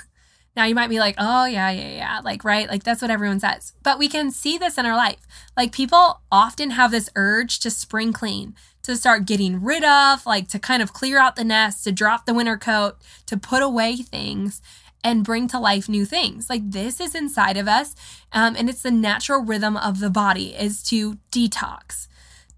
Now 0.56 0.64
you 0.64 0.74
might 0.74 0.90
be 0.90 0.98
like, 0.98 1.14
"Oh, 1.18 1.44
yeah, 1.44 1.70
yeah, 1.70 1.94
yeah." 1.94 2.20
Like, 2.24 2.42
right? 2.42 2.68
Like 2.68 2.82
that's 2.82 3.00
what 3.00 3.12
everyone 3.12 3.38
says. 3.38 3.74
But 3.84 3.96
we 3.96 4.08
can 4.08 4.32
see 4.32 4.58
this 4.58 4.76
in 4.76 4.86
our 4.86 4.96
life. 4.96 5.24
Like 5.56 5.70
people 5.70 6.20
often 6.32 6.70
have 6.70 6.90
this 6.90 7.08
urge 7.14 7.60
to 7.60 7.70
spring 7.70 8.12
clean, 8.12 8.56
to 8.82 8.96
start 8.96 9.24
getting 9.24 9.62
rid 9.62 9.84
of, 9.84 10.26
like 10.26 10.48
to 10.48 10.58
kind 10.58 10.82
of 10.82 10.92
clear 10.92 11.20
out 11.20 11.36
the 11.36 11.44
nest, 11.44 11.84
to 11.84 11.92
drop 11.92 12.26
the 12.26 12.34
winter 12.34 12.56
coat, 12.56 12.96
to 13.26 13.36
put 13.36 13.62
away 13.62 13.98
things 13.98 14.60
and 15.04 15.24
bring 15.24 15.48
to 15.48 15.58
life 15.58 15.88
new 15.88 16.04
things. 16.04 16.50
Like 16.50 16.70
this 16.70 17.00
is 17.00 17.14
inside 17.14 17.56
of 17.56 17.68
us, 17.68 17.94
um, 18.32 18.56
and 18.56 18.68
it's 18.68 18.82
the 18.82 18.90
natural 18.90 19.42
rhythm 19.42 19.76
of 19.76 20.00
the 20.00 20.10
body 20.10 20.54
is 20.54 20.82
to 20.84 21.18
detox. 21.30 22.08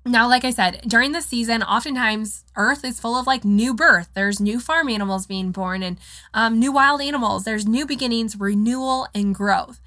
Now, 0.06 0.26
like 0.28 0.44
I 0.46 0.50
said, 0.50 0.80
during 0.86 1.12
the 1.12 1.20
season, 1.20 1.62
oftentimes 1.62 2.44
Earth 2.56 2.84
is 2.84 2.98
full 2.98 3.16
of 3.16 3.26
like 3.26 3.44
new 3.44 3.74
birth. 3.74 4.08
There's 4.14 4.40
new 4.40 4.58
farm 4.58 4.88
animals 4.88 5.26
being 5.26 5.52
born 5.52 5.82
and 5.82 5.98
um, 6.32 6.58
new 6.58 6.72
wild 6.72 7.02
animals. 7.02 7.44
There's 7.44 7.66
new 7.66 7.84
beginnings, 7.86 8.38
renewal, 8.40 9.08
and 9.14 9.34
growth. 9.34 9.78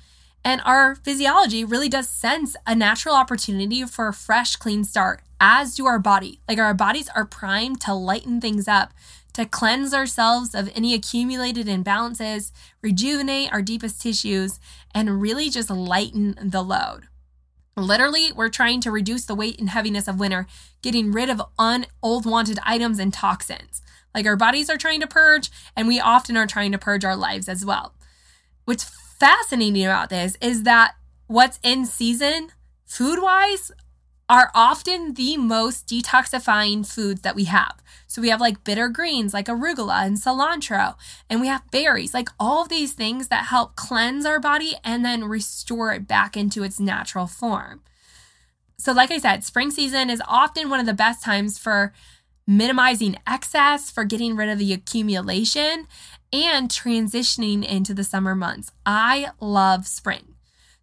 And 0.46 0.62
our 0.66 0.96
physiology 0.96 1.63
really 1.63 1.89
does 1.89 2.08
sense 2.08 2.56
a 2.68 2.76
natural 2.76 3.16
opportunity 3.16 3.84
for 3.86 4.08
a 4.08 4.13
fresh, 4.13 4.56
clean 4.56 4.84
start, 4.84 5.22
as 5.39 5.76
do 5.76 5.88
our 5.88 6.00
body. 6.00 6.42
Like 6.48 6.60
our 6.60 6.74
bodies 6.74 7.10
are 7.16 7.26
primed 7.26 7.82
to 7.82 7.94
lighten 7.94 8.39
things 8.39 8.68
up, 8.68 8.94
to 9.34 9.46
cleanse 9.46 9.93
ourselves 9.93 10.54
of 10.54 10.72
any 10.76 10.93
accumulated 10.93 11.67
imbalances, 11.67 12.52
rejuvenate 12.82 13.52
our 13.52 13.62
deepest 13.62 14.02
tissues, 14.02 14.60
and 14.93 15.22
really 15.22 15.50
just 15.50 15.69
lighten 15.69 16.36
the 16.41 16.62
load. 16.62 17.08
Literally, 17.76 18.32
we're 18.32 18.50
trying 18.50 18.82
to 18.82 18.91
reduce 18.91 19.26
the 19.26 19.36
weight 19.36 19.60
and 19.60 19.69
heaviness 19.69 20.08
of 20.08 20.19
winter, 20.19 20.46
getting 20.82 21.12
rid 21.12 21.30
of 21.30 21.41
un 21.58 21.88
old 22.04 22.26
wanted 22.26 22.60
items 22.63 23.00
and 23.00 23.12
toxins. 23.12 23.82
Like 24.13 24.28
our 24.28 24.36
bodies 24.36 24.69
are 24.69 24.78
trying 24.78 25.00
to 25.00 25.08
purge, 25.08 25.50
and 25.76 25.88
we 25.88 26.00
often 26.00 26.38
are 26.38 26.46
trying 26.46 26.72
to 26.72 26.78
purge 26.78 27.04
our 27.04 27.15
lives 27.15 27.50
as 27.50 27.65
well. 27.65 27.96
What's 28.65 28.84
fascinating 29.19 29.84
about 29.86 30.10
this 30.10 30.38
is 30.39 30.63
that 30.63 30.93
what's 31.26 31.60
in 31.63 31.86
season, 31.88 32.50
food 32.86 33.19
wise, 33.22 33.72
are 34.29 34.51
often 34.55 35.13
the 35.13 35.38
most 35.38 35.88
detoxifying 35.88 36.88
foods 36.88 37.21
that 37.21 37.36
we 37.36 37.43
have. 37.45 37.81
So 38.07 38.21
we 38.21 38.29
have 38.29 38.41
like 38.41 38.63
bitter 38.63 38.89
greens 38.89 39.33
like 39.33 39.47
arugula 39.47 40.05
and 40.05 40.17
cilantro, 40.17 40.95
and 41.29 41.41
we 41.41 41.47
have 41.47 41.69
berries, 41.71 42.13
like 42.13 42.29
all 42.39 42.62
of 42.63 42.69
these 42.69 42.93
things 42.93 43.27
that 43.27 43.45
help 43.45 43.75
cleanse 43.75 44.25
our 44.25 44.39
body 44.39 44.75
and 44.83 45.03
then 45.03 45.25
restore 45.25 45.93
it 45.93 46.07
back 46.07 46.38
into 46.38 46.63
its 46.63 46.79
natural 46.79 47.27
form. 47.27 47.81
So, 48.77 48.91
like 48.91 49.12
I 49.12 49.17
said, 49.17 49.43
spring 49.43 49.71
season 49.71 50.09
is 50.09 50.21
often 50.27 50.69
one 50.69 50.79
of 50.79 50.86
the 50.86 50.93
best 50.93 51.23
times 51.23 51.57
for 51.57 51.93
minimizing 52.45 53.17
excess, 53.25 53.89
for 53.89 54.03
getting 54.03 54.36
rid 54.36 54.49
of 54.49 54.59
the 54.59 54.73
accumulation, 54.73 55.88
and 56.31 56.69
transitioning 56.69 57.63
into 57.65 57.93
the 57.93 58.03
summer 58.03 58.36
months. 58.36 58.71
I 58.86 59.29
love 59.39 59.88
spring. 59.88 60.33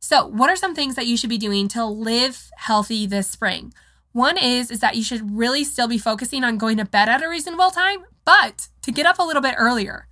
So, 0.01 0.27
what 0.27 0.49
are 0.49 0.57
some 0.57 0.75
things 0.75 0.95
that 0.95 1.07
you 1.07 1.17
should 1.17 1.31
be 1.31 1.39
doing 1.39 1.69
to 1.69 1.85
live 1.85 2.51
healthy 2.57 3.07
this 3.07 3.29
spring? 3.29 3.75
One 4.13 4.39
is 4.39 4.71
is 4.71 4.81
that 4.81 4.97
you 4.97 5.05
should 5.05 5.37
really 5.37 5.63
still 5.63 5.87
be 5.87 5.99
focusing 5.99 6.43
on 6.43 6.59
going 6.59 6.79
to 6.79 6.85
bed 6.85 7.09
at 7.09 7.23
a 7.23 7.29
reasonable 7.29 7.71
time, 7.71 8.05
but 8.25 8.69
to 8.83 8.91
get 8.91 9.07
up 9.07 9.19
a 9.19 9.23
little 9.23 9.43
bit 9.43 9.55
earlier, 9.59 10.09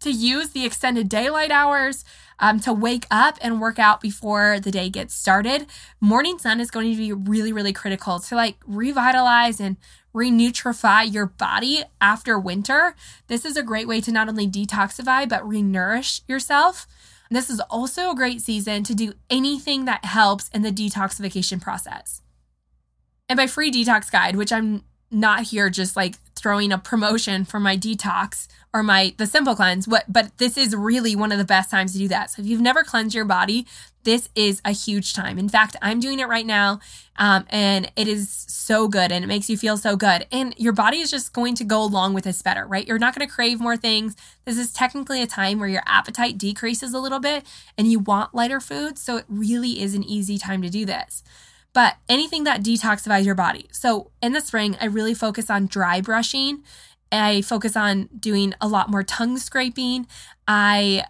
to 0.00 0.10
use 0.10 0.50
the 0.50 0.66
extended 0.66 1.08
daylight 1.08 1.52
hours, 1.52 2.04
um, 2.40 2.58
to 2.60 2.72
wake 2.72 3.06
up 3.10 3.38
and 3.40 3.60
work 3.60 3.78
out 3.78 4.00
before 4.00 4.58
the 4.58 4.70
day 4.72 4.90
gets 4.90 5.14
started. 5.14 5.66
Morning 6.00 6.38
sun 6.38 6.60
is 6.60 6.70
going 6.70 6.90
to 6.90 6.98
be 6.98 7.12
really, 7.12 7.52
really 7.52 7.72
critical 7.72 8.18
to 8.18 8.34
like 8.34 8.56
revitalize 8.66 9.60
and 9.60 9.76
renutrify 10.14 11.10
your 11.10 11.26
body 11.26 11.84
after 12.00 12.38
winter, 12.38 12.94
this 13.28 13.44
is 13.44 13.56
a 13.56 13.62
great 13.62 13.86
way 13.86 14.00
to 14.00 14.12
not 14.12 14.28
only 14.28 14.48
detoxify, 14.48 15.28
but 15.28 15.42
renourish 15.42 16.22
yourself. 16.26 16.86
This 17.30 17.48
is 17.48 17.60
also 17.70 18.10
a 18.10 18.14
great 18.14 18.40
season 18.40 18.82
to 18.84 18.94
do 18.94 19.14
anything 19.28 19.84
that 19.84 20.04
helps 20.04 20.48
in 20.48 20.62
the 20.62 20.72
detoxification 20.72 21.60
process. 21.60 22.22
And 23.28 23.36
my 23.36 23.46
free 23.46 23.70
detox 23.70 24.10
guide, 24.10 24.34
which 24.34 24.52
I'm 24.52 24.82
not 25.10 25.44
here 25.44 25.70
just 25.70 25.96
like 25.96 26.16
throwing 26.34 26.72
a 26.72 26.78
promotion 26.78 27.44
for 27.44 27.60
my 27.60 27.76
detox 27.76 28.46
or 28.72 28.82
my 28.82 29.12
the 29.18 29.26
simple 29.26 29.54
cleanse 29.56 29.88
what 29.88 30.04
but 30.08 30.36
this 30.38 30.56
is 30.56 30.74
really 30.74 31.16
one 31.16 31.32
of 31.32 31.38
the 31.38 31.44
best 31.44 31.70
times 31.70 31.92
to 31.92 31.98
do 31.98 32.08
that 32.08 32.30
so 32.30 32.40
if 32.40 32.46
you've 32.46 32.60
never 32.60 32.84
cleansed 32.84 33.14
your 33.14 33.24
body 33.24 33.66
this 34.04 34.28
is 34.34 34.60
a 34.64 34.72
huge 34.72 35.12
time 35.14 35.38
in 35.38 35.48
fact 35.48 35.76
i'm 35.82 36.00
doing 36.00 36.18
it 36.18 36.28
right 36.28 36.46
now 36.46 36.80
um, 37.16 37.44
and 37.50 37.92
it 37.96 38.08
is 38.08 38.46
so 38.48 38.88
good 38.88 39.12
and 39.12 39.22
it 39.24 39.26
makes 39.26 39.50
you 39.50 39.56
feel 39.56 39.76
so 39.76 39.96
good 39.96 40.26
and 40.32 40.54
your 40.56 40.72
body 40.72 40.98
is 40.98 41.10
just 41.10 41.32
going 41.32 41.54
to 41.54 41.64
go 41.64 41.82
along 41.82 42.14
with 42.14 42.24
this 42.24 42.42
better 42.42 42.66
right 42.66 42.86
you're 42.86 42.98
not 42.98 43.14
going 43.14 43.26
to 43.26 43.32
crave 43.32 43.60
more 43.60 43.76
things 43.76 44.16
this 44.44 44.58
is 44.58 44.72
technically 44.72 45.22
a 45.22 45.26
time 45.26 45.58
where 45.58 45.68
your 45.68 45.82
appetite 45.86 46.38
decreases 46.38 46.94
a 46.94 46.98
little 46.98 47.20
bit 47.20 47.44
and 47.76 47.90
you 47.90 47.98
want 47.98 48.34
lighter 48.34 48.60
foods 48.60 49.00
so 49.00 49.16
it 49.16 49.24
really 49.28 49.80
is 49.80 49.94
an 49.94 50.04
easy 50.04 50.38
time 50.38 50.62
to 50.62 50.70
do 50.70 50.84
this 50.86 51.22
but 51.72 51.96
anything 52.08 52.44
that 52.44 52.62
detoxifies 52.62 53.24
your 53.24 53.34
body. 53.34 53.66
So 53.72 54.10
in 54.22 54.32
the 54.32 54.40
spring, 54.40 54.76
I 54.80 54.86
really 54.86 55.14
focus 55.14 55.50
on 55.50 55.66
dry 55.66 56.00
brushing. 56.00 56.64
I 57.12 57.42
focus 57.42 57.76
on 57.76 58.08
doing 58.18 58.54
a 58.60 58.68
lot 58.68 58.90
more 58.90 59.02
tongue 59.02 59.38
scraping. 59.38 60.06
I, 60.46 61.04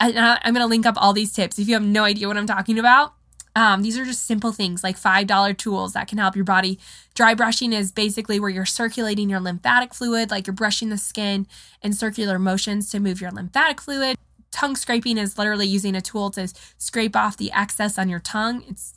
I 0.00 0.38
I'm 0.42 0.54
going 0.54 0.64
to 0.64 0.68
link 0.68 0.86
up 0.86 0.94
all 0.96 1.12
these 1.12 1.32
tips 1.32 1.58
if 1.58 1.68
you 1.68 1.74
have 1.74 1.82
no 1.82 2.04
idea 2.04 2.28
what 2.28 2.36
I'm 2.36 2.46
talking 2.46 2.78
about. 2.78 3.14
Um, 3.54 3.82
these 3.82 3.98
are 3.98 4.04
just 4.04 4.26
simple 4.26 4.52
things 4.52 4.82
like 4.82 4.98
$5 4.98 5.58
tools 5.58 5.92
that 5.92 6.08
can 6.08 6.18
help 6.18 6.34
your 6.34 6.44
body. 6.44 6.78
Dry 7.14 7.34
brushing 7.34 7.72
is 7.72 7.92
basically 7.92 8.40
where 8.40 8.48
you're 8.48 8.64
circulating 8.64 9.28
your 9.28 9.40
lymphatic 9.40 9.92
fluid, 9.92 10.30
like 10.30 10.46
you're 10.46 10.54
brushing 10.54 10.88
the 10.88 10.96
skin 10.96 11.46
in 11.82 11.92
circular 11.92 12.38
motions 12.38 12.90
to 12.90 13.00
move 13.00 13.20
your 13.20 13.30
lymphatic 13.30 13.80
fluid. 13.80 14.16
Tongue 14.50 14.76
scraping 14.76 15.18
is 15.18 15.36
literally 15.36 15.66
using 15.66 15.94
a 15.94 16.00
tool 16.00 16.30
to 16.30 16.52
scrape 16.78 17.14
off 17.14 17.36
the 17.36 17.52
excess 17.52 17.98
on 17.98 18.08
your 18.08 18.20
tongue. 18.20 18.64
It's 18.68 18.94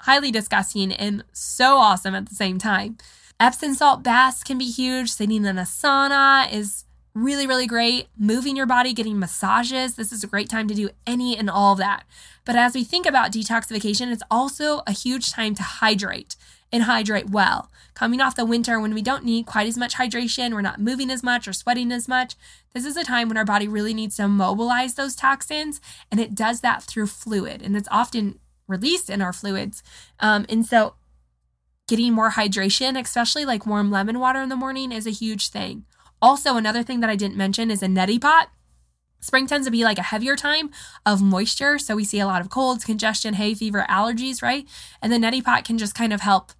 highly 0.00 0.30
disgusting 0.30 0.92
and 0.92 1.24
so 1.32 1.76
awesome 1.76 2.14
at 2.14 2.28
the 2.28 2.34
same 2.34 2.58
time. 2.58 2.96
Epsom 3.40 3.74
salt 3.74 4.02
baths 4.02 4.42
can 4.42 4.58
be 4.58 4.70
huge. 4.70 5.10
Sitting 5.10 5.44
in 5.44 5.58
a 5.58 5.62
sauna 5.62 6.50
is 6.52 6.84
really, 7.22 7.46
really 7.46 7.66
great. 7.66 8.08
Moving 8.16 8.56
your 8.56 8.66
body, 8.66 8.92
getting 8.92 9.18
massages. 9.18 9.94
This 9.94 10.12
is 10.12 10.22
a 10.22 10.28
great 10.28 10.48
time 10.48 10.68
to 10.68 10.74
do 10.74 10.90
any 11.06 11.36
and 11.36 11.50
all 11.50 11.72
of 11.72 11.78
that. 11.78 12.04
But 12.44 12.56
as 12.56 12.74
we 12.74 12.84
think 12.84 13.06
about 13.06 13.32
detoxification, 13.32 14.12
it's 14.12 14.22
also 14.30 14.82
a 14.86 14.92
huge 14.92 15.32
time 15.32 15.54
to 15.56 15.62
hydrate 15.62 16.36
and 16.72 16.84
hydrate 16.84 17.30
well. 17.30 17.70
Coming 17.94 18.20
off 18.20 18.36
the 18.36 18.44
winter 18.44 18.78
when 18.78 18.94
we 18.94 19.02
don't 19.02 19.24
need 19.24 19.46
quite 19.46 19.66
as 19.66 19.76
much 19.76 19.94
hydration, 19.94 20.52
we're 20.52 20.60
not 20.60 20.80
moving 20.80 21.10
as 21.10 21.22
much 21.22 21.48
or 21.48 21.52
sweating 21.52 21.90
as 21.90 22.06
much. 22.06 22.36
This 22.72 22.84
is 22.84 22.96
a 22.96 23.04
time 23.04 23.28
when 23.28 23.36
our 23.36 23.44
body 23.44 23.66
really 23.66 23.94
needs 23.94 24.16
to 24.16 24.28
mobilize 24.28 24.94
those 24.94 25.16
toxins, 25.16 25.80
and 26.10 26.20
it 26.20 26.34
does 26.34 26.60
that 26.60 26.82
through 26.82 27.08
fluid. 27.08 27.62
And 27.62 27.76
it's 27.76 27.88
often 27.90 28.38
released 28.66 29.10
in 29.10 29.20
our 29.20 29.32
fluids. 29.32 29.82
Um, 30.20 30.46
and 30.48 30.64
so 30.64 30.94
getting 31.88 32.12
more 32.12 32.32
hydration, 32.32 33.00
especially 33.00 33.44
like 33.44 33.66
warm 33.66 33.90
lemon 33.90 34.20
water 34.20 34.40
in 34.40 34.50
the 34.50 34.56
morning, 34.56 34.92
is 34.92 35.06
a 35.06 35.10
huge 35.10 35.48
thing. 35.48 35.86
Also, 36.20 36.56
another 36.56 36.82
thing 36.82 37.00
that 37.00 37.10
I 37.10 37.16
didn't 37.16 37.36
mention 37.36 37.70
is 37.70 37.82
a 37.82 37.86
neti 37.86 38.20
pot. 38.20 38.50
Spring 39.20 39.46
tends 39.46 39.66
to 39.66 39.70
be 39.70 39.84
like 39.84 39.98
a 39.98 40.02
heavier 40.02 40.36
time 40.36 40.70
of 41.04 41.20
moisture. 41.20 41.78
So 41.78 41.96
we 41.96 42.04
see 42.04 42.20
a 42.20 42.26
lot 42.26 42.40
of 42.40 42.50
colds, 42.50 42.84
congestion, 42.84 43.34
hay 43.34 43.54
fever, 43.54 43.84
allergies, 43.88 44.42
right? 44.42 44.66
And 45.02 45.12
the 45.12 45.16
neti 45.16 45.42
pot 45.42 45.64
can 45.64 45.78
just 45.78 45.94
kind 45.94 46.12
of 46.12 46.20
help 46.20 46.52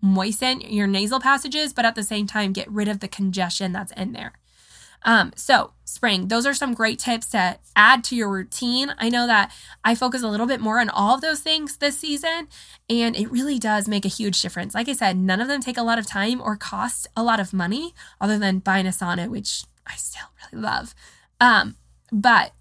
moisten 0.00 0.60
your 0.60 0.86
nasal 0.86 1.18
passages, 1.18 1.72
but 1.72 1.86
at 1.86 1.94
the 1.94 2.02
same 2.02 2.26
time, 2.26 2.52
get 2.52 2.70
rid 2.70 2.88
of 2.88 3.00
the 3.00 3.08
congestion 3.08 3.72
that's 3.72 3.92
in 3.92 4.12
there. 4.12 4.34
Um, 5.04 5.32
so, 5.36 5.72
spring, 5.84 6.28
those 6.28 6.46
are 6.46 6.54
some 6.54 6.74
great 6.74 6.98
tips 6.98 7.26
to 7.28 7.58
add 7.76 8.02
to 8.04 8.16
your 8.16 8.30
routine. 8.30 8.94
I 8.98 9.08
know 9.08 9.26
that 9.26 9.52
I 9.84 9.94
focus 9.94 10.22
a 10.22 10.28
little 10.28 10.46
bit 10.46 10.60
more 10.60 10.80
on 10.80 10.88
all 10.88 11.14
of 11.14 11.20
those 11.20 11.40
things 11.40 11.76
this 11.76 11.98
season, 11.98 12.48
and 12.88 13.14
it 13.14 13.30
really 13.30 13.58
does 13.58 13.86
make 13.86 14.04
a 14.04 14.08
huge 14.08 14.40
difference. 14.40 14.74
Like 14.74 14.88
I 14.88 14.94
said, 14.94 15.16
none 15.16 15.40
of 15.40 15.48
them 15.48 15.60
take 15.60 15.76
a 15.76 15.82
lot 15.82 15.98
of 15.98 16.06
time 16.06 16.40
or 16.40 16.56
cost 16.56 17.06
a 17.16 17.22
lot 17.22 17.38
of 17.40 17.52
money, 17.52 17.94
other 18.20 18.38
than 18.38 18.60
buying 18.60 18.86
a 18.86 18.90
sauna, 18.90 19.28
which 19.28 19.64
I 19.86 19.96
still 19.96 20.28
really 20.52 20.62
love. 20.62 20.94
Um, 21.40 21.76
but 22.10 22.52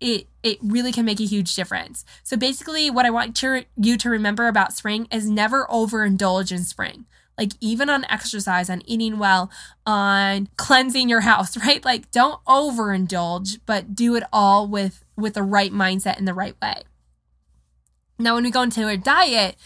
it 0.00 0.26
it 0.42 0.58
really 0.60 0.92
can 0.92 1.04
make 1.04 1.20
a 1.20 1.24
huge 1.24 1.54
difference. 1.54 2.04
So 2.24 2.36
basically, 2.36 2.90
what 2.90 3.06
I 3.06 3.10
want 3.10 3.36
to, 3.36 3.64
you 3.76 3.96
to 3.98 4.10
remember 4.10 4.48
about 4.48 4.72
spring 4.72 5.06
is 5.10 5.30
never 5.30 5.66
overindulge 5.66 6.50
in 6.50 6.64
spring 6.64 7.06
like 7.38 7.52
even 7.60 7.88
on 7.88 8.04
exercise, 8.06 8.68
on 8.68 8.82
eating 8.86 9.18
well, 9.18 9.50
on 9.86 10.48
cleansing 10.56 11.08
your 11.08 11.20
house, 11.20 11.56
right? 11.66 11.84
Like 11.84 12.10
don't 12.10 12.42
overindulge, 12.44 13.60
but 13.66 13.94
do 13.94 14.14
it 14.14 14.24
all 14.32 14.66
with 14.66 15.04
with 15.16 15.34
the 15.34 15.42
right 15.42 15.72
mindset 15.72 16.18
in 16.18 16.24
the 16.24 16.34
right 16.34 16.54
way. 16.62 16.82
Now, 18.18 18.34
when 18.34 18.44
we 18.44 18.50
go 18.50 18.62
into 18.62 18.86
a 18.86 18.96
diet, 18.96 19.56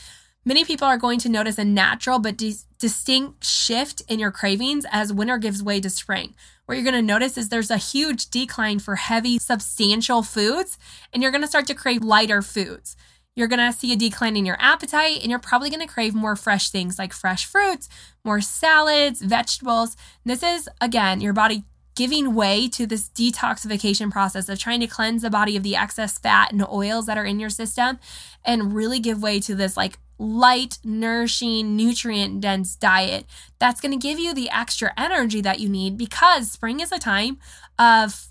many 0.45 0.65
people 0.65 0.87
are 0.87 0.97
going 0.97 1.19
to 1.21 1.29
notice 1.29 1.59
a 1.59 1.65
natural 1.65 2.19
but 2.19 2.37
dis- 2.37 2.65
distinct 2.79 3.45
shift 3.45 4.03
in 4.09 4.19
your 4.19 4.31
cravings 4.31 4.87
as 4.91 5.13
winter 5.13 5.39
gives 5.39 5.63
way 5.63 5.81
to 5.81 5.91
spring. 5.91 6.35
What 6.65 6.77
you're 6.77 6.85
going 6.85 6.95
to 6.95 7.03
notice 7.03 7.37
is 7.37 7.49
there's 7.49 7.71
a 7.71 7.77
huge 7.77 8.31
decline 8.31 8.79
for 8.79 8.97
heavy, 8.97 9.39
substantial 9.39 10.23
foods, 10.23 10.79
and 11.13 11.23
you're 11.23 11.33
going 11.33 11.43
to 11.43 11.49
start 11.49 11.67
to 11.69 11.75
crave 11.75 12.03
lighter 12.03 12.43
foods. 12.43 12.97
You're 13.37 13.49
going 13.49 13.71
to 13.71 13.79
see 13.79 13.93
a 13.93 13.97
decline 13.97 14.37
in 14.37 14.47
your 14.47 14.57
appetite 14.59 15.21
and 15.21 15.31
you're 15.31 15.39
probably 15.39 15.69
going 15.69 15.87
to 15.87 15.93
crave 15.93 16.15
more 16.15 16.35
fresh 16.37 16.71
things 16.71 16.99
like 16.99 17.13
fresh 17.13 17.45
fruits, 17.45 17.89
more 18.25 18.41
salads, 18.41 19.21
vegetables. 19.21 19.95
And 20.25 20.33
This 20.33 20.43
is, 20.43 20.69
again, 20.81 21.21
your 21.21 21.35
body 21.35 21.65
giving 21.95 22.35
way 22.35 22.69
to 22.69 22.87
this 22.87 23.11
detoxification 23.11 24.11
process 24.11 24.49
of 24.49 24.59
trying 24.59 24.81
to 24.81 24.87
cleanse 24.87 25.23
the 25.23 25.31
body 25.31 25.57
of 25.57 25.63
the 25.63 25.77
excess 25.77 26.19
fat 26.19 26.51
and 26.51 26.67
oils 26.67 27.07
that 27.07 27.19
are 27.19 27.25
in 27.25 27.39
your 27.39 27.51
system 27.51 27.99
and 28.45 28.75
really 28.75 29.01
give 29.01 29.23
way 29.23 29.39
to 29.41 29.55
this 29.55 29.77
like 29.77 29.99
light, 30.19 30.79
nourishing, 30.83 31.77
nutrient 31.77 32.41
dense 32.41 32.75
diet 32.75 33.27
that's 33.59 33.81
going 33.81 33.93
to 33.93 33.99
give 33.99 34.19
you 34.19 34.33
the 34.33 34.49
extra 34.51 34.93
energy 34.97 35.43
that 35.43 35.61
you 35.61 35.69
need 35.69 35.99
because 35.99 36.51
spring 36.51 36.81
is 36.81 36.91
a 36.91 36.99
time 36.99 37.39
of 37.79 38.29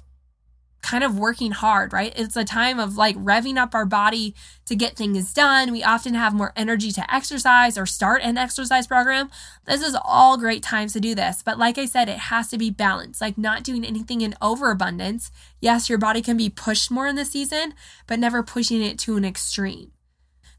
kind 0.85 1.03
of 1.03 1.17
working 1.17 1.51
hard, 1.51 1.91
right? 1.91 2.13
It's 2.15 2.35
a 2.35 2.45
time 2.45 2.79
of 2.79 2.95
like 2.95 3.15
revving 3.17 3.57
up 3.57 3.73
our 3.73 3.85
body 3.85 4.35
to 4.65 4.75
get 4.75 4.95
things 4.95 5.33
done. 5.33 5.71
We 5.71 5.83
often 5.83 6.13
have 6.13 6.31
more 6.31 6.53
energy 6.55 6.91
to 6.91 7.13
exercise 7.13 7.75
or 7.75 7.87
start 7.87 8.21
an 8.21 8.37
exercise 8.37 8.85
program. 8.85 9.31
This 9.65 9.81
is 9.81 9.97
all 10.05 10.37
great 10.37 10.61
times 10.61 10.93
to 10.93 10.99
do 10.99 11.15
this. 11.15 11.41
But 11.43 11.57
like 11.57 11.79
I 11.79 11.85
said, 11.85 12.07
it 12.07 12.19
has 12.19 12.49
to 12.49 12.59
be 12.59 12.69
balanced, 12.69 13.19
like 13.19 13.35
not 13.35 13.63
doing 13.63 13.83
anything 13.83 14.21
in 14.21 14.35
overabundance. 14.43 15.31
Yes, 15.59 15.89
your 15.89 15.97
body 15.97 16.21
can 16.21 16.37
be 16.37 16.51
pushed 16.51 16.91
more 16.91 17.07
in 17.07 17.15
the 17.15 17.25
season, 17.25 17.73
but 18.05 18.19
never 18.19 18.43
pushing 18.43 18.83
it 18.83 18.99
to 18.99 19.17
an 19.17 19.25
extreme. 19.25 19.91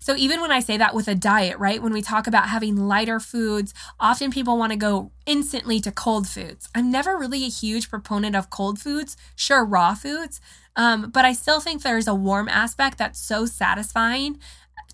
So 0.07 0.15
even 0.15 0.41
when 0.41 0.53
I 0.53 0.61
say 0.61 0.77
that 0.77 0.95
with 0.95 1.09
a 1.09 1.17
diet, 1.17 1.59
right? 1.59 1.83
When 1.83 1.93
we 1.93 2.01
talk 2.01 2.29
about 2.29 2.49
having 2.49 2.77
lighter 2.77 3.19
foods, 3.19 3.75
often 3.99 4.31
people 4.31 4.57
want 4.57 4.71
to 4.71 4.79
go 4.79 5.11
instantly 5.27 5.81
to 5.81 5.91
cold 5.91 6.29
foods. 6.29 6.69
I'm 6.77 6.93
never 6.93 7.19
really 7.19 7.43
a 7.43 7.49
huge 7.49 7.91
proponent 7.91 8.37
of 8.37 8.49
cold 8.49 8.79
foods, 8.79 9.17
sure, 9.35 9.65
raw 9.65 9.97
foods, 9.97 10.41
um, 10.77 11.11
but 11.11 11.25
I 11.25 11.33
still 11.33 11.59
think 11.59 11.83
there's 11.83 12.07
a 12.07 12.15
warm 12.15 12.49
aspect 12.49 12.99
that's 12.99 13.19
so 13.19 13.47
satisfying 13.47 14.39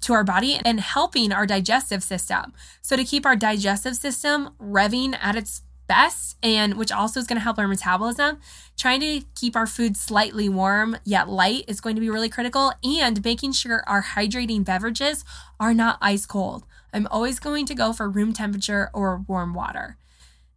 to 0.00 0.14
our 0.14 0.24
body 0.24 0.58
and 0.64 0.80
helping 0.80 1.30
our 1.30 1.44
digestive 1.44 2.02
system. 2.02 2.54
So 2.80 2.96
to 2.96 3.04
keep 3.04 3.26
our 3.26 3.36
digestive 3.36 3.96
system 3.96 4.54
revving 4.58 5.14
at 5.20 5.36
its 5.36 5.60
best 5.92 6.38
and 6.42 6.78
which 6.78 6.90
also 6.90 7.20
is 7.20 7.26
going 7.26 7.36
to 7.36 7.42
help 7.42 7.58
our 7.58 7.68
metabolism. 7.68 8.40
Trying 8.78 9.00
to 9.00 9.20
keep 9.34 9.54
our 9.54 9.66
food 9.66 9.94
slightly 9.94 10.48
warm 10.48 10.96
yet 11.04 11.28
light 11.28 11.64
is 11.68 11.82
going 11.82 11.96
to 11.96 12.00
be 12.00 12.08
really 12.08 12.30
critical. 12.30 12.72
And 12.82 13.22
making 13.22 13.52
sure 13.52 13.84
our 13.86 14.02
hydrating 14.02 14.64
beverages 14.64 15.22
are 15.60 15.74
not 15.74 15.98
ice 16.00 16.24
cold. 16.24 16.64
I'm 16.94 17.06
always 17.10 17.38
going 17.38 17.66
to 17.66 17.74
go 17.74 17.92
for 17.92 18.08
room 18.08 18.32
temperature 18.32 18.88
or 18.94 19.22
warm 19.28 19.52
water. 19.52 19.98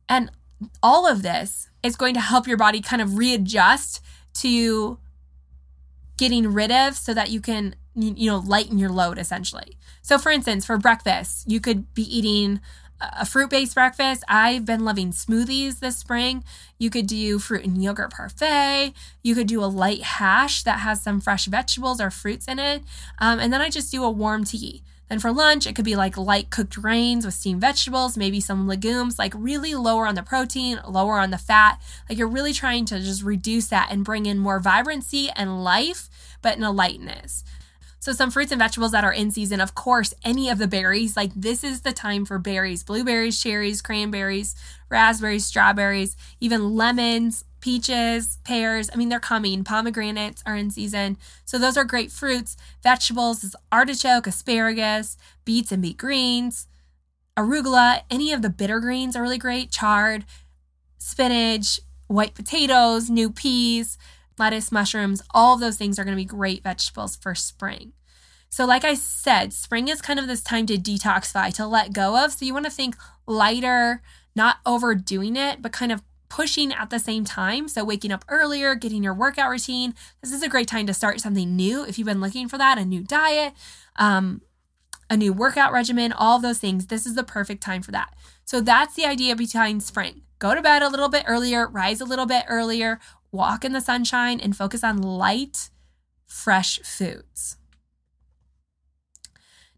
And 0.08 0.32
all 0.82 1.06
of 1.06 1.22
this 1.22 1.70
is 1.84 1.98
going 1.98 2.14
to 2.14 2.22
help 2.22 2.48
your 2.48 2.58
body 2.58 2.80
kind 2.80 3.02
of 3.02 3.18
readjust 3.18 4.02
to 4.36 4.98
getting 6.18 6.54
rid 6.54 6.72
of 6.72 6.96
so 6.96 7.14
that 7.14 7.30
you 7.30 7.42
can 7.42 7.76
you 7.94 8.30
know 8.30 8.38
lighten 8.38 8.78
your 8.78 8.90
load 8.90 9.18
essentially. 9.18 9.78
So 10.02 10.18
for 10.18 10.32
instance 10.32 10.66
for 10.66 10.78
breakfast 10.78 11.50
you 11.52 11.60
could 11.60 11.94
be 11.94 12.04
eating 12.04 12.62
a 13.02 13.26
fruit 13.26 13.50
based 13.50 13.76
breakfast. 13.76 14.24
I've 14.28 14.66
been 14.66 14.86
loving 14.86 15.12
smoothies 15.12 15.80
this 15.80 15.98
spring. 15.98 16.43
You 16.78 16.89
could 16.89 17.08
do 17.08 17.39
fruit 17.39 17.66
and 17.66 17.82
yogurt 17.82 18.12
parfait. 18.12 18.93
You 19.24 19.36
could 19.36 19.48
do 19.48 19.64
a 19.64 19.66
light 19.66 20.04
hash 20.04 20.64
that 20.64 20.80
has 20.80 21.02
some 21.02 21.22
fresh 21.22 21.46
vegetables 21.46 22.02
or 22.02 22.10
fruits 22.10 22.48
in 22.48 22.60
it. 22.60 22.84
Um, 23.20 23.39
and 23.39 23.52
then 23.52 23.62
I 23.62 23.70
just 23.70 23.91
do 23.91 24.04
a 24.04 24.10
warm 24.10 24.43
tea. 24.43 24.84
Then 25.10 25.20
for 25.20 25.32
lunch, 25.32 25.68
it 25.68 25.76
could 25.76 25.86
be 25.86 25.96
like 25.96 26.18
light 26.18 26.50
cooked 26.50 26.82
grains 26.82 27.26
with 27.26 27.36
steamed 27.36 27.62
vegetables, 27.62 28.18
maybe 28.18 28.39
some 28.39 28.68
legumes, 28.68 29.20
like 29.20 29.34
really 29.36 29.76
lower 29.76 30.08
on 30.08 30.16
the 30.16 30.24
protein, 30.24 30.80
lower 30.88 31.20
on 31.20 31.30
the 31.30 31.38
fat. 31.38 31.80
Like 32.10 32.18
you're 32.18 32.28
really 32.28 32.54
trying 32.54 32.86
to 32.86 33.00
just 33.00 33.22
reduce 33.22 33.68
that 33.68 33.89
and 33.91 34.04
bring 34.04 34.26
in 34.26 34.39
more 34.39 34.60
vibrancy 34.60 35.30
and 35.36 35.64
life, 35.64 36.10
but 36.41 36.58
in 36.58 36.64
a 36.64 36.72
lightness. 36.72 37.43
So, 38.06 38.14
some 38.14 38.30
fruits 38.30 38.51
and 38.51 38.60
vegetables 38.60 38.91
that 38.91 39.03
are 39.03 39.12
in 39.12 39.32
season, 39.32 39.60
of 39.60 39.74
course, 39.74 40.14
any 40.24 40.47
of 40.47 40.60
the 40.60 40.68
berries. 40.68 41.18
Like, 41.18 41.32
this 41.36 41.64
is 41.64 41.82
the 41.82 41.91
time 41.91 42.24
for 42.24 42.38
berries 42.38 42.84
blueberries, 42.84 43.41
cherries, 43.41 43.82
cranberries, 43.82 44.53
raspberries, 44.89 45.47
strawberries, 45.47 46.16
even 46.39 46.76
lemons, 46.76 47.45
peaches, 47.62 48.38
pears. 48.43 48.91
I 48.93 48.95
mean, 48.95 49.10
they're 49.10 49.20
coming. 49.20 49.64
Pomegranates 49.64 50.43
are 50.45 50.56
in 50.56 50.70
season. 50.70 51.18
So, 51.45 51.58
those 51.58 51.78
are 51.78 51.84
great 51.84 52.12
fruits. 52.12 52.56
Vegetables 52.84 53.43
is 53.43 53.56
artichoke, 53.72 54.28
asparagus, 54.28 55.18
beets 55.43 55.72
and 55.72 55.82
beet 55.82 55.97
greens, 55.97 56.68
arugula. 57.36 58.01
Any 58.12 58.32
of 58.32 58.43
the 58.43 58.51
bitter 58.51 58.80
greens 58.80 59.16
are 59.16 59.24
really 59.24 59.39
great. 59.39 59.72
Chard, 59.72 60.26
spinach, 60.99 61.80
white 62.06 62.36
potatoes, 62.36 63.10
new 63.10 63.32
peas 63.32 63.97
lettuce, 64.38 64.72
mushrooms, 64.72 65.22
all 65.32 65.56
of 65.56 65.60
those 65.60 65.78
things 65.78 65.98
are 65.98 66.04
going 66.04 66.16
to 66.16 66.22
be 66.22 66.26
great 66.26 66.64
vegetables 66.64 67.16
for 67.16 67.36
spring. 67.36 67.94
So, 68.50 68.66
like 68.66 68.86
I 68.86 68.94
said, 68.94 69.54
spring 69.54 69.88
is 69.88 70.02
kind 70.02 70.20
of 70.20 70.28
this 70.28 70.42
time 70.42 70.66
to 70.68 70.78
detoxify, 70.78 71.54
to 71.56 71.68
let 71.68 71.94
go 71.94 72.24
of. 72.24 72.32
So, 72.32 72.46
you 72.46 72.54
want 72.54 72.66
to 72.66 72.72
think 72.72 72.96
lighter, 73.28 74.02
not 74.36 74.58
overdoing 74.66 75.36
it, 75.36 75.62
but 75.62 75.72
kind 75.74 75.92
of 75.92 76.02
pushing 76.30 76.74
at 76.74 76.90
the 76.90 77.00
same 77.00 77.26
time. 77.26 77.68
So, 77.68 77.84
waking 77.84 78.12
up 78.12 78.24
earlier, 78.30 78.76
getting 78.76 79.04
your 79.04 79.14
workout 79.14 79.50
routine. 79.50 79.94
This 80.22 80.32
is 80.32 80.42
a 80.42 80.50
great 80.50 80.68
time 80.68 80.88
to 80.88 80.94
start 80.94 81.20
something 81.20 81.56
new 81.56 81.86
if 81.86 81.98
you've 81.98 82.08
been 82.08 82.22
looking 82.22 82.48
for 82.48 82.58
that 82.58 82.78
a 82.78 82.86
new 82.86 83.04
diet, 83.04 83.54
um, 83.98 84.42
a 85.10 85.18
new 85.18 85.34
workout 85.34 85.74
regimen, 85.74 86.14
all 86.14 86.38
of 86.38 86.42
those 86.42 86.60
things. 86.60 86.88
This 86.88 87.06
is 87.06 87.16
the 87.16 87.24
perfect 87.24 87.62
time 87.62 87.82
for 87.82 87.92
that. 87.92 88.14
So, 88.46 88.62
that's 88.62 88.96
the 88.96 89.06
idea 89.06 89.36
behind 89.36 89.84
spring. 89.84 90.22
Go 90.40 90.54
to 90.54 90.62
bed 90.62 90.82
a 90.82 90.90
little 90.90 91.10
bit 91.10 91.24
earlier, 91.28 91.68
rise 91.68 92.02
a 92.02 92.06
little 92.06 92.26
bit 92.26 92.44
earlier, 92.48 93.00
walk 93.36 93.66
in 93.66 93.74
the 93.74 93.82
sunshine, 93.82 94.40
and 94.40 94.56
focus 94.56 94.84
on 94.84 95.02
light, 95.02 95.70
fresh 96.26 96.80
foods. 96.80 97.58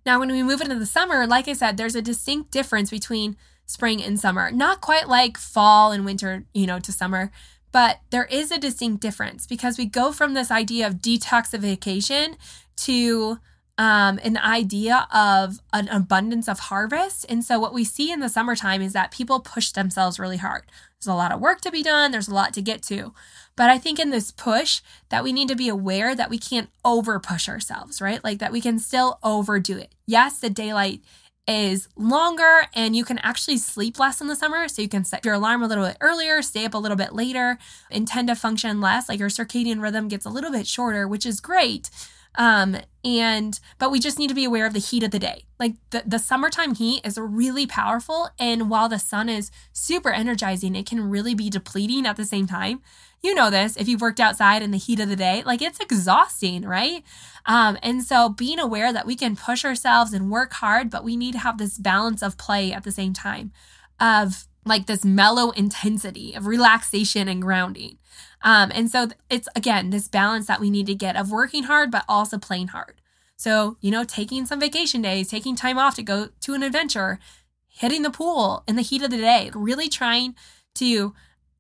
Now, 0.06 0.20
when 0.20 0.32
we 0.32 0.42
move 0.42 0.62
into 0.62 0.80
the 0.80 0.86
summer, 0.86 1.28
like 1.28 1.50
I 1.50 1.54
said, 1.54 1.76
there's 1.76 1.96
a 1.96 2.02
distinct 2.02 2.52
difference 2.52 2.90
between 2.90 3.36
spring 3.66 4.02
and 4.02 4.18
summer. 4.18 4.50
Not 4.52 4.80
quite 4.80 5.10
like 5.10 5.38
fall 5.38 5.92
and 5.92 6.06
winter, 6.06 6.46
you 6.54 6.66
know, 6.66 6.80
to 6.80 6.92
summer, 6.94 7.30
but 7.74 8.00
there 8.10 8.26
is 8.26 8.50
a 8.50 8.58
distinct 8.58 9.02
difference 9.02 9.46
because 9.46 9.78
we 9.78 9.86
go 9.86 10.14
from 10.14 10.34
this 10.34 10.50
idea 10.50 10.88
of 10.88 10.96
detoxification 10.96 12.36
to 12.78 13.40
um, 13.78 14.20
an 14.24 14.38
idea 14.38 15.08
of 15.14 15.60
an 15.74 15.88
abundance 15.90 16.48
of 16.48 16.60
harvest. 16.60 17.26
And 17.30 17.44
so, 17.44 17.60
what 17.60 17.74
we 17.74 17.84
see 17.84 18.12
in 18.12 18.20
the 18.20 18.30
summertime 18.30 18.82
is 18.82 18.94
that 18.94 19.12
people 19.12 19.40
push 19.40 19.72
themselves 19.72 20.20
really 20.20 20.38
hard. 20.38 20.64
There's 21.00 21.14
a 21.14 21.18
lot 21.18 21.32
of 21.32 21.40
work 21.40 21.62
to 21.62 21.72
be 21.72 21.84
done, 21.84 22.12
there's 22.12 22.30
a 22.30 22.34
lot 22.34 22.54
to 22.54 22.62
get 22.62 22.82
to. 22.84 23.14
But 23.58 23.70
I 23.70 23.78
think 23.78 24.00
in 24.00 24.12
this 24.12 24.32
push 24.32 24.82
that 25.10 25.24
we 25.24 25.34
need 25.34 25.50
to 25.50 25.56
be 25.56 25.68
aware 25.68 26.16
that 26.16 26.30
we 26.30 26.38
can't 26.38 26.70
over 26.86 27.20
push 27.20 27.50
ourselves, 27.50 28.00
right? 28.00 28.24
Like 28.24 28.40
that 28.40 28.54
we 28.54 28.62
can 28.62 28.80
still 28.80 29.20
overdo 29.24 29.78
it. 29.78 29.94
Yes, 30.06 30.40
the 30.40 30.50
daylight 30.50 31.02
is 31.48 31.88
longer 31.96 32.68
and 32.76 32.96
you 32.96 33.04
can 33.04 33.18
actually 33.20 33.58
sleep 33.58 33.98
less 34.00 34.22
in 34.22 34.28
the 34.28 34.36
summer. 34.36 34.68
So 34.68 34.82
you 34.82 34.88
can 34.88 35.06
set 35.06 35.26
your 35.26 35.34
alarm 35.34 35.64
a 35.64 35.68
little 35.68 35.86
bit 35.86 35.98
earlier, 36.02 36.42
stay 36.42 36.66
up 36.66 36.74
a 36.74 36.78
little 36.78 36.98
bit 36.98 37.14
later, 37.14 37.58
and 37.90 38.08
tend 38.08 38.28
to 38.28 38.36
function 38.36 38.80
less. 38.80 39.10
Like 39.10 39.20
your 39.20 39.30
circadian 39.30 39.82
rhythm 39.82 40.08
gets 40.08 40.26
a 40.26 40.30
little 40.30 40.52
bit 40.52 40.68
shorter, 40.68 41.08
which 41.08 41.26
is 41.26 41.40
great. 41.40 41.90
Um, 42.38 42.78
and 43.04 43.60
but 43.80 43.92
we 43.92 44.00
just 44.00 44.20
need 44.20 44.28
to 44.28 44.36
be 44.36 44.46
aware 44.46 44.66
of 44.66 44.74
the 44.74 44.80
heat 44.80 45.04
of 45.04 45.12
the 45.12 45.20
day. 45.20 45.46
Like 45.60 45.74
the, 45.90 46.04
the 46.06 46.20
summertime 46.20 46.76
heat 46.76 47.06
is 47.06 47.18
really 47.18 47.66
powerful. 47.66 48.30
And 48.40 48.70
while 48.70 48.90
the 48.90 49.00
sun 49.00 49.28
is 49.28 49.50
super 49.74 50.12
energizing, 50.12 50.76
it 50.76 50.86
can 50.86 51.10
really 51.10 51.34
be 51.34 51.50
depleting 51.50 52.06
at 52.06 52.16
the 52.16 52.26
same 52.26 52.48
time. 52.48 52.82
You 53.24 53.34
know 53.34 53.50
this 53.50 53.76
if 53.78 53.88
you've 53.88 54.02
worked 54.02 54.20
outside 54.20 54.62
in 54.62 54.72
the 54.72 54.78
heat 54.78 55.00
of 55.00 55.10
the 55.10 55.16
day, 55.16 55.42
like 55.46 55.62
it's 55.62 55.80
exhausting, 55.80 56.64
right? 56.64 57.04
Um, 57.46 57.78
and 57.82 58.04
so 58.04 58.30
being 58.30 58.60
aware 58.60 58.94
that 58.94 59.08
we 59.08 59.16
can 59.16 59.36
push 59.36 59.66
ourselves 59.66 60.14
and 60.14 60.30
work 60.30 60.54
hard, 60.54 60.92
but 60.92 61.04
we 61.04 61.18
need 61.18 61.32
to 61.32 61.40
have 61.40 61.58
this 61.58 61.78
balance 61.78 62.22
of 62.22 62.38
play 62.38 62.72
at 62.72 62.84
the 62.84 62.92
same 62.92 63.14
time 63.14 63.52
of 64.00 64.48
like 64.66 64.86
this 64.86 65.04
mellow 65.04 65.52
intensity 65.52 66.34
of 66.34 66.46
relaxation 66.46 67.28
and 67.28 67.42
grounding. 67.42 67.98
Um, 68.42 68.72
and 68.74 68.90
so 68.90 69.10
it's 69.30 69.50
again 69.56 69.90
this 69.90 70.08
balance 70.08 70.48
that 70.48 70.60
we 70.60 70.70
need 70.70 70.88
to 70.88 70.96
get 70.96 71.16
of 71.16 71.32
working 71.32 71.64
hard, 71.64 71.92
but 71.92 72.06
also 72.08 72.38
playing 72.38 72.68
hard. 72.68 73.02
So, 73.36 73.78
you 73.82 73.92
know, 73.92 74.04
taking 74.04 74.46
some 74.46 74.60
vacation 74.60 75.02
days, 75.02 75.30
taking 75.30 75.56
time 75.56 75.78
off 75.78 75.96
to 75.96 76.04
go 76.04 76.30
to 76.42 76.54
an 76.54 76.64
adventure, 76.64 77.20
hitting 77.68 78.02
the 78.02 78.10
pool 78.10 78.64
in 78.68 78.76
the 78.76 78.82
heat 78.82 79.04
of 79.04 79.12
the 79.12 79.18
day, 79.18 79.52
really 79.54 79.90
trying 79.90 80.36
to 80.76 81.14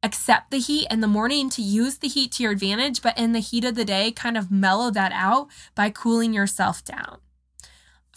accept 0.03 0.51
the 0.51 0.59
heat 0.59 0.87
in 0.89 1.01
the 1.01 1.07
morning 1.07 1.49
to 1.51 1.61
use 1.61 1.97
the 1.97 2.07
heat 2.07 2.31
to 2.33 2.43
your 2.43 2.51
advantage, 2.51 3.01
but 3.01 3.17
in 3.17 3.33
the 3.33 3.39
heat 3.39 3.65
of 3.65 3.75
the 3.75 3.85
day, 3.85 4.11
kind 4.11 4.37
of 4.37 4.51
mellow 4.51 4.89
that 4.91 5.11
out 5.11 5.47
by 5.75 5.89
cooling 5.89 6.33
yourself 6.33 6.83
down. 6.83 7.19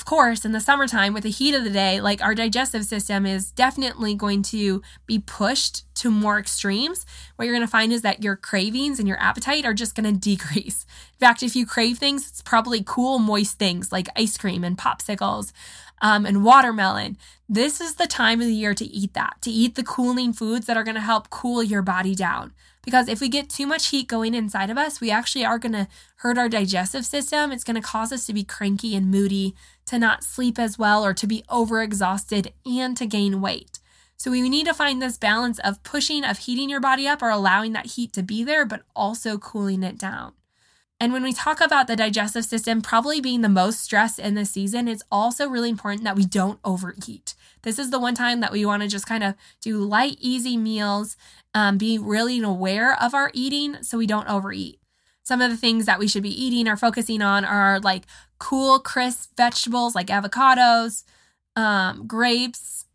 Of 0.00 0.06
course, 0.06 0.46
in 0.46 0.52
the 0.52 0.60
summertime, 0.60 1.12
with 1.12 1.24
the 1.24 1.30
heat 1.30 1.54
of 1.54 1.62
the 1.62 1.68
day, 1.68 2.00
like 2.00 2.22
our 2.22 2.34
digestive 2.34 2.86
system 2.86 3.26
is 3.26 3.52
definitely 3.52 4.14
going 4.14 4.40
to 4.44 4.80
be 5.04 5.18
pushed 5.18 5.84
to 5.96 6.10
more 6.10 6.38
extremes. 6.38 7.04
What 7.36 7.44
you're 7.44 7.54
going 7.54 7.66
to 7.66 7.70
find 7.70 7.92
is 7.92 8.00
that 8.00 8.24
your 8.24 8.34
cravings 8.34 8.98
and 8.98 9.06
your 9.06 9.20
appetite 9.20 9.66
are 9.66 9.74
just 9.74 9.94
going 9.94 10.10
to 10.14 10.18
decrease. 10.18 10.86
In 11.12 11.18
fact, 11.18 11.42
if 11.42 11.54
you 11.54 11.66
crave 11.66 11.98
things, 11.98 12.26
it's 12.26 12.40
probably 12.40 12.82
cool, 12.82 13.18
moist 13.18 13.58
things 13.58 13.92
like 13.92 14.08
ice 14.16 14.38
cream 14.38 14.64
and 14.64 14.78
popsicles 14.78 15.52
um, 16.00 16.24
and 16.24 16.44
watermelon. 16.44 17.18
This 17.46 17.78
is 17.78 17.96
the 17.96 18.06
time 18.06 18.40
of 18.40 18.46
the 18.46 18.54
year 18.54 18.72
to 18.72 18.86
eat 18.86 19.12
that, 19.12 19.36
to 19.42 19.50
eat 19.50 19.74
the 19.74 19.84
cooling 19.84 20.32
foods 20.32 20.64
that 20.64 20.78
are 20.78 20.84
going 20.84 20.94
to 20.94 21.02
help 21.02 21.28
cool 21.28 21.62
your 21.62 21.82
body 21.82 22.14
down. 22.14 22.54
Because 22.82 23.08
if 23.08 23.20
we 23.20 23.28
get 23.28 23.50
too 23.50 23.66
much 23.66 23.88
heat 23.88 24.08
going 24.08 24.34
inside 24.34 24.70
of 24.70 24.78
us, 24.78 25.00
we 25.00 25.10
actually 25.10 25.44
are 25.44 25.58
going 25.58 25.72
to 25.72 25.88
hurt 26.16 26.38
our 26.38 26.48
digestive 26.48 27.04
system. 27.04 27.52
It's 27.52 27.64
going 27.64 27.76
to 27.76 27.86
cause 27.86 28.12
us 28.12 28.26
to 28.26 28.32
be 28.32 28.42
cranky 28.42 28.96
and 28.96 29.10
moody, 29.10 29.54
to 29.86 29.98
not 29.98 30.24
sleep 30.24 30.58
as 30.58 30.78
well, 30.78 31.04
or 31.04 31.12
to 31.14 31.26
be 31.26 31.44
overexhausted 31.50 32.52
and 32.64 32.96
to 32.96 33.06
gain 33.06 33.40
weight. 33.40 33.80
So 34.16 34.30
we 34.30 34.48
need 34.48 34.66
to 34.66 34.74
find 34.74 35.00
this 35.00 35.18
balance 35.18 35.58
of 35.60 35.82
pushing, 35.82 36.24
of 36.24 36.38
heating 36.38 36.68
your 36.68 36.80
body 36.80 37.06
up 37.06 37.22
or 37.22 37.30
allowing 37.30 37.72
that 37.72 37.86
heat 37.86 38.12
to 38.14 38.22
be 38.22 38.44
there, 38.44 38.66
but 38.66 38.82
also 38.94 39.38
cooling 39.38 39.82
it 39.82 39.98
down. 39.98 40.32
And 41.02 41.14
when 41.14 41.22
we 41.22 41.32
talk 41.32 41.62
about 41.62 41.86
the 41.86 41.96
digestive 41.96 42.44
system 42.44 42.82
probably 42.82 43.22
being 43.22 43.40
the 43.40 43.48
most 43.48 43.80
stressed 43.80 44.18
in 44.18 44.34
this 44.34 44.50
season, 44.50 44.86
it's 44.86 45.02
also 45.10 45.48
really 45.48 45.70
important 45.70 46.04
that 46.04 46.14
we 46.14 46.26
don't 46.26 46.60
overeat. 46.62 47.34
This 47.62 47.78
is 47.78 47.90
the 47.90 47.98
one 47.98 48.14
time 48.14 48.40
that 48.40 48.52
we 48.52 48.66
want 48.66 48.82
to 48.82 48.88
just 48.88 49.06
kind 49.06 49.24
of 49.24 49.34
do 49.62 49.78
light, 49.78 50.18
easy 50.20 50.58
meals, 50.58 51.16
um, 51.54 51.78
be 51.78 51.98
really 51.98 52.40
aware 52.42 53.02
of 53.02 53.14
our 53.14 53.30
eating 53.32 53.82
so 53.82 53.96
we 53.96 54.06
don't 54.06 54.28
overeat. 54.28 54.78
Some 55.22 55.40
of 55.40 55.50
the 55.50 55.56
things 55.56 55.86
that 55.86 55.98
we 55.98 56.06
should 56.06 56.22
be 56.22 56.44
eating 56.44 56.68
or 56.68 56.76
focusing 56.76 57.22
on 57.22 57.46
are 57.46 57.80
like 57.80 58.04
cool, 58.38 58.78
crisp 58.78 59.36
vegetables 59.36 59.94
like 59.94 60.08
avocados, 60.08 61.04
um, 61.56 62.06
grapes, 62.06 62.86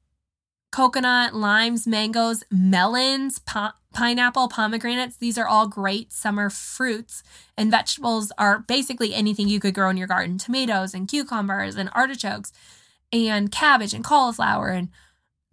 coconut, 0.71 1.33
limes, 1.33 1.87
mangoes, 1.87 2.43
melons, 2.51 3.39
pineapple, 3.95 4.49
pomegranates. 4.49 5.17
These 5.17 5.37
are 5.37 5.47
all 5.47 5.67
great 5.67 6.13
summer 6.13 6.49
fruits. 6.51 7.23
And 7.57 7.71
vegetables 7.71 8.31
are 8.37 8.59
basically 8.59 9.15
anything 9.15 9.47
you 9.47 9.59
could 9.59 9.73
grow 9.73 9.89
in 9.89 9.97
your 9.97 10.07
garden 10.07 10.37
tomatoes 10.37 10.93
and 10.93 11.07
cucumbers 11.07 11.75
and 11.75 11.89
artichokes 11.93 12.51
and 13.11 13.51
cabbage 13.51 13.93
and 13.93 14.03
cauliflower 14.03 14.69
and 14.69 14.89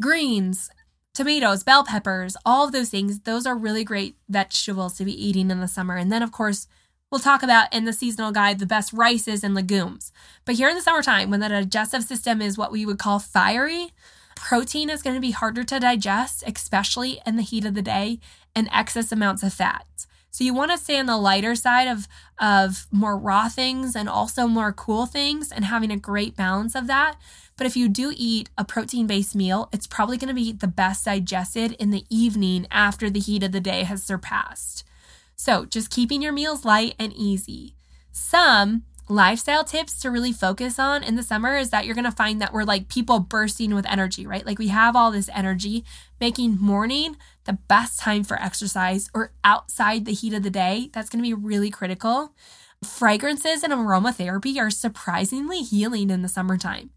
greens, 0.03 0.70
tomatoes, 1.14 1.62
bell 1.62 1.84
peppers, 1.84 2.36
all 2.45 2.66
of 2.66 2.72
those 2.72 2.90
things. 2.90 3.20
Those 3.20 3.47
are 3.47 3.57
really 3.57 3.84
great 3.84 4.16
vegetables 4.28 4.97
to 4.99 5.05
be 5.05 5.26
eating 5.26 5.51
in 5.51 5.61
the 5.61 5.68
summer. 5.68 5.97
And 5.97 6.11
then, 6.11 6.22
of 6.22 6.32
course, 6.32 6.66
we'll 7.11 7.20
talk 7.20 7.43
about 7.43 7.72
in 7.72 7.84
the 7.84 7.93
seasonal 7.93 8.32
guide 8.32 8.59
the 8.59 8.66
best 8.66 8.93
rices 8.93 9.45
and 9.45 9.55
legumes. 9.55 10.11
But 10.45 10.57
here 10.57 10.68
in 10.68 10.74
the 10.74 10.82
summertime, 10.82 11.30
when 11.30 11.40
the 11.40 11.49
digestive 11.49 12.03
system 12.03 12.43
is 12.43 12.59
what 12.59 12.72
we 12.72 12.84
would 12.84 12.99
call 12.99 13.18
fiery, 13.18 13.93
Protein 14.37 14.91
is 14.91 15.03
going 15.03 15.14
to 15.14 15.20
be 15.20 15.30
harder 15.30 15.64
to 15.64 15.80
digest, 15.80 16.43
especially 16.47 17.20
in 17.26 17.37
the 17.37 17.43
heat 17.43 17.64
of 17.64 17.74
the 17.74 17.83
day, 17.83 18.18
and 18.55 18.68
excess 18.72 19.12
amounts 19.12 19.43
of 19.43 19.53
fats. 19.53 20.07
So 20.30 20.45
you 20.45 20.55
want 20.55 20.70
to 20.70 20.78
stay 20.78 20.99
on 20.99 21.07
the 21.07 21.18
lighter 21.18 21.55
side 21.55 21.89
of, 21.89 22.09
of 22.41 22.87
more 22.91 23.18
raw 23.18 23.51
things 23.51 23.95
and 23.95 24.09
also 24.09 24.47
more 24.47 24.72
cool 24.72 25.05
things 25.05 25.53
and 25.53 25.66
having 25.66 25.91
a 25.91 25.97
great 25.97 26.37
balance 26.37 26.74
of 26.74 26.87
that. 26.87 27.16
But 27.59 27.66
if 27.66 27.76
you 27.76 27.89
do 27.89 28.14
eat 28.16 28.49
a 28.57 28.64
protein 28.64 29.07
based 29.07 29.37
meal, 29.37 29.68
it's 29.72 29.87
probably 29.87 30.16
going 30.16 30.28
to 30.28 30.35
be 30.35 30.51
the 30.51 30.66
best 30.66 31.05
digested 31.05 31.72
in 31.72 31.91
the 31.91 32.07
evening 32.09 32.66
after 32.70 33.11
the 33.11 33.20
heat 33.20 33.43
of 33.43 33.53
the 33.53 33.61
day 33.61 33.83
has 33.83 34.03
surpassed. 34.03 34.85
So 35.37 35.66
just 35.66 35.91
keeping 35.91 36.22
your 36.22 36.33
meals 36.33 36.64
light 36.64 36.95
and 36.99 37.12
easy. 37.12 37.76
Some 38.11 38.85
lifestyle 39.12 39.62
tips 39.62 40.00
to 40.00 40.10
really 40.10 40.32
focus 40.32 40.78
on 40.78 41.02
in 41.04 41.16
the 41.16 41.22
summer 41.22 41.56
is 41.56 41.70
that 41.70 41.84
you're 41.84 41.94
going 41.94 42.04
to 42.04 42.10
find 42.10 42.40
that 42.40 42.52
we're 42.52 42.64
like 42.64 42.88
people 42.88 43.20
bursting 43.20 43.74
with 43.74 43.86
energy, 43.86 44.26
right? 44.26 44.46
Like 44.46 44.58
we 44.58 44.68
have 44.68 44.96
all 44.96 45.10
this 45.10 45.28
energy, 45.34 45.84
making 46.20 46.58
morning 46.58 47.16
the 47.44 47.58
best 47.68 47.98
time 47.98 48.24
for 48.24 48.40
exercise 48.40 49.10
or 49.14 49.32
outside 49.44 50.04
the 50.04 50.12
heat 50.12 50.32
of 50.32 50.42
the 50.42 50.50
day. 50.50 50.90
That's 50.92 51.10
going 51.10 51.22
to 51.22 51.28
be 51.28 51.34
really 51.34 51.70
critical. 51.70 52.34
Fragrances 52.82 53.62
and 53.62 53.72
aromatherapy 53.72 54.58
are 54.58 54.70
surprisingly 54.70 55.62
healing 55.62 56.10
in 56.10 56.22
the 56.22 56.28
summertime. 56.28 56.90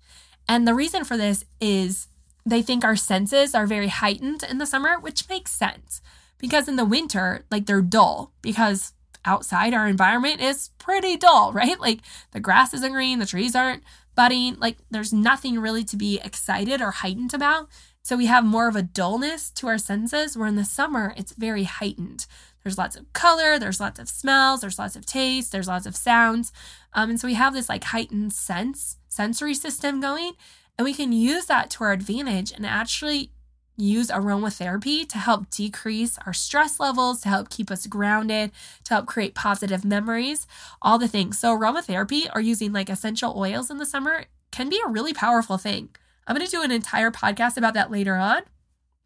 And 0.48 0.68
the 0.68 0.74
reason 0.74 1.04
for 1.04 1.18
this 1.18 1.44
is 1.60 2.08
they 2.46 2.62
think 2.62 2.84
our 2.84 2.96
senses 2.96 3.54
are 3.54 3.68
very 3.68 3.88
heightened 3.88 4.44
in 4.44 4.58
the 4.58 4.66
summer, 4.66 5.00
which 5.00 5.28
makes 5.28 5.52
sense 5.52 6.02
because 6.38 6.68
in 6.68 6.76
the 6.76 6.86
winter, 6.86 7.46
like 7.52 7.66
they're 7.66 7.82
dull 7.82 8.32
because 8.42 8.94
outside 9.26 9.74
our 9.74 9.88
environment 9.88 10.42
is 10.42 10.70
pretty 10.78 11.18
dull, 11.18 11.54
right? 11.54 11.80
Like 11.80 12.00
the 12.32 12.40
grass 12.40 12.74
isn't 12.74 12.92
green, 12.92 13.20
the 13.20 13.26
trees 13.26 13.56
aren't 13.56 13.84
budding, 14.16 14.56
like 14.60 14.78
there's 14.90 15.14
nothing 15.14 15.60
really 15.60 15.84
to 15.84 15.98
be 15.98 16.20
excited 16.24 16.82
or 16.82 16.92
heightened 16.92 17.34
about. 17.34 17.68
So 18.04 18.16
we 18.16 18.28
have 18.28 18.46
more 18.46 18.68
of 18.68 18.76
a 18.76 18.84
dullness 18.84 19.50
to 19.52 19.68
our 19.68 19.80
senses, 19.80 20.38
where 20.38 20.48
in 20.48 20.56
the 20.56 20.64
summer 20.64 21.14
it's 21.18 21.32
very 21.34 21.64
heightened. 21.64 22.28
There's 22.64 22.78
lots 22.78 22.96
of 22.96 23.12
color, 23.14 23.60
there's 23.60 23.80
lots 23.80 24.00
of 24.00 24.10
smells, 24.10 24.62
there's 24.62 24.80
lots 24.80 24.96
of 24.96 25.06
taste, 25.06 25.52
there's 25.52 25.68
lots 25.68 25.86
of 25.86 25.96
sounds. 25.96 26.52
Um, 26.94 27.12
and 27.12 27.20
so 27.20 27.28
we 27.28 27.34
have 27.34 27.54
this 27.54 27.68
like 27.68 27.84
heightened 27.86 28.34
sense, 28.34 28.98
sensory 29.08 29.54
system 29.54 30.02
going, 30.02 30.34
and 30.78 30.86
we 30.86 30.94
can 30.94 31.12
use 31.12 31.46
that 31.48 31.70
to 31.72 31.84
our 31.84 31.94
advantage 31.94 32.52
and 32.52 32.66
actually 32.66 33.32
use 33.78 34.10
aromatherapy 34.10 35.08
to 35.10 35.18
help 35.18 35.50
decrease 35.50 36.18
our 36.26 36.34
stress 36.34 36.80
levels, 36.80 37.22
to 37.22 37.30
help 37.30 37.50
keep 37.50 37.70
us 37.70 37.88
grounded, 37.88 38.52
to 38.84 38.94
help 38.94 39.06
create 39.06 39.36
positive 39.36 39.84
memories, 39.84 40.48
all 40.82 40.98
the 40.98 41.08
things. 41.08 41.38
So, 41.40 41.58
aromatherapy 41.58 42.30
or 42.34 42.42
using 42.42 42.72
like 42.72 42.90
essential 42.90 43.38
oils 43.38 43.70
in 43.70 43.78
the 43.78 43.86
summer 43.86 44.26
can 44.52 44.70
be 44.70 44.82
a 44.86 44.90
really 44.90 45.14
powerful 45.14 45.58
thing. 45.58 45.90
I'm 46.28 46.36
going 46.36 46.46
to 46.46 46.52
do 46.52 46.64
an 46.64 46.72
entire 46.72 47.12
podcast 47.12 47.58
about 47.58 47.74
that 47.74 47.92
later 47.92 48.16
on. 48.16 48.44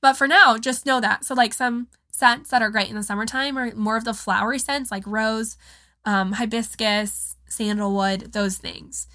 But 0.02 0.14
for 0.14 0.28
now, 0.28 0.58
just 0.58 0.86
know 0.86 1.02
that. 1.02 1.26
So, 1.26 1.34
like 1.34 1.54
some 1.54 1.88
scents 2.12 2.50
that 2.50 2.62
are 2.62 2.70
great 2.70 2.90
in 2.90 2.96
the 2.96 3.04
summertime 3.04 3.58
are 3.58 3.74
more 3.76 3.98
of 3.98 4.06
the 4.06 4.14
flowery 4.14 4.60
scents 4.60 4.92
like 4.92 5.06
rose, 5.06 5.58
um, 6.06 6.34
hibiscus, 6.34 7.36
sandalwood, 7.48 8.34
those 8.34 8.58
things. 8.58 9.08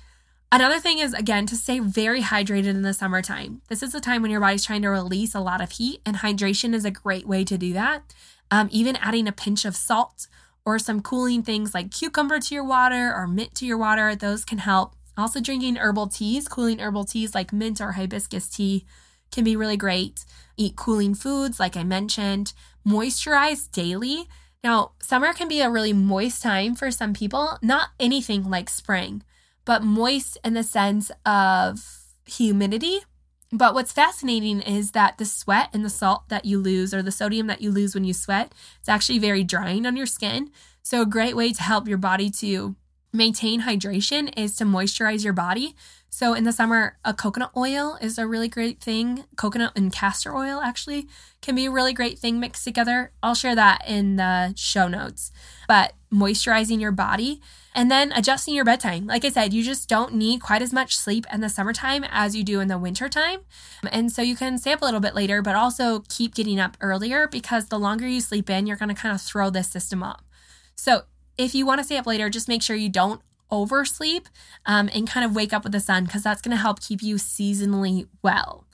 Another 0.54 0.78
thing 0.78 1.00
is, 1.00 1.14
again, 1.14 1.46
to 1.46 1.56
stay 1.56 1.80
very 1.80 2.22
hydrated 2.22 2.66
in 2.66 2.82
the 2.82 2.94
summertime. 2.94 3.60
This 3.66 3.82
is 3.82 3.90
the 3.90 4.00
time 4.00 4.22
when 4.22 4.30
your 4.30 4.38
body's 4.38 4.64
trying 4.64 4.82
to 4.82 4.88
release 4.88 5.34
a 5.34 5.40
lot 5.40 5.60
of 5.60 5.72
heat, 5.72 6.00
and 6.06 6.18
hydration 6.18 6.74
is 6.74 6.84
a 6.84 6.92
great 6.92 7.26
way 7.26 7.42
to 7.42 7.58
do 7.58 7.72
that. 7.72 8.14
Um, 8.52 8.68
even 8.70 8.94
adding 8.94 9.26
a 9.26 9.32
pinch 9.32 9.64
of 9.64 9.74
salt 9.74 10.28
or 10.64 10.78
some 10.78 11.02
cooling 11.02 11.42
things 11.42 11.74
like 11.74 11.90
cucumber 11.90 12.38
to 12.38 12.54
your 12.54 12.62
water 12.62 13.12
or 13.12 13.26
mint 13.26 13.56
to 13.56 13.66
your 13.66 13.78
water, 13.78 14.14
those 14.14 14.44
can 14.44 14.58
help. 14.58 14.94
Also, 15.18 15.40
drinking 15.40 15.74
herbal 15.74 16.06
teas, 16.06 16.46
cooling 16.46 16.78
herbal 16.78 17.06
teas 17.06 17.34
like 17.34 17.52
mint 17.52 17.80
or 17.80 17.90
hibiscus 17.90 18.48
tea 18.48 18.86
can 19.32 19.42
be 19.42 19.56
really 19.56 19.76
great. 19.76 20.24
Eat 20.56 20.76
cooling 20.76 21.16
foods, 21.16 21.58
like 21.58 21.76
I 21.76 21.82
mentioned. 21.82 22.52
Moisturize 22.86 23.68
daily. 23.72 24.28
Now, 24.62 24.92
summer 25.02 25.32
can 25.32 25.48
be 25.48 25.62
a 25.62 25.68
really 25.68 25.92
moist 25.92 26.44
time 26.44 26.76
for 26.76 26.92
some 26.92 27.12
people, 27.12 27.58
not 27.60 27.88
anything 27.98 28.48
like 28.48 28.70
spring 28.70 29.24
but 29.64 29.82
moist 29.82 30.38
in 30.44 30.54
the 30.54 30.62
sense 30.62 31.10
of 31.24 32.04
humidity. 32.26 33.00
But 33.52 33.74
what's 33.74 33.92
fascinating 33.92 34.62
is 34.62 34.92
that 34.92 35.18
the 35.18 35.24
sweat 35.24 35.70
and 35.72 35.84
the 35.84 35.90
salt 35.90 36.28
that 36.28 36.44
you 36.44 36.58
lose, 36.58 36.92
or 36.92 37.02
the 37.02 37.12
sodium 37.12 37.46
that 37.46 37.60
you 37.60 37.70
lose 37.70 37.94
when 37.94 38.04
you 38.04 38.12
sweat, 38.12 38.52
it's 38.80 38.88
actually 38.88 39.18
very 39.18 39.44
drying 39.44 39.86
on 39.86 39.96
your 39.96 40.06
skin. 40.06 40.50
So, 40.82 41.02
a 41.02 41.06
great 41.06 41.36
way 41.36 41.52
to 41.52 41.62
help 41.62 41.86
your 41.86 41.98
body 41.98 42.30
to 42.30 42.74
maintain 43.14 43.62
hydration 43.62 44.32
is 44.36 44.56
to 44.56 44.64
moisturize 44.64 45.24
your 45.24 45.32
body. 45.32 45.74
So, 46.10 46.34
in 46.34 46.44
the 46.44 46.52
summer, 46.52 46.96
a 47.04 47.14
coconut 47.14 47.50
oil 47.56 47.98
is 48.00 48.18
a 48.18 48.26
really 48.26 48.48
great 48.48 48.80
thing. 48.80 49.24
Coconut 49.36 49.72
and 49.74 49.92
castor 49.92 50.36
oil 50.36 50.60
actually 50.60 51.08
can 51.40 51.54
be 51.54 51.66
a 51.66 51.70
really 51.70 51.92
great 51.92 52.18
thing 52.18 52.38
mixed 52.38 52.64
together. 52.64 53.12
I'll 53.22 53.34
share 53.34 53.54
that 53.56 53.82
in 53.88 54.16
the 54.16 54.54
show 54.56 54.86
notes. 54.86 55.32
But 55.66 55.94
moisturizing 56.12 56.80
your 56.80 56.92
body 56.92 57.40
and 57.74 57.90
then 57.90 58.12
adjusting 58.12 58.54
your 58.54 58.64
bedtime. 58.64 59.06
Like 59.06 59.24
I 59.24 59.30
said, 59.30 59.52
you 59.52 59.64
just 59.64 59.88
don't 59.88 60.14
need 60.14 60.40
quite 60.40 60.62
as 60.62 60.72
much 60.72 60.96
sleep 60.96 61.26
in 61.32 61.40
the 61.40 61.48
summertime 61.48 62.04
as 62.08 62.36
you 62.36 62.44
do 62.44 62.60
in 62.60 62.68
the 62.68 62.78
wintertime. 62.78 63.40
And 63.90 64.12
so 64.12 64.22
you 64.22 64.36
can 64.36 64.58
stay 64.58 64.72
up 64.72 64.82
a 64.82 64.84
little 64.84 65.00
bit 65.00 65.14
later, 65.14 65.42
but 65.42 65.56
also 65.56 66.04
keep 66.08 66.34
getting 66.34 66.60
up 66.60 66.76
earlier 66.80 67.26
because 67.26 67.66
the 67.66 67.78
longer 67.78 68.06
you 68.06 68.20
sleep 68.20 68.48
in, 68.48 68.66
you're 68.66 68.76
going 68.76 68.88
to 68.90 68.94
kind 68.94 69.14
of 69.14 69.20
throw 69.20 69.50
this 69.50 69.68
system 69.68 70.02
up. 70.02 70.22
So 70.76 71.02
if 71.36 71.54
you 71.54 71.66
want 71.66 71.80
to 71.80 71.84
stay 71.84 71.96
up 71.96 72.06
later, 72.06 72.30
just 72.30 72.48
make 72.48 72.62
sure 72.62 72.76
you 72.76 72.88
don't 72.88 73.20
oversleep 73.50 74.28
um, 74.66 74.90
and 74.94 75.08
kind 75.08 75.24
of 75.24 75.34
wake 75.34 75.52
up 75.52 75.64
with 75.64 75.72
the 75.72 75.80
sun 75.80 76.04
because 76.04 76.22
that's 76.22 76.42
going 76.42 76.56
to 76.56 76.60
help 76.60 76.80
keep 76.80 77.02
you 77.02 77.16
seasonally 77.16 78.06
well. 78.22 78.66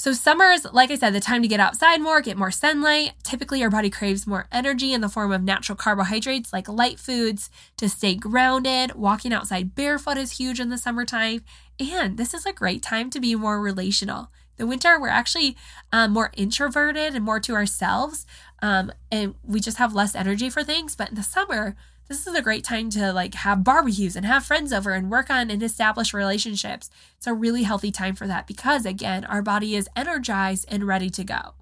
So, 0.00 0.12
summer 0.12 0.52
is, 0.52 0.64
like 0.72 0.92
I 0.92 0.94
said, 0.94 1.12
the 1.12 1.18
time 1.18 1.42
to 1.42 1.48
get 1.48 1.58
outside 1.58 2.00
more, 2.00 2.20
get 2.20 2.36
more 2.36 2.52
sunlight. 2.52 3.14
Typically, 3.24 3.64
our 3.64 3.70
body 3.70 3.90
craves 3.90 4.28
more 4.28 4.46
energy 4.52 4.92
in 4.92 5.00
the 5.00 5.08
form 5.08 5.32
of 5.32 5.42
natural 5.42 5.74
carbohydrates 5.74 6.52
like 6.52 6.68
light 6.68 7.00
foods 7.00 7.50
to 7.78 7.88
stay 7.88 8.14
grounded. 8.14 8.94
Walking 8.94 9.32
outside 9.32 9.74
barefoot 9.74 10.16
is 10.16 10.38
huge 10.38 10.60
in 10.60 10.68
the 10.68 10.78
summertime. 10.78 11.42
And 11.80 12.16
this 12.16 12.32
is 12.32 12.46
a 12.46 12.52
great 12.52 12.80
time 12.80 13.10
to 13.10 13.18
be 13.18 13.34
more 13.34 13.60
relational. 13.60 14.30
The 14.58 14.66
winter, 14.66 15.00
we're 15.00 15.08
actually 15.08 15.56
um, 15.92 16.12
more 16.12 16.30
introverted 16.36 17.14
and 17.14 17.24
more 17.24 17.40
to 17.40 17.54
ourselves, 17.54 18.26
um, 18.60 18.92
and 19.10 19.34
we 19.44 19.60
just 19.60 19.78
have 19.78 19.94
less 19.94 20.14
energy 20.14 20.50
for 20.50 20.62
things. 20.62 20.96
But 20.96 21.10
in 21.10 21.14
the 21.14 21.22
summer, 21.22 21.76
this 22.08 22.26
is 22.26 22.34
a 22.34 22.42
great 22.42 22.64
time 22.64 22.90
to 22.90 23.12
like 23.12 23.34
have 23.34 23.62
barbecues 23.62 24.16
and 24.16 24.26
have 24.26 24.44
friends 24.44 24.72
over 24.72 24.92
and 24.92 25.10
work 25.10 25.30
on 25.30 25.50
and 25.50 25.62
establish 25.62 26.12
relationships. 26.12 26.90
It's 27.16 27.26
a 27.26 27.34
really 27.34 27.62
healthy 27.62 27.92
time 27.92 28.14
for 28.14 28.26
that 28.26 28.46
because 28.46 28.84
again, 28.84 29.24
our 29.24 29.42
body 29.42 29.76
is 29.76 29.88
energized 29.94 30.66
and 30.68 30.86
ready 30.86 31.10
to 31.10 31.24
go. 31.24 31.54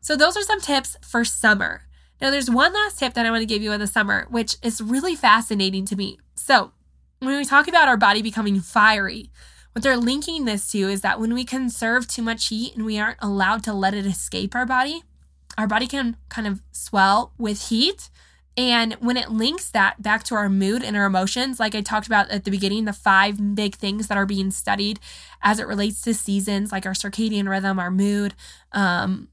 So 0.00 0.16
those 0.16 0.36
are 0.36 0.42
some 0.42 0.60
tips 0.60 0.96
for 1.02 1.24
summer. 1.24 1.82
Now 2.20 2.30
there's 2.30 2.50
one 2.50 2.72
last 2.72 2.98
tip 2.98 3.14
that 3.14 3.26
I 3.26 3.30
want 3.30 3.42
to 3.42 3.46
give 3.46 3.62
you 3.62 3.72
in 3.72 3.80
the 3.80 3.86
summer, 3.86 4.26
which 4.30 4.56
is 4.62 4.80
really 4.80 5.14
fascinating 5.14 5.84
to 5.86 5.96
me. 5.96 6.18
So, 6.34 6.72
when 7.18 7.36
we 7.36 7.44
talk 7.44 7.68
about 7.68 7.86
our 7.86 7.98
body 7.98 8.22
becoming 8.22 8.60
fiery, 8.60 9.30
what 9.72 9.82
they're 9.82 9.96
linking 9.96 10.44
this 10.44 10.70
to 10.72 10.78
is 10.78 11.00
that 11.02 11.20
when 11.20 11.34
we 11.34 11.44
conserve 11.44 12.08
too 12.08 12.22
much 12.22 12.48
heat 12.48 12.74
and 12.74 12.84
we 12.84 12.98
aren't 12.98 13.18
allowed 13.20 13.62
to 13.64 13.72
let 13.72 13.94
it 13.94 14.06
escape 14.06 14.54
our 14.54 14.66
body, 14.66 15.02
our 15.56 15.66
body 15.66 15.86
can 15.86 16.16
kind 16.28 16.46
of 16.46 16.60
swell 16.72 17.32
with 17.38 17.68
heat 17.68 18.10
and 18.56 18.94
when 18.94 19.16
it 19.16 19.30
links 19.30 19.70
that 19.70 20.02
back 20.02 20.22
to 20.24 20.34
our 20.34 20.48
mood 20.48 20.82
and 20.82 20.96
our 20.96 21.06
emotions, 21.06 21.60
like 21.60 21.74
I 21.74 21.80
talked 21.80 22.06
about 22.06 22.30
at 22.30 22.44
the 22.44 22.50
beginning, 22.50 22.84
the 22.84 22.92
five 22.92 23.54
big 23.54 23.76
things 23.76 24.08
that 24.08 24.18
are 24.18 24.26
being 24.26 24.50
studied 24.50 24.98
as 25.40 25.58
it 25.58 25.66
relates 25.66 26.02
to 26.02 26.14
seasons, 26.14 26.72
like 26.72 26.84
our 26.84 26.92
circadian 26.92 27.48
rhythm, 27.48 27.78
our 27.78 27.90
mood, 27.90 28.34
um, 28.72 29.28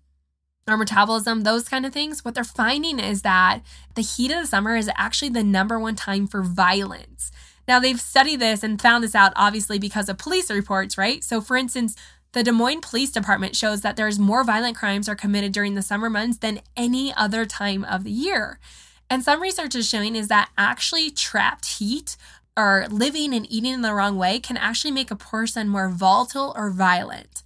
our 0.68 0.78
metabolism, 0.78 1.42
those 1.42 1.68
kind 1.68 1.86
of 1.86 1.94
things, 1.94 2.24
what 2.24 2.36
they're 2.36 2.44
finding 2.44 3.00
is 3.00 3.24
that 3.24 3.62
the 3.96 4.02
heat 4.02 4.32
of 4.32 4.42
the 4.42 4.48
summer 4.48 4.76
is 4.76 4.90
actually 4.96 5.30
the 5.30 5.44
number 5.44 5.80
one 5.80 5.96
time 5.96 6.28
for 6.28 6.42
violence. 6.42 7.32
Now, 7.68 7.80
they've 7.80 8.00
studied 8.00 8.40
this 8.40 8.64
and 8.64 8.82
found 8.82 9.04
this 9.04 9.16
out 9.16 9.34
obviously 9.36 9.78
because 9.80 10.10
of 10.10 10.18
police 10.18 10.50
reports, 10.50 10.98
right? 10.98 11.24
So, 11.24 11.42
for 11.42 11.58
instance, 11.58 11.96
the 12.34 12.44
Des 12.44 12.52
Moines 12.52 12.82
Police 12.82 13.12
Department 13.12 13.56
shows 13.56 13.82
that 13.82 13.96
there's 13.96 14.20
more 14.20 14.44
violent 14.44 14.78
crimes 14.78 15.10
are 15.10 15.16
committed 15.16 15.52
during 15.52 15.76
the 15.76 15.82
summer 15.82 16.10
months 16.10 16.38
than 16.38 16.62
any 16.76 17.14
other 17.14 17.46
time 17.46 17.84
of 17.84 18.04
the 18.04 18.12
year. 18.12 18.60
And 19.10 19.24
some 19.24 19.42
research 19.42 19.76
is 19.76 19.90
showing 19.90 20.16
is 20.16 20.28
that 20.28 20.50
actually 20.58 21.10
trapped 21.10 21.66
heat 21.78 22.18
or 22.58 22.88
living 22.90 23.34
and 23.34 23.50
eating 23.52 23.74
in 23.74 23.82
the 23.82 23.94
wrong 23.94 24.18
way 24.18 24.40
can 24.40 24.58
actually 24.58 24.92
make 24.92 25.12
a 25.12 25.16
person 25.16 25.70
more 25.70 25.90
volatile 25.90 26.54
or 26.56 26.70
violent. 26.70 27.44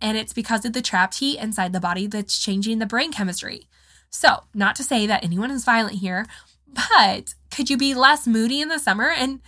And 0.00 0.16
it's 0.16 0.32
because 0.32 0.64
of 0.64 0.72
the 0.72 0.82
trapped 0.82 1.18
heat 1.18 1.38
inside 1.38 1.72
the 1.72 1.80
body 1.80 2.06
that's 2.06 2.38
changing 2.38 2.78
the 2.78 2.86
brain 2.86 3.12
chemistry. 3.12 3.68
So, 4.10 4.44
not 4.54 4.76
to 4.76 4.84
say 4.84 5.06
that 5.06 5.24
anyone 5.24 5.50
is 5.50 5.64
violent 5.64 5.96
here, 5.96 6.26
but 6.66 7.34
could 7.50 7.70
you 7.70 7.76
be 7.76 7.94
less 7.94 8.26
moody 8.26 8.60
in 8.60 8.68
the 8.68 8.78
summer? 8.78 9.10
And 9.10 9.40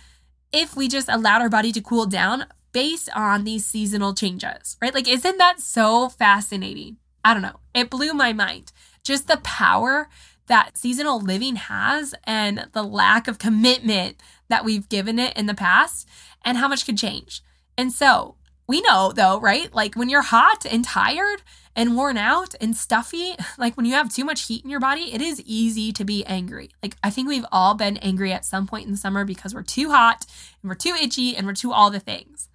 if 0.55 0.75
we 0.75 0.87
just 0.87 1.09
allowed 1.09 1.41
our 1.41 1.49
body 1.49 1.71
to 1.73 1.81
cool 1.81 2.05
down 2.05 2.45
based 2.71 3.09
on 3.13 3.43
these 3.43 3.65
seasonal 3.65 4.13
changes, 4.13 4.77
right? 4.81 4.93
Like, 4.93 5.07
isn't 5.07 5.37
that 5.37 5.59
so 5.59 6.09
fascinating? 6.09 6.97
I 7.23 7.33
don't 7.33 7.43
know. 7.43 7.59
It 7.73 7.89
blew 7.89 8.13
my 8.13 8.31
mind. 8.31 8.71
Just 9.03 9.27
the 9.27 9.37
power 9.37 10.07
that 10.47 10.77
seasonal 10.77 11.19
living 11.19 11.57
has 11.57 12.15
and 12.23 12.67
the 12.71 12.83
lack 12.83 13.27
of 13.27 13.37
commitment 13.37 14.21
that 14.47 14.63
we've 14.63 14.87
given 14.87 15.19
it 15.19 15.35
in 15.37 15.45
the 15.45 15.53
past 15.53 16.07
and 16.43 16.57
how 16.57 16.67
much 16.67 16.85
could 16.85 16.97
change. 16.97 17.41
And 17.77 17.91
so 17.91 18.35
we 18.67 18.81
know 18.81 19.11
though, 19.15 19.39
right? 19.39 19.73
Like 19.73 19.95
when 19.95 20.09
you're 20.09 20.21
hot 20.21 20.65
and 20.69 20.83
tired 20.83 21.41
and 21.75 21.95
worn 21.95 22.17
out 22.17 22.55
and 22.61 22.75
stuffy, 22.75 23.35
like 23.57 23.75
when 23.77 23.85
you 23.85 23.93
have 23.93 24.13
too 24.13 24.25
much 24.25 24.47
heat 24.47 24.63
in 24.63 24.69
your 24.69 24.79
body, 24.79 25.13
it 25.13 25.21
is 25.21 25.41
easy 25.41 25.91
to 25.93 26.03
be 26.03 26.25
angry. 26.25 26.71
Like 26.81 26.95
I 27.03 27.09
think 27.09 27.27
we've 27.27 27.45
all 27.51 27.73
been 27.73 27.97
angry 27.97 28.31
at 28.31 28.45
some 28.45 28.67
point 28.67 28.85
in 28.85 28.91
the 28.91 28.97
summer 28.97 29.25
because 29.25 29.53
we're 29.53 29.63
too 29.63 29.91
hot 29.91 30.25
and 30.61 30.69
we're 30.69 30.75
too 30.75 30.95
itchy 30.99 31.35
and 31.35 31.45
we're 31.45 31.53
too 31.53 31.71
all 31.71 31.89
the 31.89 31.99
things. 31.99 32.49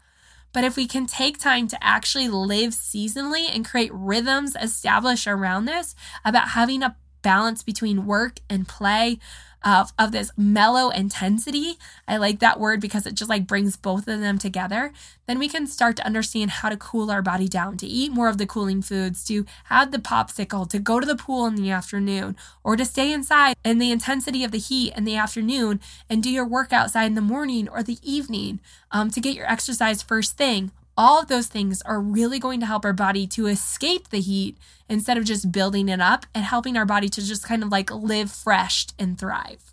But 0.53 0.65
if 0.65 0.77
we 0.77 0.89
can 0.89 1.07
take 1.07 1.39
time 1.39 1.69
to 1.69 1.79
actually 1.81 2.29
live 2.29 2.73
seasonally 2.73 3.49
and 3.55 3.65
create 3.65 3.93
rhythms 3.95 4.57
established 4.61 5.29
around 5.29 5.67
this 5.67 5.95
about 6.25 6.49
having 6.51 6.83
a 6.83 6.97
balance 7.23 7.63
between 7.63 8.07
work 8.07 8.41
and 8.49 8.67
play 8.67 9.19
of, 9.65 9.93
of 9.99 10.13
this 10.13 10.31
mellow 10.37 10.91
intensity. 10.91 11.79
I 12.09 12.17
like 12.17 12.39
that 12.41 12.59
word 12.59 12.81
because 12.81 13.07
it 13.07 13.15
just 13.15 13.29
like 13.29 13.47
brings 13.47 13.77
both 13.77 14.09
of 14.09 14.21
them 14.21 14.39
together. 14.39 14.93
Then 15.27 15.39
we 15.39 15.49
can 15.49 15.67
start 15.67 15.97
to 15.97 16.07
understand 16.07 16.51
how 16.51 16.69
to 16.69 16.77
cool 16.77 17.11
our 17.11 17.23
body 17.23 17.49
down, 17.49 17.77
to 17.79 17.87
eat 17.87 18.13
more 18.13 18.29
of 18.29 18.39
the 18.39 18.47
cooling 18.47 18.83
foods, 18.83 19.25
to 19.25 19.47
have 19.65 19.91
the 19.91 19.99
popsicle, 19.99 20.69
to 20.71 20.79
go 20.79 21.01
to 21.01 21.07
the 21.07 21.17
pool 21.17 21.47
in 21.47 21.55
the 21.55 21.71
afternoon, 21.71 22.37
or 22.65 22.77
to 22.77 22.85
stay 22.85 23.13
inside 23.13 23.57
in 23.65 23.79
the 23.79 23.91
intensity 23.93 24.45
of 24.45 24.51
the 24.51 24.59
heat 24.59 24.93
in 24.97 25.05
the 25.05 25.17
afternoon 25.17 25.81
and 26.09 26.23
do 26.23 26.31
your 26.31 26.47
work 26.47 26.73
outside 26.73 27.07
in 27.07 27.15
the 27.15 27.21
morning 27.21 27.69
or 27.69 27.83
the 27.83 27.99
evening 28.03 28.61
um, 28.91 29.11
to 29.11 29.21
get 29.21 29.35
your 29.35 29.51
exercise 29.51 30.03
first 30.03 30.37
thing 30.37 30.73
all 31.01 31.19
of 31.19 31.29
those 31.29 31.47
things 31.47 31.81
are 31.87 31.99
really 31.99 32.39
going 32.39 32.61
to 32.61 32.67
help 32.67 32.85
our 32.85 32.93
body 32.93 33.27
to 33.27 33.47
escape 33.47 34.11
the 34.11 34.21
heat 34.21 34.59
instead 34.87 35.17
of 35.17 35.25
just 35.25 35.51
building 35.51 35.89
it 35.89 35.99
up 35.99 36.27
and 36.35 36.45
helping 36.45 36.77
our 36.77 36.85
body 36.85 37.09
to 37.09 37.25
just 37.25 37.43
kind 37.43 37.63
of 37.63 37.71
like 37.71 37.91
live 37.91 38.31
fresh 38.31 38.87
and 38.99 39.19
thrive. 39.19 39.73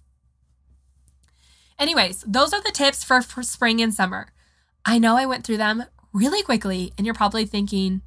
Anyways, 1.77 2.23
those 2.25 2.53
are 2.53 2.63
the 2.63 2.71
tips 2.71 3.03
for, 3.03 3.21
for 3.21 3.43
spring 3.43 3.81
and 3.81 3.93
summer. 3.93 4.29
I 4.85 4.99
know 4.99 5.17
I 5.17 5.25
went 5.25 5.45
through 5.45 5.57
them 5.57 5.83
really 6.13 6.43
quickly, 6.43 6.93
and 6.97 7.05
you're 7.05 7.13
probably 7.13 7.45
thinking, 7.45 8.03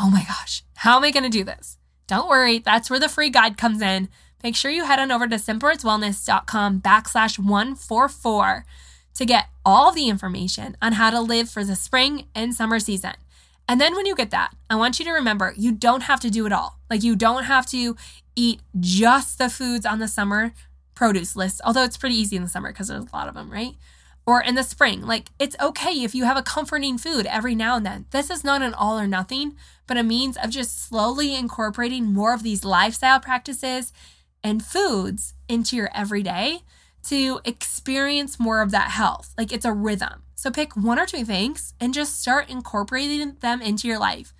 oh 0.00 0.10
my 0.10 0.24
gosh, 0.24 0.64
how 0.78 0.96
am 0.96 1.04
I 1.04 1.12
going 1.12 1.22
to 1.22 1.30
do 1.30 1.44
this? 1.44 1.78
Don't 2.08 2.28
worry, 2.28 2.58
that's 2.58 2.90
where 2.90 2.98
the 2.98 3.08
free 3.08 3.30
guide 3.30 3.56
comes 3.56 3.82
in. 3.82 4.08
Make 4.42 4.56
sure 4.56 4.72
you 4.72 4.84
head 4.84 4.98
on 4.98 5.12
over 5.12 5.28
to 5.28 5.36
simplerootswellness.com 5.36 6.80
backslash 6.80 7.38
144 7.38 8.64
to 9.14 9.24
get 9.24 9.46
all 9.64 9.92
the 9.92 10.08
information 10.08 10.76
on 10.82 10.92
how 10.92 11.10
to 11.10 11.20
live 11.20 11.48
for 11.48 11.64
the 11.64 11.76
spring 11.76 12.26
and 12.34 12.54
summer 12.54 12.78
season. 12.78 13.14
And 13.68 13.80
then 13.80 13.94
when 13.94 14.06
you 14.06 14.14
get 14.14 14.30
that, 14.30 14.54
I 14.68 14.76
want 14.76 14.98
you 14.98 15.04
to 15.06 15.12
remember 15.12 15.54
you 15.56 15.72
don't 15.72 16.02
have 16.02 16.20
to 16.20 16.30
do 16.30 16.46
it 16.46 16.52
all. 16.52 16.78
Like 16.90 17.02
you 17.02 17.16
don't 17.16 17.44
have 17.44 17.66
to 17.66 17.96
eat 18.36 18.60
just 18.78 19.38
the 19.38 19.48
foods 19.48 19.86
on 19.86 20.00
the 20.00 20.08
summer 20.08 20.52
produce 20.94 21.34
list, 21.34 21.60
although 21.64 21.84
it's 21.84 21.96
pretty 21.96 22.16
easy 22.16 22.36
in 22.36 22.42
the 22.42 22.48
summer 22.48 22.72
because 22.72 22.88
there's 22.88 23.04
a 23.04 23.16
lot 23.16 23.28
of 23.28 23.34
them, 23.34 23.50
right? 23.50 23.74
Or 24.26 24.42
in 24.42 24.54
the 24.54 24.62
spring, 24.62 25.02
like 25.02 25.30
it's 25.38 25.56
okay 25.60 26.02
if 26.02 26.14
you 26.14 26.24
have 26.24 26.36
a 26.36 26.42
comforting 26.42 26.98
food 26.98 27.26
every 27.26 27.54
now 27.54 27.76
and 27.76 27.84
then. 27.84 28.06
This 28.10 28.30
is 28.30 28.44
not 28.44 28.62
an 28.62 28.74
all 28.74 28.98
or 28.98 29.06
nothing, 29.06 29.56
but 29.86 29.98
a 29.98 30.02
means 30.02 30.36
of 30.36 30.50
just 30.50 30.82
slowly 30.86 31.34
incorporating 31.34 32.12
more 32.12 32.32
of 32.34 32.42
these 32.42 32.64
lifestyle 32.64 33.20
practices 33.20 33.92
and 34.42 34.64
foods 34.64 35.34
into 35.48 35.76
your 35.76 35.90
everyday 35.94 36.60
to 37.06 37.40
experience 37.44 38.40
more 38.40 38.62
of 38.62 38.70
that 38.70 38.90
health. 38.90 39.34
Like 39.36 39.52
it's 39.52 39.64
a 39.64 39.72
rhythm. 39.72 40.22
So 40.34 40.50
pick 40.50 40.76
one 40.76 40.98
or 40.98 41.06
two 41.06 41.24
things 41.24 41.74
and 41.80 41.94
just 41.94 42.20
start 42.20 42.50
incorporating 42.50 43.36
them 43.40 43.62
into 43.62 43.88
your 43.88 43.98
life. 43.98 44.34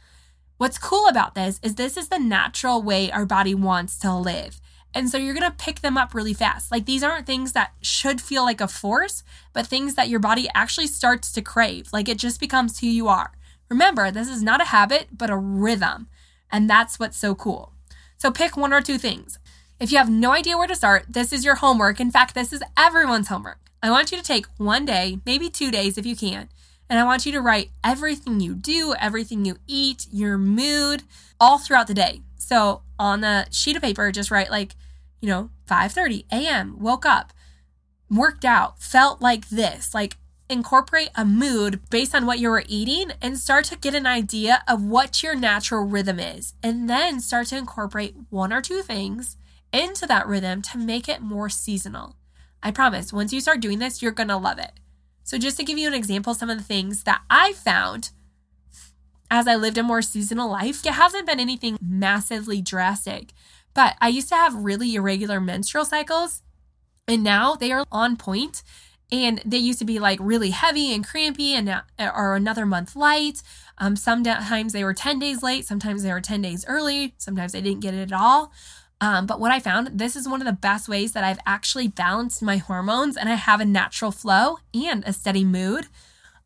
What's 0.57 0.79
cool 0.79 1.09
about 1.09 1.35
this 1.35 1.59
is 1.63 1.75
this 1.75 1.97
is 1.97 2.09
the 2.09 2.19
natural 2.19 2.83
way 2.83 3.11
our 3.11 3.27
body 3.27 3.55
wants 3.55 3.99
to 4.01 4.15
live. 4.15 4.61
And 4.95 5.11
so 5.11 5.19
you're 5.19 5.35
going 5.35 5.51
to 5.51 5.57
pick 5.57 5.81
them 5.81 5.99
up 5.99 6.15
really 6.15 6.35
fast. 6.35 6.71
Like 6.71 6.87
these 6.87 7.03
aren't 7.03 7.27
things 7.27 7.53
that 7.53 7.73
should 7.83 8.21
feel 8.21 8.45
like 8.45 8.61
a 8.61 8.69
force, 8.69 9.25
but 9.53 9.67
things 9.67 9.95
that 9.97 10.09
your 10.09 10.21
body 10.21 10.49
actually 10.55 10.87
starts 10.87 11.33
to 11.33 11.43
crave. 11.43 11.89
Like 11.93 12.09
it 12.09 12.19
just 12.19 12.39
becomes 12.39 12.79
who 12.79 12.87
you 12.87 13.09
are. 13.09 13.33
Remember, 13.69 14.11
this 14.11 14.29
is 14.29 14.43
not 14.43 14.61
a 14.61 14.67
habit, 14.67 15.09
but 15.11 15.31
a 15.31 15.37
rhythm. 15.37 16.09
And 16.53 16.71
that's 16.71 16.99
what's 17.01 17.17
so 17.17 17.35
cool. 17.35 17.73
So 18.17 18.31
pick 18.31 18.57
one 18.57 18.73
or 18.73 18.81
two 18.81 18.99
things. 18.99 19.39
If 19.81 19.91
you 19.91 19.99
have 19.99 20.09
no 20.09 20.31
idea 20.31 20.57
where 20.57 20.69
to 20.69 20.77
start, 20.77 21.07
this 21.09 21.33
is 21.33 21.45
your 21.45 21.57
homework. 21.57 21.99
In 21.99 22.11
fact, 22.11 22.35
this 22.35 22.53
is 22.53 22.63
everyone's 22.77 23.29
homework. 23.29 23.59
I 23.83 23.91
want 23.91 24.13
you 24.13 24.19
to 24.19 24.25
take 24.25 24.47
one 24.57 24.85
day, 24.85 25.19
maybe 25.27 25.51
two 25.51 25.71
days 25.71 25.99
if 25.99 26.07
you 26.07 26.15
can, 26.15 26.49
and 26.89 26.99
I 26.99 27.05
want 27.05 27.27
you 27.27 27.33
to 27.33 27.41
write 27.41 27.71
everything 27.83 28.41
you 28.41 28.55
do, 28.55 28.95
everything 29.01 29.45
you 29.45 29.57
eat, 29.67 30.07
your 30.13 30.39
mood, 30.39 31.03
all 31.41 31.59
throughout 31.59 31.89
the 31.89 31.95
day. 31.95 32.23
So 32.39 32.83
on 32.99 33.21
the 33.21 33.47
sheet 33.51 33.77
of 33.77 33.83
paper, 33.83 34.13
just 34.13 34.31
write 34.31 34.51
like, 34.51 34.77
you 35.21 35.29
know, 35.29 35.51
5:30 35.67 36.27
a.m. 36.31 36.77
woke 36.79 37.05
up, 37.05 37.33
worked 38.09 38.45
out, 38.45 38.81
felt 38.81 39.21
like 39.21 39.49
this. 39.49 39.93
Like 39.93 40.17
incorporate 40.49 41.11
a 41.17 41.25
mood 41.25 41.81
based 41.91 42.15
on 42.15 42.27
what 42.27 42.39
you 42.39 42.49
were 42.49 42.65
eating 42.69 43.13
and 43.21 43.39
start 43.39 43.65
to 43.65 43.77
get 43.77 43.95
an 43.95 44.07
idea 44.07 44.63
of 44.69 44.85
what 44.85 45.23
your 45.23 45.35
natural 45.35 45.85
rhythm 45.85 46.21
is. 46.21 46.55
And 46.63 46.89
then 46.89 47.19
start 47.19 47.49
to 47.49 47.57
incorporate 47.57 48.15
one 48.31 48.53
or 48.53 48.61
two 48.63 48.81
things 48.83 49.37
into 49.75 50.07
that 50.07 50.27
rhythm 50.27 50.63
to 50.63 50.79
make 50.79 51.09
it 51.09 51.21
more 51.21 51.49
seasonal. 51.51 52.17
I 52.63 52.71
promise, 52.71 53.13
once 53.13 53.33
you 53.33 53.41
start 53.41 53.61
doing 53.61 53.79
this, 53.79 54.01
you're 54.01 54.13
to 54.13 54.37
love 54.37 54.59
it. 54.59 54.73
So, 55.25 55.37
just 55.37 55.57
to 55.59 55.65
give 55.65 55.79
you 55.79 55.89
an 55.89 55.95
example, 55.95 56.35
some 56.35 56.49
of 56.51 56.57
the 56.57 56.65
things 56.65 57.05
that 57.05 57.23
I 57.29 57.53
found 57.53 58.11
as 59.31 59.49
I 59.49 59.57
lived 59.57 59.79
a 59.79 59.83
more 59.83 60.03
seasonal 60.03 60.51
life, 60.51 60.87
it 60.87 60.93
hasn't 60.93 61.27
been 61.27 61.41
anything 61.41 61.77
massively 61.83 62.61
drastic, 62.63 63.33
but 63.75 63.97
I 64.01 64.09
used 64.09 64.29
to 64.29 64.37
have 64.37 64.55
really 64.55 64.95
irregular 64.95 65.41
menstrual 65.41 65.85
cycles, 65.85 66.43
and 67.09 67.25
now 67.25 67.55
they 67.55 67.73
are 67.73 67.85
on 67.91 68.17
point. 68.17 68.63
And 69.13 69.43
they 69.45 69.59
used 69.59 69.79
to 69.81 69.85
be 69.85 69.99
like 69.99 70.19
really 70.21 70.51
heavy 70.51 70.93
and 70.93 71.07
crampy, 71.07 71.53
and 71.53 71.67
now, 71.67 71.83
or 71.99 72.35
another 72.35 72.65
month 72.65 72.97
light. 72.97 73.43
Um, 73.79 73.97
sometimes 73.97 74.73
they 74.73 74.83
were 74.83 74.95
10 74.95 75.19
days 75.19 75.43
late, 75.43 75.67
sometimes 75.67 76.03
they 76.03 76.13
were 76.13 76.21
10 76.21 76.43
days 76.43 76.65
early, 76.67 77.15
sometimes 77.19 77.55
I 77.55 77.61
didn't 77.61 77.81
get 77.81 77.95
it 77.95 78.13
at 78.13 78.19
all. 78.19 78.53
Um, 79.05 79.27
but 79.27 79.39
what 79.39 79.53
I 79.53 79.61
found, 79.61 79.99
this 79.99 80.17
is 80.17 80.27
one 80.27 80.41
of 80.41 80.47
the 80.47 80.53
best 80.55 80.89
ways 80.89 81.13
that 81.13 81.25
I've 81.25 81.39
actually 81.45 81.89
balanced 81.89 82.41
my 82.41 82.57
hormones 82.57 83.19
and 83.19 83.29
I 83.29 83.35
have 83.35 83.61
a 83.61 83.67
natural 83.67 84.11
flow 84.11 84.61
and 84.73 85.05
a 85.05 85.13
steady 85.13 85.45
mood. 85.45 85.89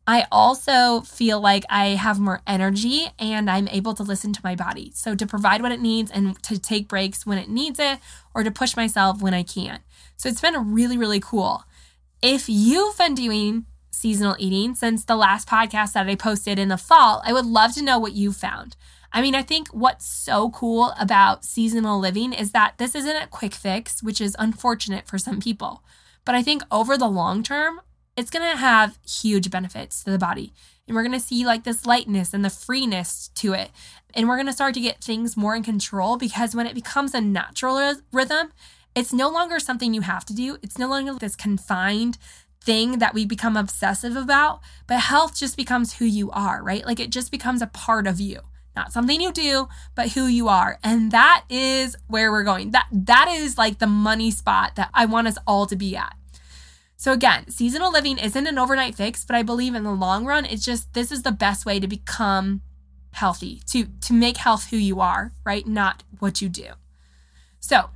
I 0.05 0.25
also 0.29 0.99
feel 0.99 1.39
like 1.39 1.63
I 1.69 1.89
have 1.89 2.19
more 2.19 2.41
energy 2.45 3.07
and 3.17 3.49
I'm 3.49 3.69
able 3.69 3.93
to 3.93 4.03
listen 4.03 4.33
to 4.33 4.41
my 4.43 4.55
body. 4.55 4.91
So, 4.93 5.15
to 5.15 5.25
provide 5.25 5.61
what 5.61 5.71
it 5.71 5.79
needs 5.79 6.11
and 6.11 6.41
to 6.43 6.59
take 6.59 6.89
breaks 6.89 7.25
when 7.25 7.37
it 7.37 7.47
needs 7.47 7.79
it 7.79 7.99
or 8.35 8.43
to 8.43 8.51
push 8.51 8.75
myself 8.75 9.21
when 9.21 9.33
I 9.33 9.43
can. 9.43 9.79
So, 10.17 10.27
it's 10.27 10.41
been 10.41 10.73
really, 10.73 10.97
really 10.97 11.21
cool. 11.21 11.63
If 12.21 12.49
you've 12.49 12.97
been 12.97 13.15
doing 13.15 13.67
seasonal 13.89 14.35
eating 14.37 14.75
since 14.75 15.05
the 15.05 15.15
last 15.15 15.47
podcast 15.47 15.93
that 15.93 16.09
I 16.09 16.15
posted 16.15 16.59
in 16.59 16.67
the 16.67 16.77
fall, 16.77 17.21
I 17.23 17.31
would 17.31 17.45
love 17.45 17.73
to 17.75 17.83
know 17.83 17.99
what 17.99 18.13
you 18.13 18.33
found. 18.33 18.75
I 19.11 19.21
mean, 19.21 19.33
I 19.35 19.41
think 19.41 19.69
what's 19.69 20.05
so 20.05 20.51
cool 20.51 20.93
about 20.99 21.43
seasonal 21.43 21.99
living 21.99 22.31
is 22.31 22.51
that 22.51 22.77
this 22.77 22.93
isn't 22.93 23.15
a 23.15 23.27
quick 23.27 23.53
fix, 23.53 24.03
which 24.03 24.21
is 24.21 24.35
unfortunate 24.37 25.07
for 25.07 25.17
some 25.17 25.39
people. 25.39 25.83
But 26.25 26.35
I 26.35 26.43
think 26.43 26.61
over 26.71 26.97
the 26.97 27.07
long 27.07 27.41
term, 27.41 27.81
it's 28.15 28.29
going 28.29 28.49
to 28.49 28.57
have 28.57 28.99
huge 29.07 29.49
benefits 29.49 30.03
to 30.03 30.11
the 30.11 30.19
body. 30.19 30.53
And 30.87 30.95
we're 30.95 31.03
going 31.03 31.19
to 31.19 31.19
see 31.19 31.45
like 31.45 31.63
this 31.63 31.85
lightness 31.85 32.33
and 32.33 32.43
the 32.43 32.49
freeness 32.49 33.29
to 33.35 33.53
it. 33.53 33.71
And 34.13 34.27
we're 34.27 34.35
going 34.35 34.47
to 34.47 34.53
start 34.53 34.73
to 34.75 34.81
get 34.81 35.03
things 35.03 35.37
more 35.37 35.55
in 35.55 35.63
control 35.63 36.17
because 36.17 36.55
when 36.55 36.67
it 36.67 36.75
becomes 36.75 37.13
a 37.13 37.21
natural 37.21 37.95
rhythm, 38.11 38.51
it's 38.95 39.13
no 39.13 39.29
longer 39.29 39.59
something 39.59 39.93
you 39.93 40.01
have 40.01 40.25
to 40.25 40.35
do. 40.35 40.57
It's 40.61 40.77
no 40.77 40.89
longer 40.89 41.13
this 41.13 41.35
confined 41.35 42.17
thing 42.61 42.99
that 42.99 43.13
we 43.13 43.25
become 43.25 43.55
obsessive 43.55 44.15
about, 44.15 44.59
but 44.85 44.99
health 44.99 45.35
just 45.35 45.55
becomes 45.55 45.93
who 45.93 46.05
you 46.05 46.29
are, 46.31 46.61
right? 46.61 46.85
Like 46.85 46.99
it 46.99 47.09
just 47.09 47.31
becomes 47.31 47.61
a 47.61 47.67
part 47.67 48.05
of 48.05 48.19
you 48.19 48.41
not 48.79 48.93
something 48.93 49.19
you 49.19 49.33
do, 49.33 49.67
but 49.93 50.13
who 50.13 50.25
you 50.25 50.47
are. 50.47 50.79
And 50.83 51.11
that 51.11 51.43
is 51.49 51.97
where 52.07 52.31
we're 52.31 52.45
going. 52.45 52.71
That 52.71 52.87
that 52.91 53.27
is 53.27 53.57
like 53.57 53.79
the 53.79 53.87
money 53.87 54.31
spot 54.31 54.77
that 54.77 54.89
I 54.93 55.05
want 55.05 55.27
us 55.27 55.37
all 55.45 55.65
to 55.65 55.75
be 55.75 55.97
at. 55.97 56.15
So 56.95 57.11
again, 57.11 57.49
seasonal 57.49 57.91
living 57.91 58.17
isn't 58.17 58.47
an 58.47 58.57
overnight 58.57 58.95
fix, 58.95 59.25
but 59.25 59.35
I 59.35 59.43
believe 59.43 59.75
in 59.75 59.83
the 59.83 59.91
long 59.91 60.25
run 60.25 60.45
it's 60.45 60.63
just 60.63 60.93
this 60.93 61.11
is 61.11 61.23
the 61.23 61.31
best 61.31 61.65
way 61.65 61.79
to 61.79 61.87
become 61.87 62.61
healthy, 63.11 63.61
to 63.71 63.85
to 64.07 64.13
make 64.13 64.37
health 64.37 64.69
who 64.69 64.77
you 64.77 65.01
are, 65.01 65.33
right? 65.43 65.67
Not 65.67 66.03
what 66.19 66.41
you 66.41 66.47
do. 66.47 66.69
So, 67.59 67.89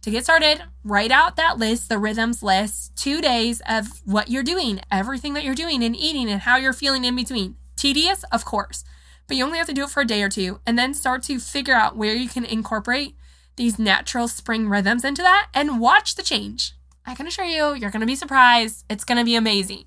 to 0.00 0.10
get 0.10 0.24
started, 0.24 0.62
write 0.82 1.10
out 1.10 1.36
that 1.36 1.58
list, 1.58 1.90
the 1.90 1.98
rhythms 1.98 2.42
list, 2.42 2.96
2 2.96 3.20
days 3.20 3.60
of 3.68 3.88
what 4.06 4.30
you're 4.30 4.42
doing, 4.42 4.80
everything 4.90 5.34
that 5.34 5.44
you're 5.44 5.54
doing 5.54 5.84
and 5.84 5.94
eating 5.94 6.30
and 6.30 6.40
how 6.40 6.56
you're 6.56 6.72
feeling 6.72 7.04
in 7.04 7.14
between. 7.14 7.56
Tedious, 7.76 8.24
of 8.32 8.46
course 8.46 8.84
but 9.30 9.36
you 9.36 9.44
only 9.44 9.58
have 9.58 9.68
to 9.68 9.72
do 9.72 9.84
it 9.84 9.90
for 9.90 10.00
a 10.00 10.04
day 10.04 10.24
or 10.24 10.28
two 10.28 10.58
and 10.66 10.76
then 10.76 10.92
start 10.92 11.22
to 11.22 11.38
figure 11.38 11.72
out 11.72 11.96
where 11.96 12.16
you 12.16 12.28
can 12.28 12.44
incorporate 12.44 13.14
these 13.54 13.78
natural 13.78 14.26
spring 14.26 14.68
rhythms 14.68 15.04
into 15.04 15.22
that 15.22 15.48
and 15.54 15.78
watch 15.78 16.16
the 16.16 16.22
change. 16.24 16.72
I 17.06 17.14
can 17.14 17.28
assure 17.28 17.44
you, 17.44 17.74
you're 17.74 17.92
going 17.92 18.00
to 18.00 18.06
be 18.06 18.16
surprised. 18.16 18.84
It's 18.90 19.04
going 19.04 19.18
to 19.18 19.24
be 19.24 19.36
amazing. 19.36 19.84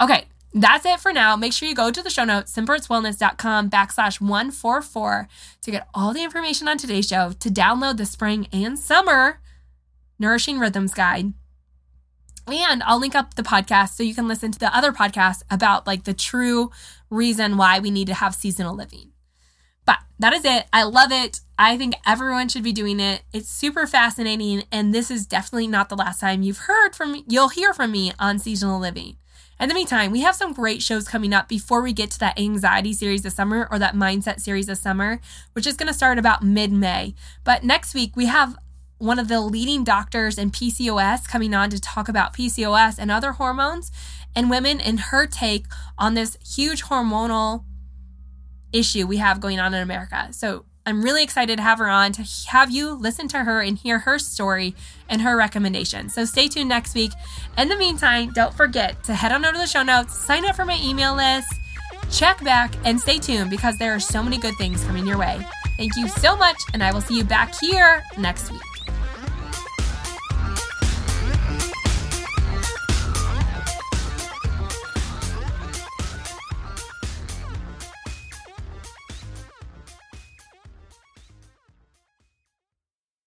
Okay, 0.00 0.26
that's 0.54 0.86
it 0.86 1.00
for 1.00 1.12
now. 1.12 1.34
Make 1.34 1.52
sure 1.52 1.68
you 1.68 1.74
go 1.74 1.90
to 1.90 2.00
the 2.00 2.10
show 2.10 2.22
notes, 2.22 2.54
simplerootswellness.com 2.54 3.70
backslash 3.70 4.20
144 4.20 5.26
to 5.62 5.70
get 5.72 5.88
all 5.92 6.14
the 6.14 6.22
information 6.22 6.68
on 6.68 6.78
today's 6.78 7.08
show, 7.08 7.32
to 7.40 7.48
download 7.48 7.96
the 7.96 8.06
spring 8.06 8.46
and 8.52 8.78
summer 8.78 9.40
Nourishing 10.16 10.60
Rhythms 10.60 10.94
Guide, 10.94 11.32
and 12.46 12.82
I'll 12.84 12.98
link 12.98 13.14
up 13.14 13.34
the 13.34 13.42
podcast 13.42 13.90
so 13.90 14.02
you 14.02 14.14
can 14.14 14.28
listen 14.28 14.52
to 14.52 14.58
the 14.58 14.74
other 14.76 14.92
podcasts 14.92 15.42
about 15.50 15.86
like 15.86 16.04
the 16.04 16.14
true 16.14 16.70
reason 17.10 17.56
why 17.56 17.78
we 17.78 17.90
need 17.90 18.06
to 18.06 18.14
have 18.14 18.34
seasonal 18.34 18.74
living. 18.74 19.12
But 19.84 19.98
that 20.18 20.32
is 20.32 20.44
it. 20.44 20.66
I 20.72 20.84
love 20.84 21.12
it. 21.12 21.40
I 21.58 21.76
think 21.76 21.94
everyone 22.06 22.48
should 22.48 22.62
be 22.62 22.72
doing 22.72 23.00
it. 23.00 23.22
It's 23.32 23.48
super 23.48 23.86
fascinating 23.86 24.64
and 24.72 24.94
this 24.94 25.10
is 25.10 25.26
definitely 25.26 25.66
not 25.66 25.88
the 25.88 25.96
last 25.96 26.20
time 26.20 26.42
you've 26.42 26.58
heard 26.58 26.94
from 26.94 27.12
me. 27.12 27.24
You'll 27.28 27.48
hear 27.48 27.74
from 27.74 27.92
me 27.92 28.12
on 28.18 28.38
seasonal 28.38 28.80
living. 28.80 29.16
In 29.60 29.68
the 29.68 29.74
meantime, 29.74 30.10
we 30.10 30.20
have 30.20 30.34
some 30.34 30.54
great 30.54 30.80
shows 30.80 31.06
coming 31.06 31.34
up 31.34 31.46
before 31.46 31.82
we 31.82 31.92
get 31.92 32.10
to 32.12 32.18
that 32.20 32.40
anxiety 32.40 32.94
series 32.94 33.20
this 33.22 33.34
summer 33.34 33.68
or 33.70 33.78
that 33.78 33.94
mindset 33.94 34.40
series 34.40 34.66
this 34.66 34.80
summer, 34.80 35.20
which 35.52 35.66
is 35.66 35.76
going 35.76 35.88
to 35.88 35.92
start 35.92 36.16
about 36.16 36.42
mid 36.42 36.72
May. 36.72 37.14
But 37.44 37.62
next 37.62 37.92
week, 37.92 38.16
we 38.16 38.24
have 38.24 38.56
one 38.96 39.18
of 39.18 39.28
the 39.28 39.40
leading 39.40 39.84
doctors 39.84 40.38
in 40.38 40.50
PCOS 40.50 41.28
coming 41.28 41.52
on 41.52 41.68
to 41.70 41.80
talk 41.80 42.08
about 42.08 42.34
PCOS 42.34 42.98
and 42.98 43.10
other 43.10 43.32
hormones 43.32 43.90
and 44.34 44.50
women 44.50 44.80
and 44.80 45.00
her 45.00 45.26
take 45.26 45.66
on 45.98 46.14
this 46.14 46.36
huge 46.44 46.84
hormonal 46.84 47.64
issue 48.72 49.06
we 49.06 49.16
have 49.16 49.40
going 49.40 49.58
on 49.58 49.74
in 49.74 49.82
America. 49.82 50.28
So 50.32 50.64
I'm 50.86 51.02
really 51.02 51.22
excited 51.22 51.56
to 51.56 51.62
have 51.62 51.78
her 51.78 51.88
on 51.88 52.12
to 52.12 52.24
have 52.48 52.70
you 52.70 52.94
listen 52.94 53.28
to 53.28 53.44
her 53.44 53.60
and 53.60 53.76
hear 53.76 54.00
her 54.00 54.18
story 54.18 54.74
and 55.08 55.22
her 55.22 55.36
recommendations. 55.36 56.14
So 56.14 56.24
stay 56.24 56.48
tuned 56.48 56.68
next 56.68 56.94
week. 56.94 57.12
In 57.58 57.68
the 57.68 57.76
meantime, 57.76 58.32
don't 58.32 58.54
forget 58.54 59.02
to 59.04 59.14
head 59.14 59.32
on 59.32 59.44
over 59.44 59.52
to 59.52 59.58
the 59.58 59.66
show 59.66 59.82
notes, 59.82 60.18
sign 60.18 60.44
up 60.46 60.56
for 60.56 60.64
my 60.64 60.80
email 60.82 61.14
list, 61.14 61.52
check 62.10 62.42
back, 62.42 62.74
and 62.84 62.98
stay 63.00 63.18
tuned 63.18 63.50
because 63.50 63.76
there 63.78 63.94
are 63.94 64.00
so 64.00 64.22
many 64.22 64.38
good 64.38 64.54
things 64.56 64.82
coming 64.84 65.06
your 65.06 65.18
way. 65.18 65.40
Thank 65.76 65.96
you 65.96 66.08
so 66.08 66.36
much, 66.36 66.56
and 66.74 66.82
I 66.82 66.92
will 66.92 67.00
see 67.00 67.16
you 67.16 67.24
back 67.24 67.54
here 67.60 68.02
next 68.18 68.50
week. 68.50 68.69